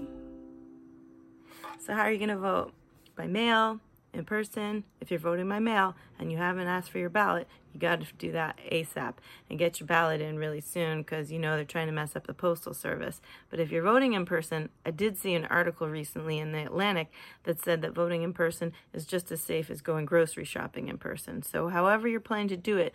So, 1.78 1.94
how 1.94 2.02
are 2.02 2.12
you 2.12 2.18
going 2.18 2.30
to 2.30 2.38
vote? 2.38 2.74
By 3.16 3.28
mail, 3.28 3.82
in 4.14 4.26
person. 4.26 4.84
If 5.00 5.12
you're 5.12 5.20
voting 5.20 5.48
by 5.48 5.60
mail 5.60 5.96
and 6.18 6.32
you 6.32 6.40
haven't 6.40 6.68
asked 6.68 6.90
for 6.90 6.98
your 6.98 7.12
ballot, 7.12 7.48
you 7.74 7.80
got 7.80 8.02
to 8.02 8.08
do 8.18 8.32
that 8.32 8.60
ASAP 8.72 9.16
and 9.50 9.58
get 9.58 9.80
your 9.80 9.88
ballot 9.88 10.22
in 10.22 10.38
really 10.38 10.62
soon 10.62 11.00
because 11.00 11.32
you 11.32 11.40
know 11.40 11.56
they're 11.56 11.66
trying 11.66 11.88
to 11.88 11.94
mess 11.94 12.16
up 12.16 12.28
the 12.28 12.34
postal 12.34 12.74
service. 12.74 13.20
But 13.50 13.60
if 13.60 13.72
you're 13.72 13.84
voting 13.84 14.14
in 14.14 14.26
person, 14.26 14.70
I 14.86 14.92
did 14.92 15.18
see 15.18 15.34
an 15.34 15.46
article 15.46 15.90
recently 15.90 16.38
in 16.38 16.52
the 16.52 16.64
Atlantic 16.64 17.12
that 17.44 17.64
said 17.64 17.82
that 17.82 17.94
voting 17.94 18.22
in 18.22 18.34
person 18.34 18.74
is 18.94 19.06
just 19.06 19.32
as 19.32 19.42
safe 19.42 19.70
as 19.72 19.82
going 19.82 20.06
grocery 20.06 20.46
shopping 20.46 20.88
in 20.88 20.98
person. 20.98 21.42
So, 21.42 21.70
however 21.70 22.08
you're 22.08 22.20
planning 22.20 22.50
to 22.50 22.58
do 22.58 22.78
it, 22.78 22.94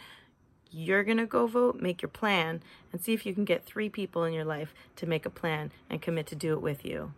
you're 0.70 1.04
going 1.04 1.18
to 1.18 1.26
go 1.26 1.46
vote, 1.46 1.80
make 1.80 2.02
your 2.02 2.10
plan, 2.10 2.62
and 2.92 3.00
see 3.00 3.14
if 3.14 3.24
you 3.24 3.34
can 3.34 3.44
get 3.44 3.64
three 3.64 3.88
people 3.88 4.24
in 4.24 4.32
your 4.32 4.44
life 4.44 4.74
to 4.96 5.06
make 5.06 5.24
a 5.26 5.30
plan 5.30 5.72
and 5.88 6.02
commit 6.02 6.26
to 6.28 6.36
do 6.36 6.52
it 6.52 6.60
with 6.60 6.84
you. 6.84 7.12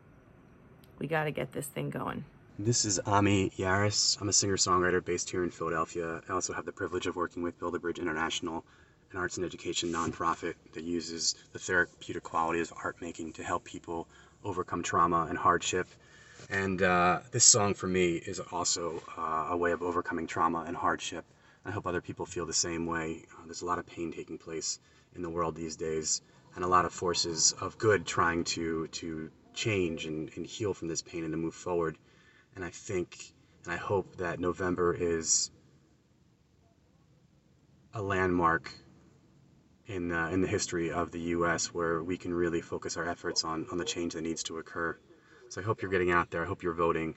We 0.98 1.06
got 1.06 1.24
to 1.24 1.30
get 1.30 1.52
this 1.52 1.66
thing 1.66 1.90
going. 1.90 2.24
This 2.62 2.84
is 2.84 2.98
Ami 2.98 3.48
Yaris. 3.56 4.20
I'm 4.20 4.28
a 4.28 4.34
singer 4.34 4.58
songwriter 4.58 5.02
based 5.02 5.30
here 5.30 5.42
in 5.42 5.50
Philadelphia. 5.50 6.20
I 6.28 6.32
also 6.34 6.52
have 6.52 6.66
the 6.66 6.72
privilege 6.72 7.06
of 7.06 7.16
working 7.16 7.42
with 7.42 7.58
Build 7.58 7.74
a 7.74 7.78
Bridge 7.78 7.98
International, 7.98 8.66
an 9.12 9.16
arts 9.16 9.38
and 9.38 9.46
education 9.46 9.90
nonprofit 9.90 10.56
that 10.74 10.84
uses 10.84 11.36
the 11.54 11.58
therapeutic 11.58 12.22
qualities 12.22 12.70
of 12.70 12.76
art 12.84 13.00
making 13.00 13.32
to 13.32 13.42
help 13.42 13.64
people 13.64 14.06
overcome 14.44 14.82
trauma 14.82 15.26
and 15.30 15.38
hardship. 15.38 15.88
And 16.50 16.82
uh, 16.82 17.20
this 17.32 17.46
song 17.46 17.72
for 17.72 17.86
me 17.86 18.16
is 18.16 18.40
also 18.40 19.02
uh, 19.16 19.48
a 19.48 19.56
way 19.56 19.72
of 19.72 19.82
overcoming 19.82 20.26
trauma 20.26 20.64
and 20.68 20.76
hardship. 20.76 21.24
I 21.64 21.70
hope 21.70 21.86
other 21.86 22.02
people 22.02 22.26
feel 22.26 22.44
the 22.44 22.52
same 22.52 22.84
way. 22.84 23.24
Uh, 23.32 23.46
there's 23.46 23.62
a 23.62 23.66
lot 23.66 23.78
of 23.78 23.86
pain 23.86 24.12
taking 24.12 24.36
place 24.36 24.80
in 25.16 25.22
the 25.22 25.30
world 25.30 25.56
these 25.56 25.76
days, 25.76 26.20
and 26.54 26.62
a 26.62 26.68
lot 26.68 26.84
of 26.84 26.92
forces 26.92 27.54
of 27.58 27.78
good 27.78 28.04
trying 28.04 28.44
to 28.44 28.86
to 28.88 29.30
change 29.54 30.04
and, 30.04 30.30
and 30.36 30.44
heal 30.44 30.74
from 30.74 30.88
this 30.88 31.00
pain 31.00 31.24
and 31.24 31.32
to 31.32 31.38
move 31.38 31.54
forward. 31.54 31.96
And 32.60 32.66
I 32.66 32.72
think 32.72 33.16
and 33.64 33.72
I 33.72 33.78
hope 33.78 34.16
that 34.16 34.38
November 34.38 34.92
is 34.92 35.50
a 37.94 38.02
landmark 38.02 38.70
in 39.86 40.12
uh, 40.12 40.28
in 40.28 40.42
the 40.42 40.46
history 40.46 40.90
of 40.90 41.10
the 41.10 41.20
U.S. 41.36 41.72
where 41.72 42.02
we 42.02 42.18
can 42.18 42.34
really 42.34 42.60
focus 42.60 42.98
our 42.98 43.08
efforts 43.08 43.44
on 43.44 43.66
on 43.72 43.78
the 43.78 43.86
change 43.86 44.12
that 44.12 44.20
needs 44.20 44.42
to 44.42 44.58
occur. 44.58 44.98
So 45.48 45.62
I 45.62 45.64
hope 45.64 45.80
you're 45.80 45.90
getting 45.90 46.10
out 46.10 46.30
there. 46.30 46.42
I 46.42 46.46
hope 46.46 46.62
you're 46.62 46.74
voting. 46.74 47.14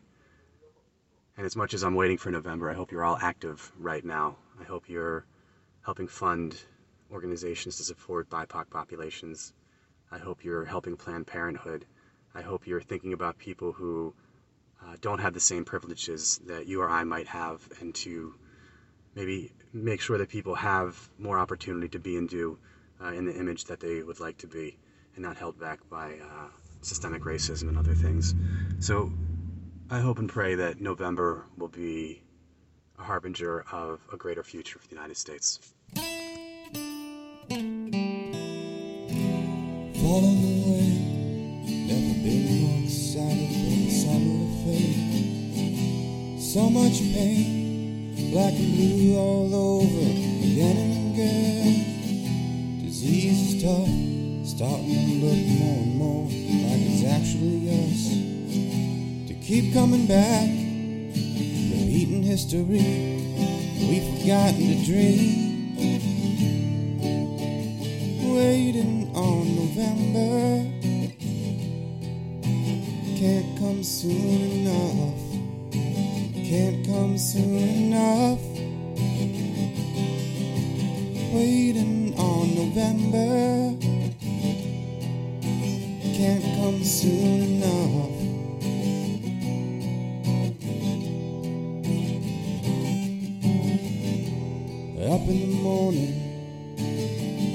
And 1.35 1.45
as 1.45 1.57
much 1.57 1.73
as 1.73 1.83
I'm 1.83 1.95
waiting 1.95 2.17
for 2.17 2.31
November, 2.31 2.71
I 2.71 2.73
hope 2.73 2.93
you're 2.93 3.03
all 3.03 3.17
active 3.21 3.69
right 3.77 4.05
now. 4.05 4.37
I 4.61 4.63
hope 4.63 4.87
you're 4.87 5.25
helping 5.81 6.07
fund 6.07 6.55
organizations 7.11 7.75
to 7.75 7.83
support 7.83 8.29
BIPOC 8.29 8.69
populations. 8.69 9.51
I 10.09 10.19
hope 10.19 10.45
you're 10.45 10.63
helping 10.63 10.95
Planned 10.95 11.27
Parenthood. 11.27 11.85
I 12.33 12.43
hope 12.43 12.65
you're 12.65 12.79
thinking 12.79 13.11
about 13.11 13.37
people 13.37 13.73
who 13.73 14.13
uh, 14.85 14.95
don't 15.01 15.19
have 15.19 15.33
the 15.33 15.39
same 15.39 15.65
privileges 15.65 16.39
that 16.47 16.67
you 16.67 16.81
or 16.81 16.89
I 16.89 17.03
might 17.03 17.27
have, 17.27 17.61
and 17.79 17.93
to 17.95 18.35
maybe 19.15 19.51
make 19.71 20.01
sure 20.01 20.17
that 20.17 20.29
people 20.29 20.55
have 20.55 21.09
more 21.17 21.39
opportunity 21.39 21.87
to 21.89 21.99
be 21.99 22.17
and 22.17 22.29
do 22.29 22.57
uh, 23.01 23.07
in 23.07 23.25
the 23.25 23.35
image 23.35 23.65
that 23.65 23.79
they 23.79 24.03
would 24.03 24.19
like 24.19 24.37
to 24.39 24.47
be, 24.47 24.77
and 25.15 25.23
not 25.23 25.37
held 25.37 25.59
back 25.59 25.79
by 25.89 26.13
uh, 26.21 26.47
systemic 26.81 27.23
racism 27.23 27.69
and 27.69 27.77
other 27.77 27.95
things. 27.95 28.35
So 28.79 29.11
I 29.89 29.99
hope 29.99 30.19
and 30.19 30.29
pray 30.29 30.55
that 30.55 30.81
November 30.81 31.45
will 31.57 31.67
be 31.67 32.21
a 32.99 33.03
harbinger 33.03 33.65
of 33.71 33.99
a 34.11 34.17
greater 34.17 34.43
future 34.43 34.79
for 34.79 34.87
the 34.87 34.95
United 34.95 35.17
States. 35.17 35.59
Never 41.85 42.13
been 42.23 42.61
more 42.61 42.83
excited 42.85 43.62
So 46.53 46.69
much 46.69 47.01
pain, 47.15 48.29
black 48.29 48.53
and 48.53 48.75
blue 48.75 49.17
all 49.17 49.55
over, 49.55 50.05
again 50.45 50.77
and 50.77 51.15
again. 51.15 52.85
Disease 52.85 53.55
is 53.55 53.63
tough, 53.63 53.89
starting 54.45 54.93
to 54.93 55.25
look 55.25 55.41
more 55.57 55.81
and 55.81 55.95
more 55.97 56.25
like 56.29 56.83
it's 56.93 57.03
actually 57.09 57.73
us. 57.73 58.13
To 59.29 59.33
keep 59.41 59.73
coming 59.73 60.05
back, 60.05 60.47
repeating 61.73 62.21
history, 62.21 62.85
we've 63.89 64.05
forgotten 64.19 64.77
to 64.77 64.85
dream 64.85 65.75
waiting 68.31 69.11
on 69.15 69.55
November 69.55 70.69
can't 73.17 73.57
come 73.57 73.83
soon 73.83 74.67
enough. 74.67 75.22
Can't 76.53 76.85
come 76.85 77.17
soon 77.17 77.57
enough. 77.57 78.39
Waiting 81.33 82.13
on 82.15 82.53
November 82.53 83.75
can't 86.13 86.43
come 86.57 86.83
soon 86.83 87.41
enough. 87.41 88.13
Up 95.11 95.27
in 95.27 95.39
the 95.49 95.57
morning 95.59 96.13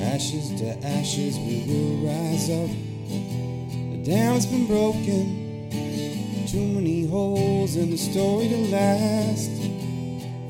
ashes 0.03 0.61
to 0.61 0.76
ashes 0.84 1.38
we 1.38 1.62
will 1.68 1.99
rise 2.05 2.51
up. 2.51 2.70
The 3.92 4.03
dam's 4.05 4.46
been 4.46 4.66
broken, 4.66 5.68
too 6.49 6.66
many 6.66 7.07
holes 7.07 7.47
in 7.79 7.91
the 7.91 7.97
story 7.97 8.49
to 8.49 8.57
last. 8.72 9.51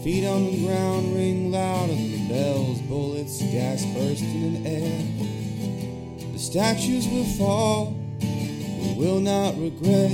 Feet 0.02 0.24
on 0.26 0.46
the 0.46 0.64
ground 0.64 1.14
ring 1.14 1.50
louder 1.50 1.92
than 1.92 2.10
the 2.12 2.28
bells, 2.28 2.80
bullets, 2.82 3.42
gas 3.52 3.84
bursting 3.92 4.56
in 4.56 4.66
air. 4.66 6.32
The 6.32 6.38
statues 6.38 7.06
will 7.08 7.26
fall, 7.36 7.94
we 8.20 8.94
will 8.96 9.20
not 9.20 9.58
regret, 9.58 10.10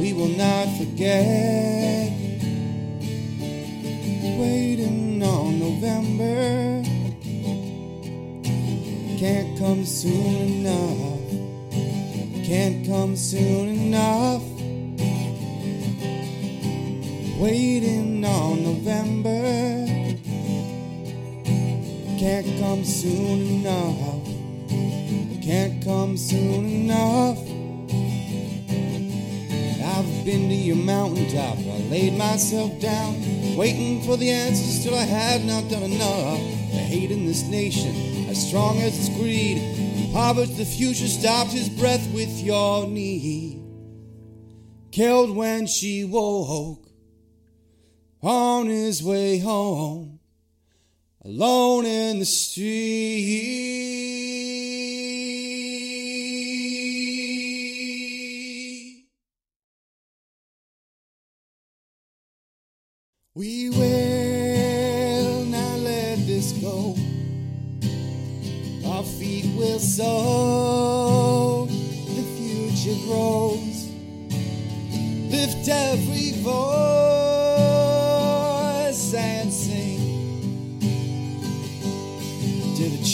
we 0.00 0.12
will 0.12 0.34
not 0.36 0.66
forget. 0.78 2.10
Waiting 4.38 5.22
on 5.22 5.60
November 5.60 6.82
can't 9.18 9.58
come 9.58 9.86
soon 9.86 10.66
enough. 10.66 12.46
Can't 12.46 12.86
come 12.86 13.16
soon 13.16 13.68
enough. 13.68 14.45
Waiting 17.38 18.24
on 18.24 18.62
November. 18.62 19.84
Can't 22.18 22.46
come 22.58 22.82
soon 22.82 23.60
enough. 23.60 24.24
Can't 25.42 25.84
come 25.84 26.16
soon 26.16 26.64
enough. 26.64 27.38
I've 29.84 30.24
been 30.24 30.48
to 30.48 30.54
your 30.54 30.76
mountaintop. 30.76 31.58
I 31.58 31.78
laid 31.90 32.16
myself 32.16 32.80
down, 32.80 33.20
waiting 33.54 34.00
for 34.04 34.16
the 34.16 34.30
answers 34.30 34.82
till 34.82 34.94
I 34.94 35.04
had 35.04 35.44
not 35.44 35.68
done 35.68 35.82
enough. 35.82 36.40
The 36.72 36.78
hate 36.78 37.10
in 37.10 37.26
this 37.26 37.42
nation 37.42 38.28
as 38.30 38.48
strong 38.48 38.78
as 38.78 38.98
its 38.98 39.10
greed. 39.10 39.60
Poverty, 40.14 40.54
the 40.54 40.64
future 40.64 41.06
stopped 41.06 41.52
his 41.52 41.68
breath 41.68 42.10
with 42.14 42.30
your 42.42 42.86
knee. 42.86 43.62
Killed 44.90 45.36
when 45.36 45.66
she 45.66 46.02
woke 46.06 46.85
on 48.22 48.66
his 48.66 49.02
way 49.02 49.38
home, 49.38 50.18
alone 51.24 51.84
in 51.86 52.18
the 52.18 52.24
street. 52.24 53.36
We 63.34 63.68
will 63.68 65.44
not 65.44 65.78
let 65.80 66.26
this 66.26 66.52
go. 66.52 66.96
Our 68.86 69.02
feet 69.02 69.44
will 69.58 69.78
sow, 69.78 71.66
the 71.66 72.22
future 72.38 72.98
grows. 73.04 73.90
Lift 75.30 75.68
every 75.68 76.32
voice 76.42 76.95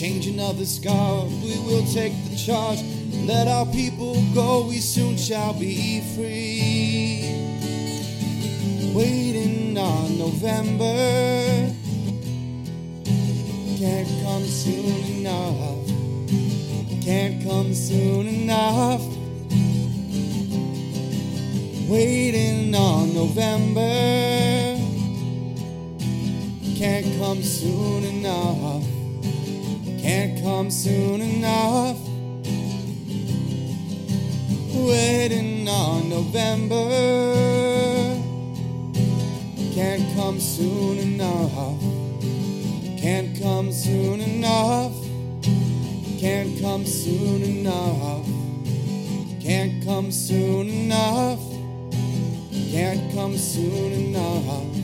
changing 0.02 0.40
of 0.40 0.58
this 0.58 0.80
guard, 0.80 1.30
we 1.44 1.56
will 1.60 1.86
take 1.86 2.12
the 2.28 2.34
charge. 2.34 2.80
Let 3.24 3.46
our 3.46 3.64
people 3.66 4.20
go, 4.34 4.66
we 4.66 4.78
soon 4.78 5.16
shall 5.16 5.54
be 5.54 6.00
free. 6.16 7.22
Waiting 8.92 9.78
on 9.78 10.18
November 10.18 11.72
can't 13.78 14.08
come 14.24 14.42
soon 14.42 15.04
enough. 15.18 15.86
Can't 17.04 17.40
come 17.44 17.72
soon 17.72 18.26
enough. 18.26 19.02
Waiting 21.88 22.74
on 22.74 23.14
November 23.14 23.80
can't 26.76 27.06
come 27.20 27.40
soon 27.40 28.02
enough. 28.02 28.91
Can't 30.02 30.42
come 30.42 30.70
soon 30.70 31.20
enough. 31.20 31.98
Waiting 34.74 35.68
on 35.68 36.08
November 36.08 37.52
can't 39.74 40.14
come 40.14 40.38
soon 40.38 40.98
enough. 40.98 41.80
Can't 43.00 43.40
come 43.40 43.72
soon 43.72 44.20
enough. 44.20 44.92
Can't 46.20 46.60
come 46.60 46.84
soon 46.84 47.42
enough. 47.42 48.26
Can't 49.40 49.84
come 49.84 50.12
soon 50.12 50.68
enough. 50.68 51.40
Can't 52.70 53.12
come 53.14 53.36
soon 53.38 53.92
enough. 53.92 54.76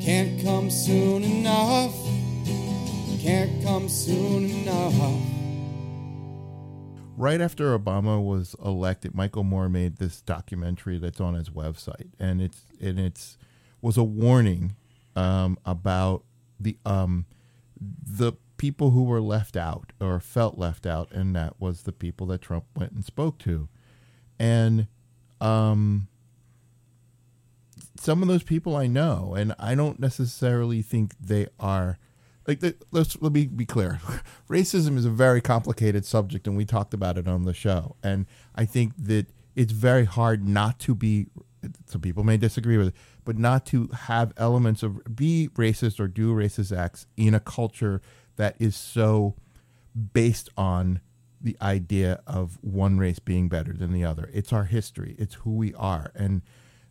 Can't 0.00 0.42
come 0.44 0.70
soon 0.70 1.24
enough. 1.24 2.01
Can't 3.32 3.64
come 3.64 3.88
soon 3.88 4.44
enough. 4.44 4.92
right 7.16 7.40
after 7.40 7.78
Obama 7.78 8.22
was 8.22 8.54
elected, 8.62 9.14
Michael 9.14 9.42
Moore 9.42 9.70
made 9.70 9.96
this 9.96 10.20
documentary 10.20 10.98
that's 10.98 11.18
on 11.18 11.32
his 11.32 11.48
website, 11.48 12.10
and 12.20 12.42
it's 12.42 12.66
and 12.78 13.00
it's 13.00 13.38
was 13.80 13.96
a 13.96 14.04
warning 14.04 14.76
um, 15.16 15.56
about 15.64 16.24
the 16.60 16.76
um, 16.84 17.24
the 17.80 18.34
people 18.58 18.90
who 18.90 19.04
were 19.04 19.22
left 19.22 19.56
out 19.56 19.94
or 19.98 20.20
felt 20.20 20.58
left 20.58 20.84
out, 20.84 21.10
and 21.10 21.34
that 21.34 21.58
was 21.58 21.84
the 21.84 21.92
people 21.92 22.26
that 22.26 22.42
Trump 22.42 22.66
went 22.76 22.92
and 22.92 23.02
spoke 23.02 23.38
to, 23.38 23.66
and 24.38 24.88
um, 25.40 26.06
some 27.96 28.20
of 28.20 28.28
those 28.28 28.42
people 28.42 28.76
I 28.76 28.88
know, 28.88 29.34
and 29.34 29.54
I 29.58 29.74
don't 29.74 29.98
necessarily 29.98 30.82
think 30.82 31.14
they 31.18 31.46
are 31.58 31.98
like 32.46 32.60
the, 32.60 32.76
let's 32.90 33.20
let 33.20 33.32
me 33.32 33.46
be 33.46 33.66
clear. 33.66 34.00
Racism 34.48 34.96
is 34.96 35.04
a 35.04 35.10
very 35.10 35.40
complicated 35.40 36.04
subject, 36.04 36.46
and 36.46 36.56
we 36.56 36.64
talked 36.64 36.94
about 36.94 37.18
it 37.18 37.28
on 37.28 37.44
the 37.44 37.54
show. 37.54 37.96
And 38.02 38.26
I 38.54 38.64
think 38.64 38.92
that 38.98 39.26
it's 39.54 39.72
very 39.72 40.04
hard 40.04 40.46
not 40.46 40.78
to 40.80 40.94
be. 40.94 41.26
Some 41.86 42.00
people 42.00 42.24
may 42.24 42.36
disagree 42.36 42.76
with 42.76 42.88
it, 42.88 42.94
but 43.24 43.38
not 43.38 43.64
to 43.66 43.88
have 44.06 44.32
elements 44.36 44.82
of 44.82 45.00
be 45.14 45.48
racist 45.54 46.00
or 46.00 46.08
do 46.08 46.34
racist 46.34 46.76
acts 46.76 47.06
in 47.16 47.34
a 47.34 47.40
culture 47.40 48.02
that 48.36 48.56
is 48.58 48.74
so 48.74 49.36
based 50.12 50.48
on 50.56 51.00
the 51.40 51.56
idea 51.60 52.20
of 52.26 52.58
one 52.62 52.98
race 52.98 53.18
being 53.18 53.48
better 53.48 53.72
than 53.72 53.92
the 53.92 54.04
other. 54.04 54.30
It's 54.32 54.52
our 54.52 54.64
history. 54.64 55.14
It's 55.18 55.34
who 55.34 55.54
we 55.54 55.74
are, 55.74 56.10
and 56.14 56.42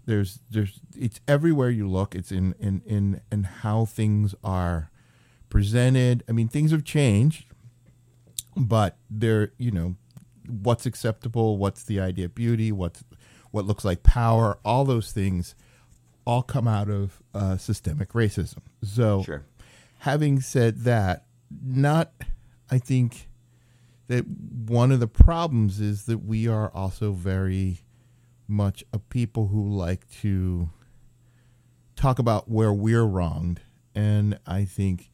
there's 0.05 0.39
there's 0.49 0.79
it's 0.95 1.19
everywhere 1.27 1.69
you 1.69 1.89
look. 1.89 2.15
It's 2.15 2.31
in 2.31 2.53
in 2.59 2.81
in 2.85 3.21
in 3.31 3.43
how 3.43 3.85
things 3.85 4.35
are 4.43 4.90
presented. 5.51 6.23
I 6.27 6.31
mean, 6.31 6.47
things 6.47 6.71
have 6.71 6.83
changed, 6.83 7.45
but 8.57 8.97
they're 9.09 9.51
you 9.59 9.69
know 9.69 9.95
what's 10.47 10.87
acceptable, 10.87 11.57
what's 11.57 11.83
the 11.83 11.99
idea 11.99 12.25
of 12.25 12.33
beauty, 12.33 12.71
what's 12.71 13.03
what 13.51 13.65
looks 13.65 13.85
like 13.85 14.01
power, 14.01 14.57
all 14.65 14.83
those 14.85 15.11
things 15.11 15.53
all 16.25 16.41
come 16.41 16.67
out 16.67 16.89
of 16.89 17.21
uh, 17.33 17.57
systemic 17.57 18.09
racism. 18.13 18.59
So, 18.83 19.23
Sure. 19.23 19.43
having 19.99 20.39
said 20.39 20.83
that, 20.83 21.25
not 21.63 22.11
I 22.69 22.77
think 22.77 23.27
that 24.07 24.25
one 24.27 24.91
of 24.91 24.99
the 24.99 25.07
problems 25.07 25.79
is 25.81 26.05
that 26.05 26.19
we 26.19 26.47
are 26.47 26.69
also 26.73 27.11
very 27.11 27.79
much 28.47 28.83
a 28.93 28.99
people 28.99 29.47
who 29.47 29.67
like 29.67 30.09
to 30.21 30.69
talk 31.95 32.19
about 32.19 32.49
where 32.49 32.73
we're 32.73 33.05
wronged 33.05 33.61
and 33.95 34.37
i 34.45 34.65
think 34.65 35.09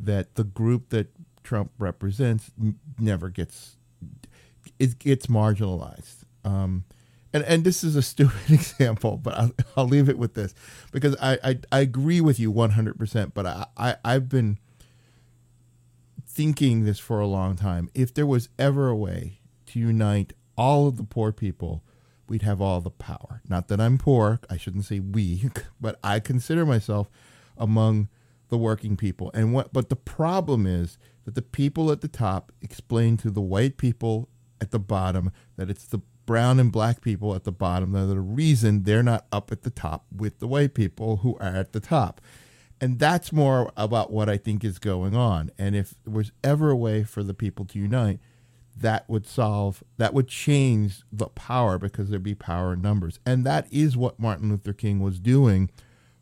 that 0.00 0.34
the 0.34 0.44
group 0.44 0.88
that 0.88 1.08
trump 1.42 1.70
represents 1.78 2.50
never 2.98 3.28
gets 3.28 3.76
it 4.78 4.98
gets 4.98 5.26
marginalized 5.26 6.24
um, 6.44 6.84
and 7.32 7.44
and 7.44 7.64
this 7.64 7.84
is 7.84 7.96
a 7.96 8.02
stupid 8.02 8.40
example, 8.50 9.16
but 9.16 9.34
I'll, 9.34 9.52
I'll 9.76 9.88
leave 9.88 10.08
it 10.08 10.18
with 10.18 10.34
this 10.34 10.54
because 10.92 11.16
I, 11.20 11.38
I, 11.42 11.58
I 11.72 11.80
agree 11.80 12.20
with 12.20 12.40
you 12.40 12.52
100%, 12.52 13.32
but 13.34 13.46
I, 13.46 13.66
I, 13.76 13.96
I've 14.04 14.28
been 14.28 14.58
thinking 16.26 16.84
this 16.84 16.98
for 16.98 17.20
a 17.20 17.26
long 17.26 17.56
time. 17.56 17.90
If 17.94 18.14
there 18.14 18.26
was 18.26 18.48
ever 18.58 18.88
a 18.88 18.96
way 18.96 19.40
to 19.66 19.78
unite 19.78 20.32
all 20.56 20.88
of 20.88 20.96
the 20.96 21.04
poor 21.04 21.32
people, 21.32 21.84
we'd 22.28 22.42
have 22.42 22.60
all 22.60 22.80
the 22.80 22.90
power. 22.90 23.42
Not 23.48 23.68
that 23.68 23.80
I'm 23.80 23.98
poor, 23.98 24.40
I 24.48 24.56
shouldn't 24.56 24.84
say 24.84 25.00
we, 25.00 25.50
but 25.80 25.98
I 26.02 26.20
consider 26.20 26.66
myself 26.66 27.08
among 27.56 28.08
the 28.50 28.58
working 28.58 28.96
people. 28.96 29.30
And 29.32 29.52
what 29.52 29.72
but 29.72 29.88
the 29.88 29.96
problem 29.96 30.66
is 30.66 30.98
that 31.24 31.34
the 31.34 31.42
people 31.42 31.90
at 31.90 32.00
the 32.00 32.08
top 32.08 32.52
explain 32.60 33.16
to 33.18 33.30
the 33.30 33.40
white 33.40 33.76
people 33.76 34.28
at 34.60 34.70
the 34.70 34.78
bottom 34.78 35.32
that 35.56 35.70
it's 35.70 35.86
the 35.86 36.00
brown 36.26 36.60
and 36.60 36.70
black 36.70 37.00
people 37.00 37.34
at 37.34 37.44
the 37.44 37.52
bottom 37.52 37.92
that 37.92 38.02
are 38.02 38.06
the 38.06 38.20
reason 38.20 38.84
they're 38.84 39.02
not 39.02 39.26
up 39.32 39.50
at 39.50 39.62
the 39.62 39.70
top 39.70 40.04
with 40.14 40.38
the 40.38 40.46
white 40.46 40.74
people 40.74 41.18
who 41.18 41.36
are 41.38 41.56
at 41.56 41.72
the 41.72 41.80
top. 41.80 42.20
And 42.80 42.98
that's 42.98 43.32
more 43.32 43.72
about 43.76 44.12
what 44.12 44.28
I 44.28 44.36
think 44.36 44.64
is 44.64 44.78
going 44.78 45.14
on. 45.14 45.50
And 45.58 45.74
if 45.74 45.94
there 46.04 46.14
was 46.14 46.32
ever 46.42 46.70
a 46.70 46.76
way 46.76 47.04
for 47.04 47.22
the 47.22 47.34
people 47.34 47.64
to 47.66 47.78
unite, 47.78 48.20
that 48.76 49.08
would 49.08 49.26
solve, 49.26 49.84
that 49.98 50.14
would 50.14 50.28
change 50.28 51.02
the 51.12 51.26
power 51.26 51.78
because 51.78 52.08
there'd 52.08 52.22
be 52.22 52.34
power 52.34 52.72
in 52.72 52.80
numbers. 52.80 53.18
And 53.26 53.44
that 53.44 53.66
is 53.70 53.96
what 53.96 54.18
Martin 54.18 54.50
Luther 54.50 54.72
King 54.72 55.00
was 55.00 55.18
doing 55.18 55.70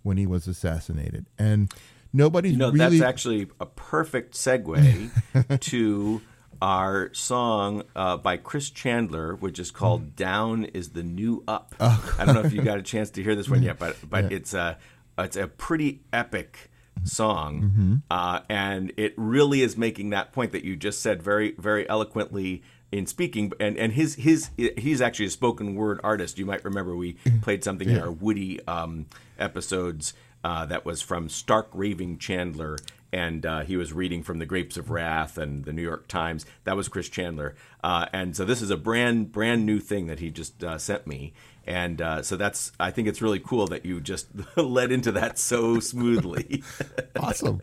when 0.03 0.17
he 0.17 0.27
was 0.27 0.49
assassinated. 0.49 1.27
And 1.39 1.73
nobody's 2.13 2.53
You 2.53 2.59
know, 2.59 2.71
really. 2.71 2.99
that's 2.99 3.09
actually 3.09 3.49
a 3.61 3.67
perfect 3.67 4.35
segue 4.35 5.61
to 5.61 6.21
our 6.61 7.13
song 7.15 7.85
uh, 7.95 8.17
by 8.17 8.37
Chris 8.37 8.71
Chandler, 8.71 9.37
which 9.37 9.59
is 9.59 9.71
called 9.71 10.17
"Down 10.17 10.65
Is 10.65 10.91
the 10.91 11.03
New 11.03 11.45
Up." 11.47 11.75
Oh. 11.81 12.17
I 12.19 12.25
don't 12.25 12.35
know 12.35 12.43
if 12.43 12.53
you 12.53 12.63
got 12.63 12.79
a 12.79 12.83
chance 12.83 13.11
to 13.11 13.23
hear 13.23 13.35
this 13.37 13.49
one 13.49 13.63
yet, 13.69 13.79
but 13.79 13.97
but 14.09 14.31
Yeah. 14.31 14.37
it's 14.39 14.55
a 14.55 14.79
it's 15.19 15.37
a 15.37 15.47
pretty 15.47 16.01
epic 16.13 16.71
song, 17.05 17.63
Mhm. 17.77 18.03
uh, 18.11 18.41
and 18.49 18.93
it 18.97 19.15
really 19.17 19.63
is 19.63 19.77
making 19.77 20.11
that 20.11 20.33
point 20.33 20.51
that 20.53 20.65
you 20.65 20.75
just 20.77 21.01
said 21.01 21.23
very 21.23 21.55
very 21.57 21.89
eloquently 21.89 22.63
in 22.91 23.07
speaking. 23.07 23.53
And 23.61 23.77
and 23.79 23.93
his 23.93 24.17
his 24.17 24.51
he's 24.57 25.01
actually 25.01 25.27
a 25.27 25.31
spoken 25.31 25.77
word 25.77 26.01
artist. 26.03 26.39
You 26.41 26.47
might 26.47 26.65
remember 26.65 26.97
we 26.97 27.13
played 27.43 27.63
something 27.63 27.89
in 27.89 28.01
our 28.01 28.11
Woody 28.11 28.65
um, 28.67 29.07
episodes 29.39 30.13
uh, 30.45 30.67
that 30.67 30.85
was 30.85 31.03
from 31.03 31.29
Stark 31.29 31.69
Raving 31.73 32.19
Chandler. 32.19 32.77
And 33.11 33.47
uh, 33.47 33.61
he 33.61 33.77
was 33.77 33.93
reading 33.93 34.23
from 34.23 34.39
the 34.39 34.45
Grapes 34.45 34.77
of 34.77 34.91
Wrath 34.91 35.39
and 35.39 35.65
the 35.65 35.73
New 35.73 35.83
York 35.83 36.09
Times. 36.09 36.45
That 36.65 36.77
was 36.77 36.89
Chris 36.89 37.09
Chandler, 37.09 37.55
uh, 37.83 38.05
and 38.13 38.37
so 38.37 38.45
this 38.45 38.61
is 38.61 38.69
a 38.71 38.77
brand 38.77 39.33
brand 39.33 39.65
new 39.65 39.81
thing 39.81 40.09
that 40.09 40.19
he 40.21 40.31
just 40.31 40.63
uh, 40.63 40.77
sent 40.77 41.07
me, 41.07 41.33
and 41.67 42.03
uh, 42.03 42.23
so 42.23 42.37
that's 42.37 42.71
I 42.79 42.91
think 42.91 43.09
it's 43.09 43.23
really 43.23 43.41
cool 43.41 43.67
that 43.69 43.87
you 43.87 44.03
just 44.03 44.27
led 44.59 44.93
into 44.93 45.11
that 45.13 45.39
so 45.39 45.81
smoothly. 45.81 46.63
awesome. 47.19 47.63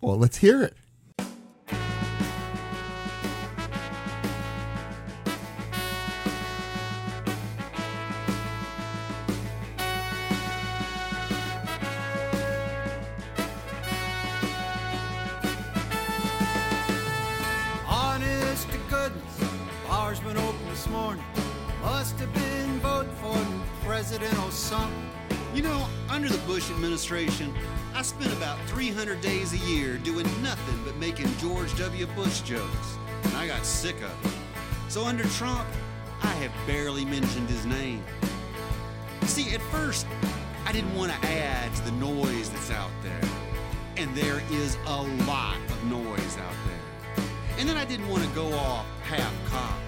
Well, 0.00 0.16
let's 0.16 0.38
hear 0.38 0.62
it. 0.62 0.74
George 31.62 31.78
W. 31.78 32.06
Bush 32.16 32.40
jokes, 32.40 32.96
and 33.22 33.36
I 33.36 33.46
got 33.46 33.64
sick 33.64 33.94
of 34.02 34.26
it. 34.26 34.32
So 34.88 35.04
under 35.04 35.22
Trump, 35.28 35.64
I 36.20 36.26
have 36.26 36.50
barely 36.66 37.04
mentioned 37.04 37.48
his 37.48 37.64
name. 37.64 38.02
See, 39.26 39.54
at 39.54 39.62
first, 39.70 40.08
I 40.66 40.72
didn't 40.72 40.92
want 40.96 41.12
to 41.12 41.18
add 41.28 41.72
to 41.76 41.84
the 41.84 41.92
noise 41.92 42.50
that's 42.50 42.72
out 42.72 42.90
there. 43.04 43.30
And 43.96 44.12
there 44.16 44.42
is 44.50 44.76
a 44.86 45.02
lot 45.28 45.56
of 45.68 45.84
noise 45.84 46.36
out 46.38 46.54
there. 46.66 47.24
And 47.58 47.68
then 47.68 47.76
I 47.76 47.84
didn't 47.84 48.08
want 48.08 48.24
to 48.24 48.30
go 48.30 48.52
off 48.54 48.84
half 49.02 49.32
cocked. 49.48 49.80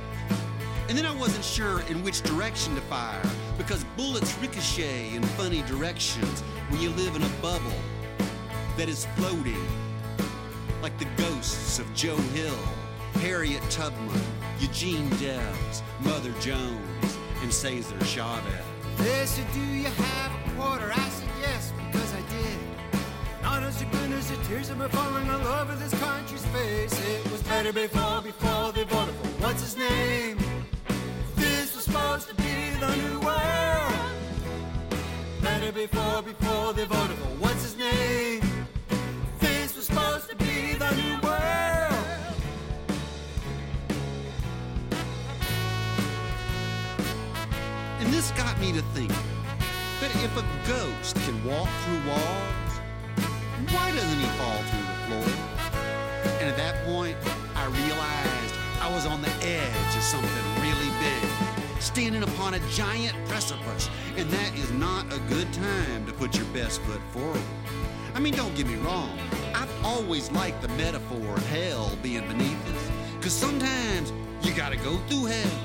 And 0.89 0.97
then 0.97 1.07
I 1.07 1.15
wasn't 1.17 1.45
sure 1.45 1.81
in 1.89 2.05
which 2.05 2.23
direction 2.23 2.77
to 2.77 2.83
fire 2.83 3.29
because 3.59 3.83
bullets 3.97 4.39
ricochet 4.39 5.13
in 5.13 5.25
funny 5.25 5.63
directions 5.63 6.43
when 6.69 6.81
you 6.81 6.91
live 6.91 7.17
in 7.17 7.23
a 7.25 7.29
bubble 7.43 7.81
that 8.77 8.89
is 8.89 9.07
floating 9.17 9.67
like 10.85 10.99
the 10.99 11.23
ghosts 11.23 11.79
of 11.79 11.87
Joe 11.95 12.19
Hill, 12.37 12.59
Harriet 13.15 13.63
Tubman, 13.71 14.21
Eugene 14.61 15.09
Debs, 15.17 15.83
Mother 16.01 16.31
Jones, 16.41 17.17
and 17.41 17.51
Cesar 17.51 17.99
Chavez. 18.05 18.67
They 18.99 19.25
said, 19.25 19.47
Do 19.55 19.61
you 19.61 19.85
have 19.85 20.31
a 20.31 20.51
quarter? 20.61 20.93
I 20.93 21.09
said, 21.09 21.29
Yes, 21.41 21.73
because 21.87 22.13
I 22.13 22.21
did. 22.29 22.59
Honest 23.43 23.79
to 23.79 23.87
goodness, 23.87 24.29
the 24.29 24.37
tears 24.45 24.69
of 24.69 24.77
my 24.77 24.89
falling 24.89 25.27
all 25.31 25.47
over 25.63 25.75
this 25.75 25.99
country's 26.03 26.45
face. 26.49 26.93
It 27.09 27.33
was 27.33 27.43
better 27.45 27.73
before, 27.73 28.21
before 28.21 28.73
they 28.73 28.85
voted 28.85 29.15
for 29.15 29.29
what's 29.43 29.63
his 29.63 29.79
name. 29.79 30.37
This 31.35 31.75
was 31.75 31.85
supposed 31.85 32.29
to 32.29 32.35
be 32.35 32.69
the 32.79 32.95
new 32.95 33.21
world. 33.21 33.95
Better 35.41 35.73
before, 35.73 36.21
before 36.21 36.75
they 36.75 36.85
voted 36.85 37.17
for 37.17 37.33
what's 37.41 37.63
his 37.63 37.79
name. 37.79 38.54
Was 39.85 39.89
supposed 39.99 40.31
to 40.31 40.37
be 40.37 40.75
the 40.75 40.91
new 40.95 41.21
world. 41.21 42.07
And 47.99 48.11
this 48.11 48.31
got 48.31 48.59
me 48.61 48.73
to 48.73 48.81
thinking 48.95 49.17
that 50.01 50.11
if 50.25 50.35
a 50.39 50.45
ghost 50.67 51.17
can 51.27 51.45
walk 51.45 51.69
through 51.85 52.09
walls, 52.09 52.73
why 53.73 53.91
doesn't 53.93 54.19
he 54.19 54.27
fall 54.39 54.63
through 54.63 54.87
the 54.89 54.97
floor? 55.07 55.29
And 56.41 56.49
at 56.49 56.57
that 56.57 56.83
point, 56.87 57.17
I 57.55 57.67
realized 57.67 58.55
I 58.81 58.91
was 58.95 59.05
on 59.05 59.21
the 59.21 59.33
edge 59.45 59.97
of 59.97 60.03
something 60.03 60.31
really 60.63 60.91
big, 61.01 61.83
standing 61.83 62.23
upon 62.23 62.55
a 62.55 62.61
giant 62.71 63.17
precipice, 63.27 63.91
and 64.17 64.31
that 64.31 64.57
is 64.57 64.71
not 64.73 65.13
a 65.13 65.19
good 65.29 65.53
time 65.53 66.07
to 66.07 66.13
put 66.13 66.37
your 66.37 66.47
best 66.55 66.81
foot 66.83 67.03
forward. 67.11 67.43
I 68.15 68.21
mean, 68.21 68.35
don't 68.35 68.55
get 68.55 68.67
me 68.67 68.77
wrong, 68.77 69.19
I've 69.65 69.85
always 69.87 70.31
liked 70.33 70.61
the 70.61 70.69
metaphor 70.69 71.37
of 71.37 71.47
hell 71.47 71.91
being 72.03 72.29
beneath 72.29 72.69
us, 72.69 72.91
because 73.17 73.33
sometimes 73.33 74.13
you 74.43 74.53
gotta 74.53 74.77
go 74.77 74.99
through 75.09 75.25
hell, 75.25 75.59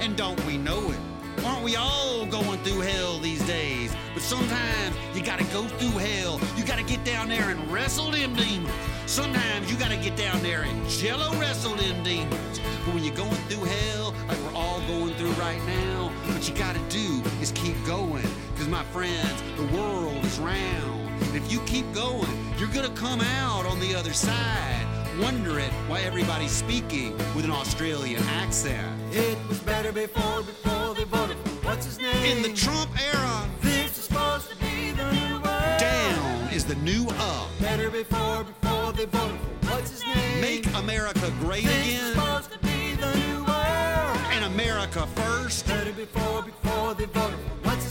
and 0.00 0.14
don't 0.14 0.38
we 0.44 0.58
know 0.58 0.90
it? 0.90 0.98
Aren't 1.42 1.64
we 1.64 1.74
all 1.74 2.26
going 2.26 2.58
through 2.64 2.80
hell 2.80 3.18
these 3.18 3.42
days? 3.46 3.96
But 4.12 4.22
sometimes 4.22 4.94
you 5.14 5.22
gotta 5.22 5.44
go 5.44 5.66
through 5.68 5.98
hell. 5.98 6.38
You 6.54 6.66
gotta 6.66 6.82
get 6.82 7.02
down 7.02 7.30
there 7.30 7.48
and 7.48 7.72
wrestle 7.72 8.10
them 8.10 8.34
demons. 8.34 8.70
Sometimes 9.06 9.72
you 9.72 9.78
gotta 9.78 9.96
get 9.96 10.16
down 10.16 10.42
there 10.42 10.64
and 10.64 10.86
jello 10.90 11.34
wrestle 11.40 11.76
them 11.76 12.04
demons. 12.04 12.60
But 12.84 12.94
when 12.94 13.04
you're 13.04 13.16
going 13.16 13.40
through 13.48 13.64
hell, 13.64 14.12
like 14.28 14.38
we're 14.40 14.54
all 14.54 14.80
going 14.80 15.14
through 15.14 15.32
right 15.32 15.64
now, 15.64 16.12
what 16.26 16.46
you 16.46 16.54
gotta 16.54 16.80
do 16.90 17.22
is 17.40 17.52
keep 17.52 17.76
going. 17.86 18.28
Cause 18.56 18.68
my 18.68 18.84
friends, 18.84 19.42
the 19.56 19.64
world 19.78 20.22
is 20.26 20.38
round. 20.40 21.05
And 21.36 21.44
if 21.44 21.52
you 21.52 21.60
keep 21.66 21.84
going, 21.92 22.30
you're 22.56 22.70
gonna 22.70 22.94
come 22.94 23.20
out 23.20 23.66
on 23.66 23.78
the 23.78 23.94
other 23.94 24.14
side. 24.14 24.86
Wondering 25.20 25.68
why 25.86 26.00
everybody's 26.00 26.50
speaking 26.50 27.14
with 27.34 27.44
an 27.44 27.50
Australian 27.50 28.22
accent. 28.40 28.88
It 29.12 29.36
was 29.46 29.58
better 29.58 29.92
before, 29.92 30.42
before 30.44 30.94
they 30.94 31.04
voted 31.04 31.36
for 31.44 31.66
what's 31.66 31.84
his 31.84 31.98
name. 31.98 32.38
In 32.38 32.42
the 32.42 32.56
Trump 32.56 32.90
era, 33.12 33.46
This 33.60 33.96
was 33.96 34.06
supposed 34.06 34.48
to 34.48 34.56
be 34.56 34.92
the 34.92 35.12
new 35.12 35.34
world. 35.34 35.78
down 35.78 36.48
is 36.54 36.64
the 36.64 36.76
new 36.76 37.06
up. 37.18 37.48
Better 37.60 37.90
before, 37.90 38.44
before 38.44 38.92
they 38.94 39.04
voted 39.04 39.38
for 39.60 39.72
what's 39.72 39.90
his 39.90 40.04
name. 40.04 40.40
Make 40.40 40.66
America 40.74 41.30
great 41.40 41.64
This 41.64 41.84
again. 41.84 42.12
supposed 42.14 42.50
to 42.52 42.58
be 42.60 42.94
the 42.94 43.14
new 43.14 43.44
world. 43.44 44.18
And 44.32 44.42
America 44.46 45.06
first 45.14 45.66
Better 45.66 45.92
before, 45.92 46.44
before 46.44 46.94
they 46.94 47.04
voted 47.04 47.38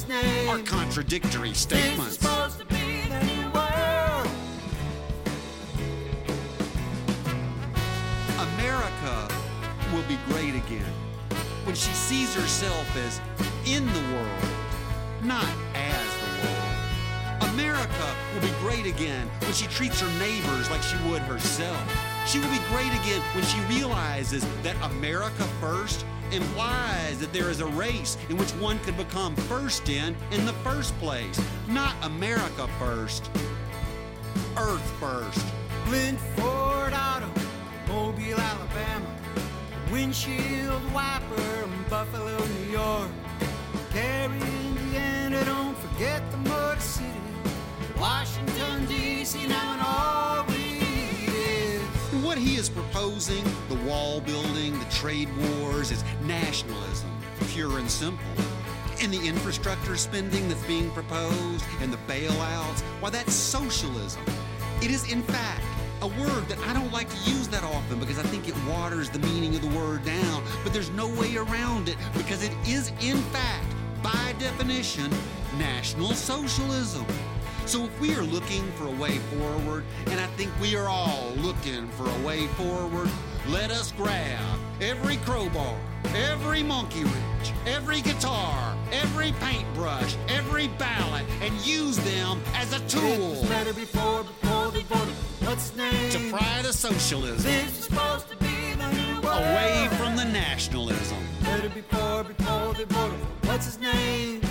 his 0.05 0.23
name. 0.23 0.49
are 0.49 0.59
contradictory 0.59 1.53
statements. 1.53 2.17
supposed 2.17 2.59
to 2.59 2.65
be 2.65 3.07
the 3.09 3.23
new 3.23 3.49
world. 3.51 4.27
America 8.53 9.27
will 9.93 10.03
be 10.03 10.17
great 10.27 10.55
again 10.55 10.93
when 11.63 11.75
she 11.75 11.91
sees 11.91 12.33
herself 12.35 12.95
as 12.97 13.19
in 13.65 13.85
the 13.85 14.15
world, 14.15 14.49
not 15.23 15.47
as 15.73 16.07
the 16.21 16.47
world. 16.47 17.53
America 17.53 18.15
will 18.33 18.41
be 18.41 18.53
great 18.61 18.85
again 18.85 19.27
when 19.41 19.53
she 19.53 19.67
treats 19.67 19.99
her 20.01 20.19
neighbors 20.19 20.69
like 20.69 20.83
she 20.83 20.97
would 21.09 21.21
herself. 21.23 21.79
She 22.27 22.39
will 22.39 22.49
be 22.49 22.61
great 22.69 22.91
again 23.01 23.21
when 23.33 23.43
she 23.45 23.59
realizes 23.61 24.45
that 24.63 24.75
America 24.83 25.43
first 25.61 26.05
implies 26.31 27.19
that 27.19 27.31
there 27.33 27.49
is 27.49 27.59
a 27.59 27.67
race 27.67 28.17
in 28.29 28.37
which 28.37 28.51
one 28.53 28.79
could 28.79 28.97
become 28.97 29.35
first 29.35 29.89
in 29.89 30.15
in 30.31 30.45
the 30.45 30.53
first 30.53 30.97
place. 30.99 31.39
Not 31.67 31.95
America 32.03 32.67
first, 32.79 33.29
Earth 34.57 34.89
first. 34.99 35.45
Flint 35.85 36.19
Ford 36.35 36.93
Auto, 36.93 37.29
Mobile, 37.87 38.39
Alabama. 38.39 39.15
Windshield 39.91 40.81
wiper 40.93 41.55
Buffalo, 41.89 42.37
New 42.45 42.71
York. 42.71 43.09
Gary, 43.93 44.35
Indiana, 44.67 45.45
don't 45.45 45.77
forget 45.77 46.21
the 46.31 46.37
Motor 46.37 46.79
City. 46.81 47.09
Washington, 47.97 48.85
D.C., 48.87 49.47
now 49.47 49.73
and 49.73 49.81
all. 49.81 50.64
What 52.35 52.43
he 52.43 52.57
is 52.57 52.67
proposing, 52.67 53.45
the 53.69 53.75
wall 53.89 54.19
building, 54.19 54.77
the 54.77 54.85
trade 54.91 55.29
wars, 55.37 55.89
is 55.89 56.03
nationalism, 56.25 57.09
pure 57.47 57.79
and 57.79 57.89
simple. 57.89 58.27
And 59.01 59.13
the 59.13 59.25
infrastructure 59.25 59.95
spending 59.95 60.49
that's 60.49 60.61
being 60.63 60.91
proposed 60.91 61.63
and 61.79 61.93
the 61.93 61.97
bailouts, 62.09 62.81
why, 62.99 63.09
that's 63.09 63.33
socialism. 63.33 64.21
It 64.81 64.91
is, 64.91 65.09
in 65.09 65.23
fact, 65.23 65.63
a 66.01 66.07
word 66.07 66.45
that 66.49 66.59
I 66.67 66.73
don't 66.73 66.91
like 66.91 67.07
to 67.09 67.31
use 67.31 67.47
that 67.47 67.63
often 67.63 68.01
because 68.01 68.19
I 68.19 68.23
think 68.23 68.49
it 68.49 68.55
waters 68.67 69.09
the 69.09 69.19
meaning 69.19 69.55
of 69.55 69.61
the 69.61 69.79
word 69.79 70.03
down. 70.03 70.43
But 70.61 70.73
there's 70.73 70.89
no 70.89 71.07
way 71.07 71.37
around 71.37 71.87
it 71.87 71.95
because 72.17 72.43
it 72.43 72.51
is, 72.67 72.91
in 72.99 73.15
fact, 73.31 73.73
by 74.03 74.35
definition, 74.39 75.09
National 75.57 76.11
Socialism. 76.11 77.05
So 77.65 77.83
if 77.85 77.99
we 77.99 78.13
are 78.13 78.21
looking 78.21 78.63
for 78.73 78.85
a 78.87 78.91
way 78.91 79.17
forward, 79.17 79.83
and 80.07 80.19
I 80.19 80.27
think 80.37 80.51
we 80.61 80.75
are 80.75 80.87
all 80.87 81.31
looking 81.37 81.87
for 81.89 82.07
a 82.07 82.25
way 82.25 82.45
forward, 82.49 83.09
let 83.49 83.71
us 83.71 83.91
grab 83.91 84.59
every 84.81 85.17
crowbar, 85.17 85.75
every 86.15 86.61
monkey 86.61 87.03
wrench, 87.03 87.51
every 87.65 88.01
guitar, 88.01 88.77
every 88.91 89.31
paintbrush, 89.39 90.15
every 90.29 90.67
ballot, 90.77 91.25
and 91.41 91.53
use 91.65 91.97
them 91.97 92.39
as 92.53 92.71
a 92.71 92.79
tool 92.87 93.41
better 93.49 93.73
before, 93.73 94.23
before 94.23 94.69
they 94.71 94.83
voted 94.83 95.15
what's 95.41 95.75
name. 95.75 96.11
to 96.11 96.19
pry 96.31 96.61
the 96.61 96.71
socialism 96.71 97.43
This 97.51 97.65
was 97.65 97.85
supposed 97.85 98.29
to 98.29 98.37
be 98.37 98.73
the 98.77 98.91
new 98.91 99.21
world. 99.21 99.41
away 99.41 99.87
from 99.97 100.15
the 100.15 100.25
nationalism. 100.25 101.17
Better 101.41 101.69
before, 101.69 102.23
before 102.25 102.73
they 102.75 102.83
voted 102.83 103.19
what's 103.45 103.65
his 103.65 103.79
name. 103.79 104.41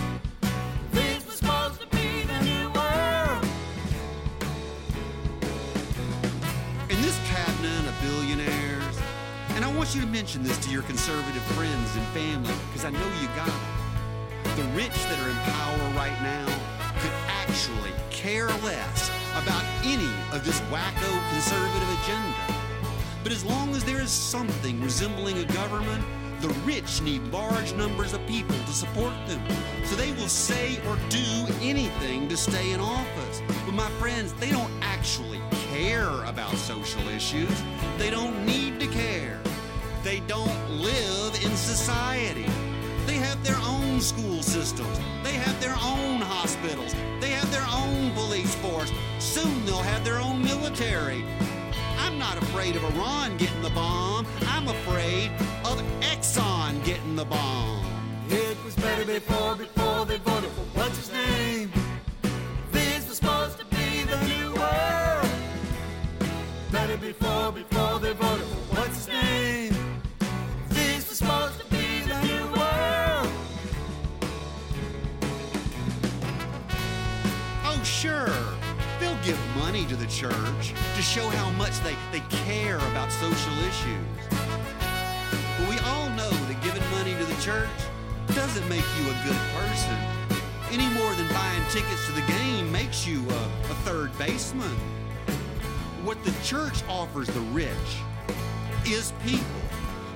Want 9.85 9.95
you 9.95 10.01
to 10.01 10.07
mention 10.07 10.43
this 10.43 10.57
to 10.64 10.70
your 10.70 10.80
conservative 10.85 11.43
friends 11.53 11.95
and 11.95 12.07
family 12.07 12.55
because 12.68 12.87
I 12.87 12.91
know 12.91 13.07
you 13.20 13.28
got 13.37 13.49
it. 13.49 14.57
The 14.57 14.62
rich 14.72 14.95
that 14.95 15.18
are 15.20 15.28
in 15.28 15.37
power 15.37 15.78
right 15.95 16.22
now 16.22 16.47
could 17.01 17.12
actually 17.28 17.93
care 18.09 18.49
less 18.64 19.11
about 19.32 19.62
any 19.85 20.09
of 20.32 20.43
this 20.43 20.59
wacko 20.72 21.30
conservative 21.32 21.91
agenda. 22.01 22.64
But 23.22 23.32
as 23.32 23.45
long 23.45 23.74
as 23.74 23.85
there 23.85 24.01
is 24.01 24.11
something 24.11 24.82
resembling 24.82 25.37
a 25.37 25.45
government, 25.53 26.03
the 26.41 26.49
rich 26.64 27.03
need 27.03 27.20
large 27.24 27.74
numbers 27.74 28.14
of 28.14 28.26
people 28.26 28.57
to 28.57 28.72
support 28.72 29.12
them. 29.26 29.43
So 29.85 29.97
they 29.97 30.12
will 30.12 30.28
say 30.28 30.78
or 30.89 30.97
do 31.11 31.47
anything 31.61 32.26
to 32.30 32.39
stay 32.39 32.72
in 32.72 32.80
office. 32.80 33.43
But 33.66 33.74
my 33.74 33.91
friends, 34.01 34.32
they 34.35 34.51
don't 34.51 34.72
actually 34.80 35.43
care 35.74 36.24
about 36.24 36.55
social 36.55 37.07
issues. 37.11 37.53
They 37.99 38.09
don't 38.09 38.47
need 38.47 38.80
to. 38.80 38.93
They 40.05 40.20
don't 40.28 40.70
live 40.82 41.34
in 41.42 41.57
society. 41.57 42.44
They 43.07 43.14
have 43.14 43.42
their 43.42 43.57
own 43.64 44.02
school 44.02 44.42
systems. 44.42 44.98
They 45.22 45.32
have 45.32 45.59
their 45.62 45.74
own 45.82 46.20
hospitals. 46.20 46.94
They 47.22 47.30
have 47.30 47.50
their 47.50 47.64
own 47.72 48.11
police 48.12 48.55
force. 48.57 48.92
Soon 49.18 49.64
they'll 49.64 49.78
have 49.78 50.05
their 50.05 50.18
own 50.18 50.44
military. 50.44 51.24
I'm 52.00 52.18
not 52.18 52.36
afraid 52.36 52.76
of 52.76 52.84
Iran 52.84 53.38
getting 53.38 53.62
the 53.62 53.70
bomb. 53.70 54.26
I'm 54.48 54.68
afraid 54.68 55.30
of 55.64 55.82
Exxon 56.02 56.84
getting 56.84 57.16
the 57.16 57.24
bomb. 57.24 57.86
It 58.28 58.62
was 58.62 58.76
better 58.76 59.07
before, 59.07 59.57
before 59.57 60.05
they 60.05 60.18
voted 60.18 60.50
for 60.50 60.66
what's 60.78 60.98
his 60.98 61.12
name. 61.12 61.72
This 62.72 63.09
was 63.09 63.16
supposed 63.16 63.59
to 63.59 63.64
be 63.64 64.02
the 64.02 64.20
new 64.28 64.52
world. 64.52 65.30
better 66.70 66.98
before, 66.98 67.52
before 67.52 67.98
they 68.00 68.12
voted 68.12 68.46
for 68.46 68.64
church 80.15 80.75
to 80.95 81.03
show 81.03 81.29
how 81.29 81.51
much 81.51 81.79
they, 81.81 81.97
they 82.12 82.25
care 82.47 82.79
about 82.79 83.11
social 83.11 83.53
issues. 83.67 84.07
But 85.59 85.69
we 85.69 85.79
all 85.91 86.09
know 86.11 86.31
that 86.31 86.59
giving 86.62 86.89
money 86.91 87.15
to 87.15 87.25
the 87.25 87.41
church 87.43 87.69
doesn't 88.29 88.69
make 88.69 88.85
you 88.99 89.11
a 89.11 89.17
good 89.27 89.41
person 89.59 90.15
any 90.75 90.89
more 90.89 91.15
than 91.15 91.29
buying 91.29 91.62
tickets 91.71 92.05
to 92.07 92.12
the 92.12 92.27
game 92.27 92.73
makes 92.73 93.07
you 93.07 93.21
a, 93.31 93.45
a 93.71 93.75
third 93.85 94.17
baseman. 94.19 94.77
What 96.03 96.23
the 96.25 96.35
church 96.43 96.83
offers 96.89 97.29
the 97.29 97.41
rich 97.53 97.69
is 98.85 99.12
people. 99.25 99.45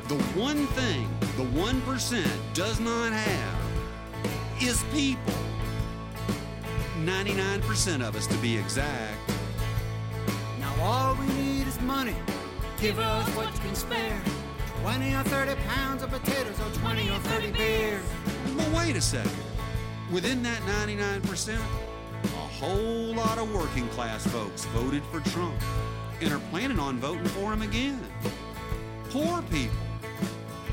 The 0.09 0.17
one 0.35 0.67
thing 0.69 1.09
the 1.37 1.45
1% 1.45 2.27
does 2.55 2.81
not 2.81 3.13
have 3.13 3.61
is 4.61 4.83
people. 4.93 5.35
99% 7.05 8.03
of 8.03 8.17
us, 8.17 8.27
to 8.27 8.37
be 8.39 8.59
exact. 8.59 9.28
All 10.91 11.15
we 11.17 11.27
need 11.35 11.67
is 11.67 11.79
money. 11.83 12.15
Give 12.81 12.99
us 12.99 13.29
what 13.37 13.53
you 13.53 13.61
can 13.61 13.75
spare. 13.75 14.23
20 14.81 15.15
or 15.17 15.23
30 15.25 15.55
pounds 15.67 16.03
of 16.03 16.09
potatoes 16.09 16.59
or 16.61 16.71
20 16.81 17.11
or 17.11 17.19
30 17.19 17.53
beers. 17.53 18.03
Well, 18.57 18.71
wait 18.75 18.97
a 18.97 19.01
second. 19.03 19.31
Within 20.11 20.43
that 20.45 20.63
99%, 20.89 21.59
a 21.59 22.27
whole 22.27 23.15
lot 23.15 23.37
of 23.37 23.53
working 23.55 23.87
class 23.89 24.27
folks 24.29 24.65
voted 24.77 25.03
for 25.13 25.21
Trump 25.29 25.63
and 26.23 26.33
are 26.33 26.41
planning 26.51 26.79
on 26.79 26.97
voting 26.97 27.27
for 27.27 27.53
him 27.53 27.61
again. 27.61 28.01
Poor 29.11 29.43
people. 29.51 29.77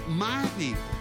My 0.08 0.50
people. 0.58 0.95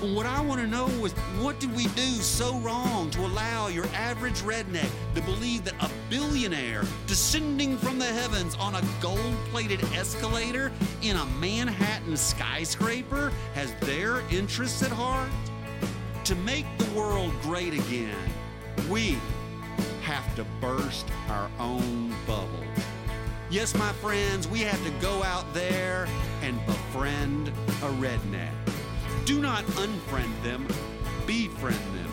What 0.00 0.24
I 0.26 0.40
want 0.40 0.60
to 0.60 0.66
know 0.66 0.88
is 1.04 1.12
what 1.40 1.60
did 1.60 1.74
we 1.76 1.84
do 1.88 2.02
so 2.02 2.58
wrong 2.60 3.10
to 3.10 3.20
allow 3.20 3.68
your 3.68 3.86
average 3.94 4.40
redneck 4.40 4.88
to 5.14 5.20
believe 5.22 5.64
that 5.64 5.74
a 5.82 5.90
billionaire 6.08 6.84
descending 7.06 7.76
from 7.76 7.98
the 7.98 8.06
heavens 8.06 8.54
on 8.56 8.74
a 8.74 8.82
gold 9.00 9.34
plated 9.50 9.82
escalator 9.94 10.72
in 11.02 11.16
a 11.16 11.26
Manhattan 11.38 12.16
skyscraper 12.16 13.30
has 13.54 13.74
their 13.80 14.20
interests 14.30 14.82
at 14.82 14.90
heart? 14.90 15.30
To 16.24 16.34
make 16.36 16.66
the 16.78 16.90
world 16.98 17.32
great 17.42 17.74
again, 17.74 18.16
we 18.90 19.18
have 20.02 20.34
to 20.36 20.44
burst 20.60 21.06
our 21.28 21.50
own 21.58 22.14
bubble. 22.26 22.64
Yes, 23.50 23.74
my 23.74 23.92
friends, 23.94 24.48
we 24.48 24.60
have 24.60 24.82
to 24.84 24.90
go 25.02 25.22
out 25.22 25.52
there 25.52 26.08
and 26.42 26.58
befriend 26.66 27.48
a 27.48 27.90
redneck. 28.00 28.63
Do 29.24 29.40
not 29.40 29.64
unfriend 29.64 30.42
them, 30.42 30.68
befriend 31.26 31.76
them. 31.76 32.10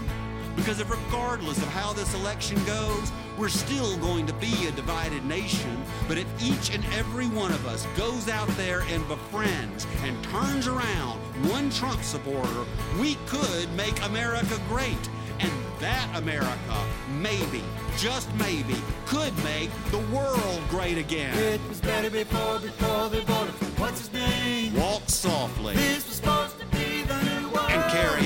Because 0.56 0.80
if 0.80 0.90
regardless 0.90 1.58
of 1.58 1.68
how 1.70 1.92
this 1.92 2.14
election 2.14 2.58
goes, 2.66 3.12
we're 3.38 3.50
still 3.50 3.98
going 3.98 4.26
to 4.28 4.34
be 4.34 4.68
a 4.68 4.72
divided 4.72 5.26
nation. 5.26 5.84
But 6.08 6.18
if 6.18 6.28
each 6.42 6.74
and 6.74 6.86
every 6.94 7.28
one 7.28 7.52
of 7.52 7.66
us 7.66 7.86
goes 7.98 8.30
out 8.30 8.48
there 8.50 8.82
and 8.90 9.06
befriends 9.10 9.86
and 10.04 10.24
turns 10.24 10.68
around 10.68 11.20
one 11.50 11.70
Trump 11.70 12.02
supporter, 12.02 12.66
we 13.00 13.16
could 13.28 13.70
make 13.76 14.02
America 14.06 14.60
great. 14.70 15.10
And 15.40 15.52
that 15.80 16.08
America, 16.16 16.86
maybe, 17.20 17.64
just 17.98 18.34
maybe, 18.36 18.76
could 19.06 19.36
make 19.44 19.72
the 19.90 20.00
world 20.16 20.62
great 20.70 20.98
again. 20.98 21.36
It 21.38 21.60
was 21.68 21.82
better 21.82 22.10
before, 22.10 22.60
before 22.60 23.10
they 23.10 23.22
voted 23.22 23.56
for 23.56 23.82
what's 23.82 24.00
his 24.00 24.14
name. 24.14 24.76
Walk 24.76 25.02
softly 25.08 25.74
This 25.76 26.08
was 26.08 26.18
supposed 26.18 26.60
to 26.60 26.66
be 26.68 26.81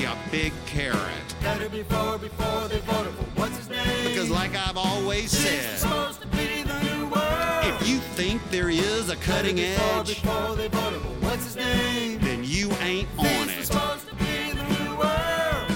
a 0.06 0.16
big 0.30 0.52
carrot. 0.66 0.98
Better 1.42 1.68
before, 1.68 2.18
before 2.18 2.68
they 2.68 2.78
voted 2.80 3.12
for 3.14 3.24
what's 3.40 3.56
his 3.58 3.68
name. 3.68 4.08
Because, 4.08 4.30
like 4.30 4.54
I've 4.56 4.76
always 4.76 5.30
said, 5.30 5.78
supposed 5.78 6.20
to 6.22 6.26
be 6.28 6.62
the 6.62 6.80
new 6.82 7.06
world. 7.06 7.64
if 7.80 7.88
you 7.88 7.98
think 7.98 8.40
there 8.50 8.70
is 8.70 9.10
a 9.10 9.16
cutting 9.16 9.56
Before, 9.56 10.00
edge, 10.00 10.22
before 10.22 10.56
they 10.56 10.68
voted 10.68 11.00
for 11.02 11.08
what's 11.26 11.44
his 11.44 11.56
name. 11.56 12.18
then 12.20 12.42
you 12.44 12.70
ain't 12.82 13.08
on 13.18 13.24
This 13.24 13.46
was 13.46 13.58
it. 13.58 13.66
supposed 13.72 14.08
to 14.08 14.14
be 14.16 14.52
the 14.52 14.64
new 14.84 14.96
world. 14.96 15.70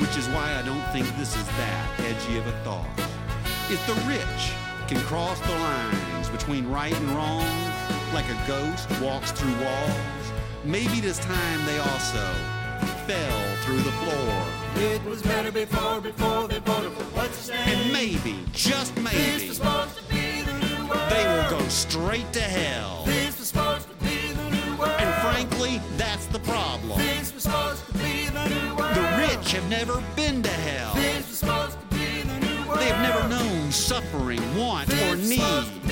Which 0.00 0.16
is 0.16 0.26
why 0.28 0.54
I 0.58 0.62
don't 0.62 0.84
think 0.92 1.06
this 1.16 1.36
is 1.36 1.46
that 1.46 2.00
edgy 2.00 2.38
of 2.38 2.46
a 2.46 2.52
thought. 2.64 2.88
If 3.70 3.84
the 3.86 3.94
rich 4.08 4.52
can 4.88 5.00
cross 5.06 5.38
the 5.40 5.52
lines 5.52 6.28
between 6.28 6.68
right 6.68 6.94
and 6.94 7.08
wrong, 7.10 7.46
like 8.12 8.26
a 8.28 8.44
ghost 8.46 8.88
walks 9.00 9.32
through 9.32 9.54
walls, 9.64 10.21
maybe 10.64 11.00
this 11.00 11.18
time 11.18 11.66
they 11.66 11.78
also 11.78 12.24
fell 13.06 13.56
through 13.64 13.78
the 13.80 13.92
floor. 13.92 14.44
It 14.76 15.04
was 15.04 15.22
better 15.22 15.50
before, 15.52 16.00
before 16.00 16.48
they 16.48 16.58
voted 16.60 16.92
for 16.92 17.04
what's 17.16 17.38
his 17.38 17.48
name. 17.50 17.68
And 17.68 17.92
maybe, 17.92 18.36
just 18.52 18.94
This 18.94 19.04
maybe, 19.04 19.48
was 19.48 19.56
supposed 19.56 19.96
to 19.96 20.02
be 20.04 20.42
the 20.42 20.52
new 20.54 20.88
world. 20.88 21.10
they 21.10 21.24
will 21.26 21.50
go 21.50 21.68
straight 21.68 22.32
to 22.32 22.40
hell. 22.40 23.02
This 23.04 23.38
was 23.38 23.48
supposed 23.48 23.88
to 23.88 23.94
be 24.04 24.32
the 24.32 24.50
new 24.50 24.76
world. 24.76 24.92
And 24.98 25.14
frankly, 25.22 25.80
that's 25.96 26.26
the 26.26 26.38
problem. 26.40 26.98
This 26.98 27.32
was 27.34 27.42
supposed 27.44 27.86
to 27.86 27.92
be 27.94 28.26
the 28.28 28.48
new 28.48 28.76
world. 28.76 28.94
The 28.94 29.26
rich 29.28 29.52
have 29.52 29.68
never 29.68 30.02
been 30.16 30.42
to 30.42 30.50
hell. 30.50 30.94
This 30.94 31.28
was 31.28 31.38
supposed 31.38 31.78
to 31.80 31.86
be 31.96 32.22
the 32.22 32.38
new 32.40 32.68
world. 32.68 32.80
They 32.80 32.86
have 32.86 33.02
never 33.02 33.28
known 33.28 33.70
suffering, 33.72 34.42
want, 34.56 34.88
or 34.88 35.16
This 35.16 35.38
was 35.38 35.70
need. 35.70 35.82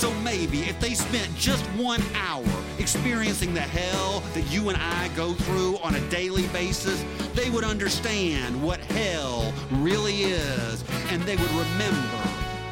So 0.00 0.10
maybe 0.20 0.60
if 0.60 0.80
they 0.80 0.94
spent 0.94 1.28
just 1.36 1.62
one 1.76 2.00
hour 2.14 2.42
experiencing 2.78 3.52
the 3.52 3.60
hell 3.60 4.20
that 4.32 4.50
you 4.50 4.70
and 4.70 4.78
I 4.78 5.08
go 5.14 5.34
through 5.34 5.76
on 5.80 5.94
a 5.94 6.00
daily 6.08 6.46
basis, 6.46 7.04
they 7.34 7.50
would 7.50 7.64
understand 7.64 8.62
what 8.62 8.80
hell 8.80 9.52
really 9.72 10.22
is. 10.22 10.82
And 11.10 11.20
they 11.24 11.36
would 11.36 11.50
remember 11.50 12.22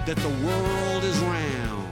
that 0.06 0.16
the 0.16 0.46
world 0.46 1.04
is 1.04 1.18
round. 1.18 1.86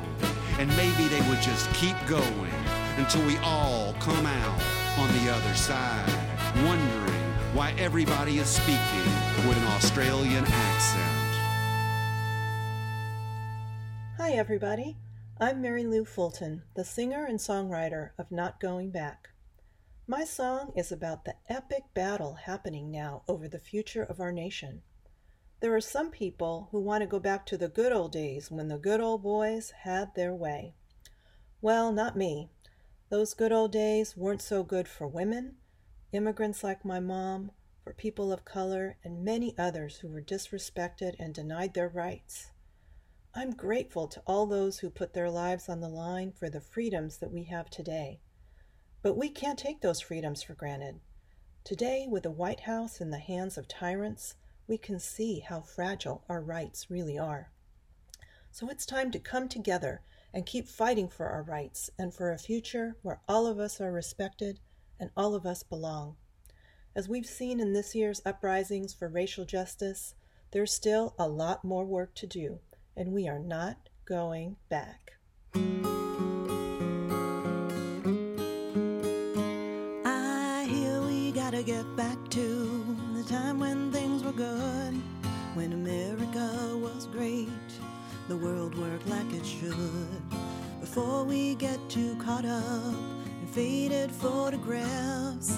And 0.59 0.75
maybe 0.75 1.07
they 1.09 1.21
would 1.29 1.43
just 1.43 1.71
keep 1.75 1.97
going 2.07 2.55
until 2.97 3.23
we 3.27 3.37
all 3.45 3.93
come 4.01 4.25
out 4.25 4.63
on 4.97 5.13
the 5.23 5.31
other 5.31 5.55
side, 5.55 6.09
wondering 6.65 7.23
why 7.53 7.75
everybody 7.77 8.39
is 8.39 8.49
speaking 8.49 9.13
with 9.47 9.59
an 9.59 9.67
Australian 9.77 10.47
accent. 10.47 11.27
Hi, 14.17 14.31
everybody. 14.31 14.97
I'm 15.39 15.61
Mary 15.61 15.85
Lou 15.85 16.07
Fulton, 16.07 16.63
the 16.77 16.83
singer 16.83 17.27
and 17.27 17.39
songwriter 17.39 18.13
of 18.17 18.31
Not 18.31 18.59
Going 18.59 18.91
Back. 18.91 19.29
My 20.07 20.25
song 20.25 20.73
is 20.75 20.91
about 20.91 21.27
the 21.27 21.35
epic 21.47 21.83
battle 21.93 22.37
happening 22.47 22.91
now 22.91 23.23
over 23.29 23.47
the 23.47 23.59
future 23.59 24.03
of 24.03 24.19
our 24.19 24.33
nation. 24.33 24.81
There 25.61 25.77
are 25.77 25.81
some 25.83 26.11
people 26.11 26.69
who 26.71 26.81
want 26.81 27.03
to 27.03 27.07
go 27.07 27.21
back 27.21 27.45
to 27.47 27.59
the 27.59 27.69
good 27.69 27.93
old 27.93 28.13
days 28.13 28.51
when 28.51 28.69
the 28.69 28.79
good 28.79 28.99
old 28.99 29.23
boys 29.23 29.73
had 29.83 30.15
their 30.15 30.35
way. 30.35 30.73
Well, 31.61 31.93
not 31.93 32.17
me. 32.17 32.49
Those 33.11 33.35
good 33.35 33.53
old 33.53 33.73
days 33.73 34.17
weren't 34.17 34.41
so 34.41 34.63
good 34.63 34.89
for 34.89 35.07
women, 35.07 35.57
immigrants 36.13 36.65
like 36.65 36.83
my 36.83 36.99
mom, 36.99 37.51
for 37.85 37.93
people 37.93 38.33
of 38.33 38.47
color, 38.47 38.97
and 39.05 39.23
many 39.23 39.55
others 39.59 39.99
who 39.99 40.09
were 40.09 40.23
disrespected 40.23 41.15
and 41.19 41.35
denied 41.35 41.75
their 41.75 41.91
rights. 41.91 42.53
I'm 43.39 43.51
grateful 43.51 44.09
to 44.09 44.23
all 44.27 44.47
those 44.47 44.79
who 44.79 44.89
put 44.89 45.13
their 45.13 45.29
lives 45.29 45.69
on 45.69 45.81
the 45.81 45.91
line 45.91 46.33
for 46.33 46.49
the 46.49 46.59
freedoms 46.59 47.19
that 47.19 47.31
we 47.31 47.45
have 47.45 47.69
today. 47.69 48.19
But 49.03 49.19
we 49.19 49.29
can't 49.29 49.59
take 49.59 49.83
those 49.83 50.01
freedoms 50.01 50.43
for 50.43 50.55
granted. 50.55 51.01
Today, 51.63 52.07
with 52.09 52.23
the 52.23 52.31
White 52.31 52.61
House 52.61 52.99
in 52.99 53.11
the 53.11 53.19
hands 53.19 53.59
of 53.59 53.69
tyrants, 53.69 54.37
we 54.67 54.79
can 54.79 54.99
see 54.99 55.41
how 55.41 55.61
fragile 55.61 56.25
our 56.31 56.41
rights 56.41 56.91
really 56.91 57.19
are. 57.19 57.51
So 58.53 58.71
it's 58.71 58.87
time 58.87 59.11
to 59.11 59.19
come 59.19 59.51
together 59.51 60.01
and 60.33 60.47
keep 60.47 60.67
fighting 60.67 61.11
for 61.11 61.27
our 61.27 61.43
rights 61.43 61.91
and 61.99 62.15
for 62.15 62.33
a 62.33 62.39
future 62.39 62.97
where 63.03 63.21
all 63.29 63.47
of 63.47 63.59
us 63.59 63.83
are 63.83 63.93
respected 63.93 64.61
and 64.99 65.11
all 65.15 65.35
of 65.35 65.45
us 65.45 65.63
belong. 65.63 66.17
As 66.95 67.07
we've 67.07 67.27
seen 67.27 67.61
in 67.61 67.75
this 67.75 67.95
year's 67.95 68.23
uprisings 68.25 68.95
for 68.95 69.09
racial 69.09 69.45
justice, 69.45 70.15
there's 70.53 70.73
still 70.73 71.15
a 71.19 71.29
lot 71.29 71.65
more 71.65 71.85
work 71.85 72.15
to 72.15 72.27
do, 72.27 72.61
and 72.97 73.13
we 73.13 73.29
are 73.29 73.39
not 73.39 73.77
going 74.07 74.57
back. 74.71 75.13
I 80.05 80.67
hear 80.69 81.03
we 81.03 81.33
gotta 81.33 81.63
get 81.63 81.85
back 81.97 82.17
to 82.31 82.97
the 83.15 83.23
time 83.29 83.61
when 83.61 83.93
things 83.93 84.23
were 84.23 84.33
good, 84.33 84.95
when 85.55 85.75
America 85.75 86.79
was 86.81 87.07
great, 87.07 87.49
the 88.29 88.37
world 88.37 88.77
worked 88.79 89.07
like 89.09 89.31
it 89.33 89.45
should. 89.45 89.75
Before 90.81 91.25
we 91.25 91.55
get 91.57 91.79
too 91.91 92.17
caught 92.17 92.47
up 92.47 92.95
in 93.43 93.47
faded 93.49 94.11
photographs, 94.11 95.53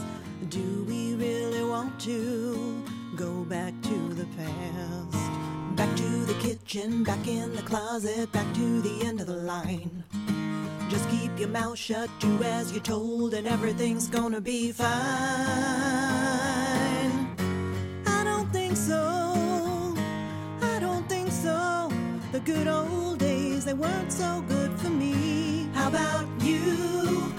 do 0.48 0.84
we 0.88 1.14
really 1.14 1.62
want 1.62 2.00
to 2.00 2.82
go 3.14 3.44
back 3.44 3.74
to 3.82 4.14
the 4.14 4.26
past? 4.36 5.17
Back 5.78 5.94
to 5.96 6.24
the 6.26 6.34
kitchen, 6.40 7.04
back 7.04 7.28
in 7.28 7.54
the 7.54 7.62
closet, 7.62 8.32
back 8.32 8.52
to 8.54 8.82
the 8.82 9.06
end 9.06 9.20
of 9.20 9.28
the 9.28 9.36
line. 9.36 10.02
Just 10.88 11.08
keep 11.08 11.38
your 11.38 11.50
mouth 11.50 11.78
shut, 11.78 12.10
do 12.18 12.42
as 12.42 12.72
you're 12.72 12.82
told, 12.82 13.32
and 13.32 13.46
everything's 13.46 14.08
gonna 14.08 14.40
be 14.40 14.72
fine. 14.72 14.88
I 18.06 18.24
don't 18.24 18.52
think 18.52 18.76
so. 18.76 19.94
I 20.62 20.80
don't 20.80 21.08
think 21.08 21.30
so. 21.30 21.92
The 22.32 22.40
good 22.40 22.66
old 22.66 23.20
days, 23.20 23.64
they 23.64 23.74
weren't 23.74 24.12
so 24.12 24.44
good 24.48 24.72
for 24.80 24.90
me. 24.90 25.68
How 25.74 25.86
about 25.86 26.26
you? 26.42 27.32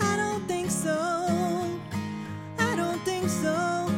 I 0.00 0.16
don't 0.16 0.48
think 0.48 0.70
so. 0.70 0.96
I 2.58 2.74
don't 2.74 3.02
think 3.04 3.28
so. 3.28 3.90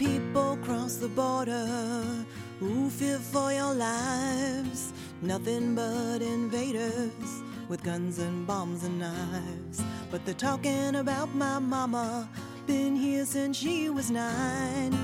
People 0.00 0.56
cross 0.62 0.96
the 0.96 1.08
border, 1.08 2.24
who 2.58 2.88
fear 2.88 3.18
for 3.18 3.52
your 3.52 3.74
lives? 3.74 4.94
Nothing 5.20 5.74
but 5.74 6.22
invaders 6.22 7.42
with 7.68 7.82
guns 7.82 8.18
and 8.18 8.46
bombs 8.46 8.82
and 8.82 8.98
knives. 8.98 9.82
But 10.10 10.24
they're 10.24 10.42
talking 10.48 10.96
about 10.96 11.34
my 11.34 11.58
mama, 11.58 12.26
been 12.66 12.96
here 12.96 13.26
since 13.26 13.58
she 13.58 13.90
was 13.90 14.10
nine. 14.10 14.96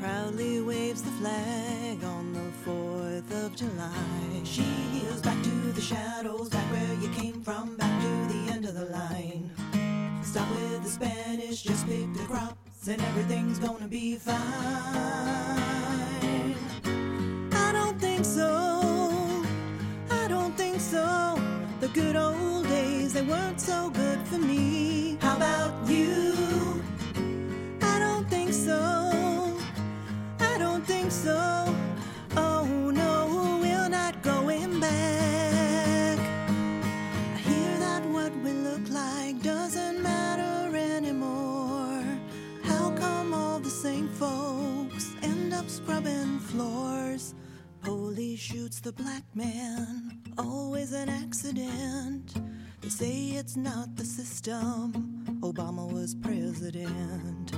Proudly 0.00 0.62
waves 0.62 1.02
the 1.02 1.10
flag 1.20 2.02
on 2.04 2.32
the 2.32 2.48
4th 2.64 3.30
of 3.44 3.54
July. 3.54 4.42
She 4.44 4.62
heals 4.94 5.20
back 5.20 5.42
to 5.42 5.72
the 5.72 5.82
shadows, 5.82 6.48
back 6.48 6.72
where 6.72 6.94
you 7.02 7.10
came 7.10 7.42
from, 7.42 7.76
back 7.76 8.00
to 8.00 8.32
the 8.32 8.52
end 8.54 8.64
of 8.64 8.74
the 8.74 8.86
line. 8.86 9.50
Stop 10.22 10.48
with 10.52 10.84
the 10.84 10.90
Spanish, 10.90 11.62
just 11.62 11.86
pick 11.86 12.10
the 12.14 12.20
crops, 12.20 12.67
and 12.86 13.02
everything's 13.02 13.58
gonna 13.58 13.88
be 13.88 14.14
fine. 14.16 14.36
I 17.52 17.72
don't 17.72 18.00
think 18.00 18.24
so. 18.24 19.42
I 20.10 20.28
don't 20.28 20.56
think 20.56 20.80
so. 20.80 21.38
The 21.80 21.88
good 21.88 22.14
old 22.14 22.68
days, 22.68 23.12
they 23.12 23.22
weren't 23.22 23.60
so 23.60 23.90
good 23.90 24.20
for 24.28 24.38
me. 24.38 25.18
How 25.20 25.36
about 25.36 25.88
you? 25.88 26.82
I 27.82 27.98
don't 27.98 28.30
think 28.30 28.52
so. 28.52 29.58
I 30.38 30.56
don't 30.56 30.86
think 30.86 31.10
so. 31.10 31.74
Oh 32.36 32.90
no, 32.94 33.58
we're 33.60 33.88
not 33.88 34.22
going 34.22 34.78
back. 34.80 36.18
I 36.18 37.38
hear 37.38 37.78
that 37.80 38.04
what 38.06 38.32
we 38.36 38.52
look 38.52 38.88
like 38.88 39.42
doesn't 39.42 40.02
matter 40.02 40.27
same 43.88 44.08
folks 44.08 45.14
end 45.22 45.54
up 45.54 45.66
scrubbing 45.66 46.38
floors? 46.40 47.34
Police 47.82 48.38
shoots 48.38 48.80
the 48.80 48.92
black 48.92 49.22
man, 49.34 50.20
always 50.36 50.92
an 50.92 51.08
accident. 51.08 52.34
They 52.82 52.90
say 52.90 53.14
it's 53.40 53.56
not 53.56 53.96
the 53.96 54.04
system. 54.04 54.92
Obama 55.40 55.90
was 55.90 56.14
president. 56.14 57.56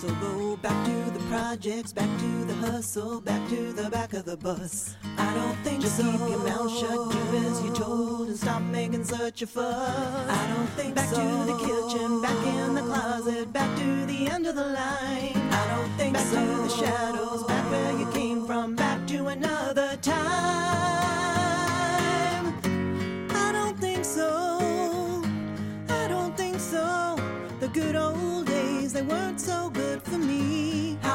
So 0.00 0.08
go 0.16 0.58
back 0.58 0.84
to 0.84 1.10
the 1.10 1.24
projects, 1.30 1.90
back 1.90 2.18
to 2.18 2.44
the 2.44 2.52
hustle, 2.54 3.18
back 3.22 3.48
to 3.48 3.72
the 3.72 3.88
back 3.88 4.12
of 4.12 4.26
the 4.26 4.36
bus. 4.36 4.94
I 5.16 5.32
don't 5.32 5.56
think 5.64 5.80
Just 5.80 5.96
so. 5.96 6.02
keep 6.02 6.20
your 6.20 6.38
mouth 6.40 6.70
shut, 6.78 7.12
do 7.12 7.36
as 7.38 7.64
you're 7.64 7.74
told, 7.74 8.28
and 8.28 8.36
stop 8.36 8.60
making 8.60 9.04
such 9.04 9.40
a 9.40 9.46
fuss. 9.46 10.28
I 10.28 10.54
don't 10.54 10.68
think 10.76 10.94
back 10.94 11.08
so. 11.08 11.16
to 11.16 11.50
the 11.50 11.56
kitchen, 11.58 12.20
back 12.20 12.46
in 12.46 12.74
the 12.74 12.82
closet, 12.82 13.50
back 13.54 13.74
to 13.78 14.04
the 14.04 14.28
end 14.28 14.46
of 14.46 14.54
the 14.54 14.66
line. 14.66 15.32
I 15.50 15.74
don't 15.74 15.90
think 15.96 16.12
back 16.12 16.26
so. 16.26 16.44
to 16.44 16.62
the 16.62 16.68
shadows, 16.68 17.44
back 17.44 17.70
where 17.70 17.98
you 17.98 18.06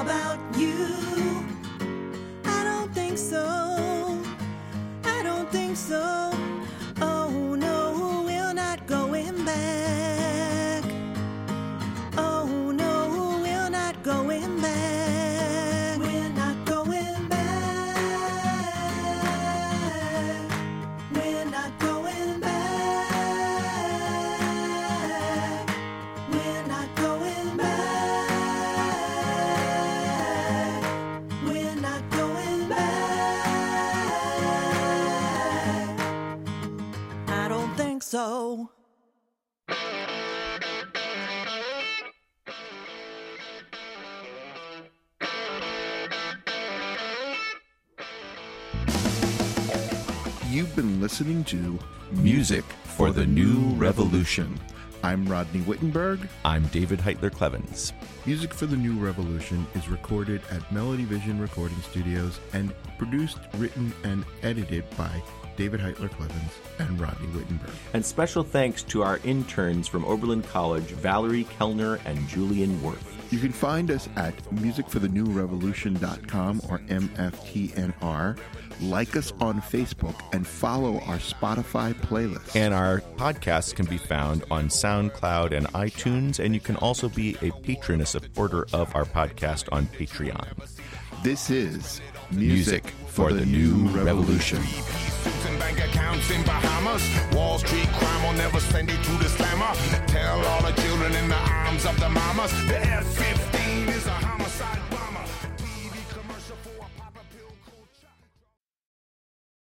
about 0.02 0.40
you? 0.58 1.46
I 2.44 2.64
don't 2.64 2.92
think 2.92 3.20
so. 3.20 4.20
I 5.04 5.22
don't 5.22 5.48
think 5.52 5.78
so. 5.78 6.31
Listening 51.22 51.44
to 51.44 51.80
Music 52.14 52.64
for 52.84 53.12
the 53.12 53.28
New 53.28 53.76
Revolution. 53.76 54.60
I'm 55.04 55.24
Rodney 55.28 55.60
Whittenberg. 55.60 56.28
I'm 56.44 56.66
David 56.70 56.98
Heitler 56.98 57.30
Klevans. 57.30 57.92
Music 58.26 58.52
for 58.52 58.66
the 58.66 58.76
New 58.76 58.98
Revolution 58.98 59.68
is 59.76 59.88
recorded 59.88 60.42
at 60.50 60.72
Melody 60.72 61.04
Vision 61.04 61.40
Recording 61.40 61.80
Studios 61.84 62.40
and 62.54 62.74
produced, 62.98 63.38
written, 63.58 63.94
and 64.04 64.26
edited 64.42 64.84
by 64.98 65.22
David 65.58 65.80
Heitler 65.80 66.10
Klevans 66.10 66.54
and 66.80 67.00
Rodney 67.00 67.28
Whittenberg. 67.28 67.70
And 67.94 68.04
special 68.04 68.44
thanks 68.44 68.82
to 68.86 69.04
our 69.04 69.20
interns 69.24 69.88
from 69.88 70.04
Oberlin 70.06 70.42
College, 70.42 70.86
Valerie 70.86 71.44
Kellner 71.60 72.00
and 72.06 72.28
Julian 72.30 72.82
Worth. 72.82 73.21
You 73.32 73.40
can 73.40 73.52
find 73.54 73.90
us 73.90 74.10
at 74.18 74.36
musicforthenewrevolution.com 74.52 76.62
or 76.70 76.80
MFTNR. 76.80 78.38
Like 78.82 79.16
us 79.16 79.32
on 79.40 79.62
Facebook 79.62 80.20
and 80.34 80.46
follow 80.46 81.00
our 81.02 81.18
Spotify 81.18 81.94
playlist. 81.94 82.56
And 82.56 82.74
our 82.74 83.00
podcasts 83.16 83.74
can 83.74 83.86
be 83.86 83.98
found 83.98 84.44
on 84.52 84.68
SoundCloud 84.68 85.56
and 85.56 85.68
iTunes, 85.68 86.44
and 86.44 86.54
you 86.54 86.60
can 86.60 86.76
also 86.78 87.08
be 87.08 87.38
a 87.42 87.52
patron, 87.62 88.02
a 88.02 88.06
supporter 88.06 88.68
of 88.74 88.94
our 88.96 89.06
podcast 89.06 89.72
on 89.72 89.86
Patreon. 89.88 90.46
This 91.24 91.50
is 91.52 92.02
Music 92.34 92.86
for 93.08 93.34
the 93.34 93.46
New 93.46 93.88
Revolution. 93.90 94.62
Suits 94.64 95.46
and 95.46 95.60
bank 95.60 95.80
accounts 95.80 96.32
in 96.32 96.42
Bahamas. 96.44 97.04
Wall 97.36 97.60
Street 97.60 97.88
crime 97.90 98.24
will 98.24 98.34
never 98.34 98.60
send 98.60 98.90
it 98.90 99.04
to 99.04 99.12
the 99.12 99.30
slammer. 99.30 99.74
Tell 100.08 100.40
all 100.46 100.62
the 100.62 100.72
children 100.82 101.14
in 101.16 101.28
the 101.28 101.36
arms 101.36 101.86
of 101.86 102.00
the 102.00 102.10
mamas. 102.10 102.52
The 102.68 102.80
F 102.80 103.06
15 103.06 103.22
is 103.22 103.28
a 103.28 103.58
homicide. 103.58 103.61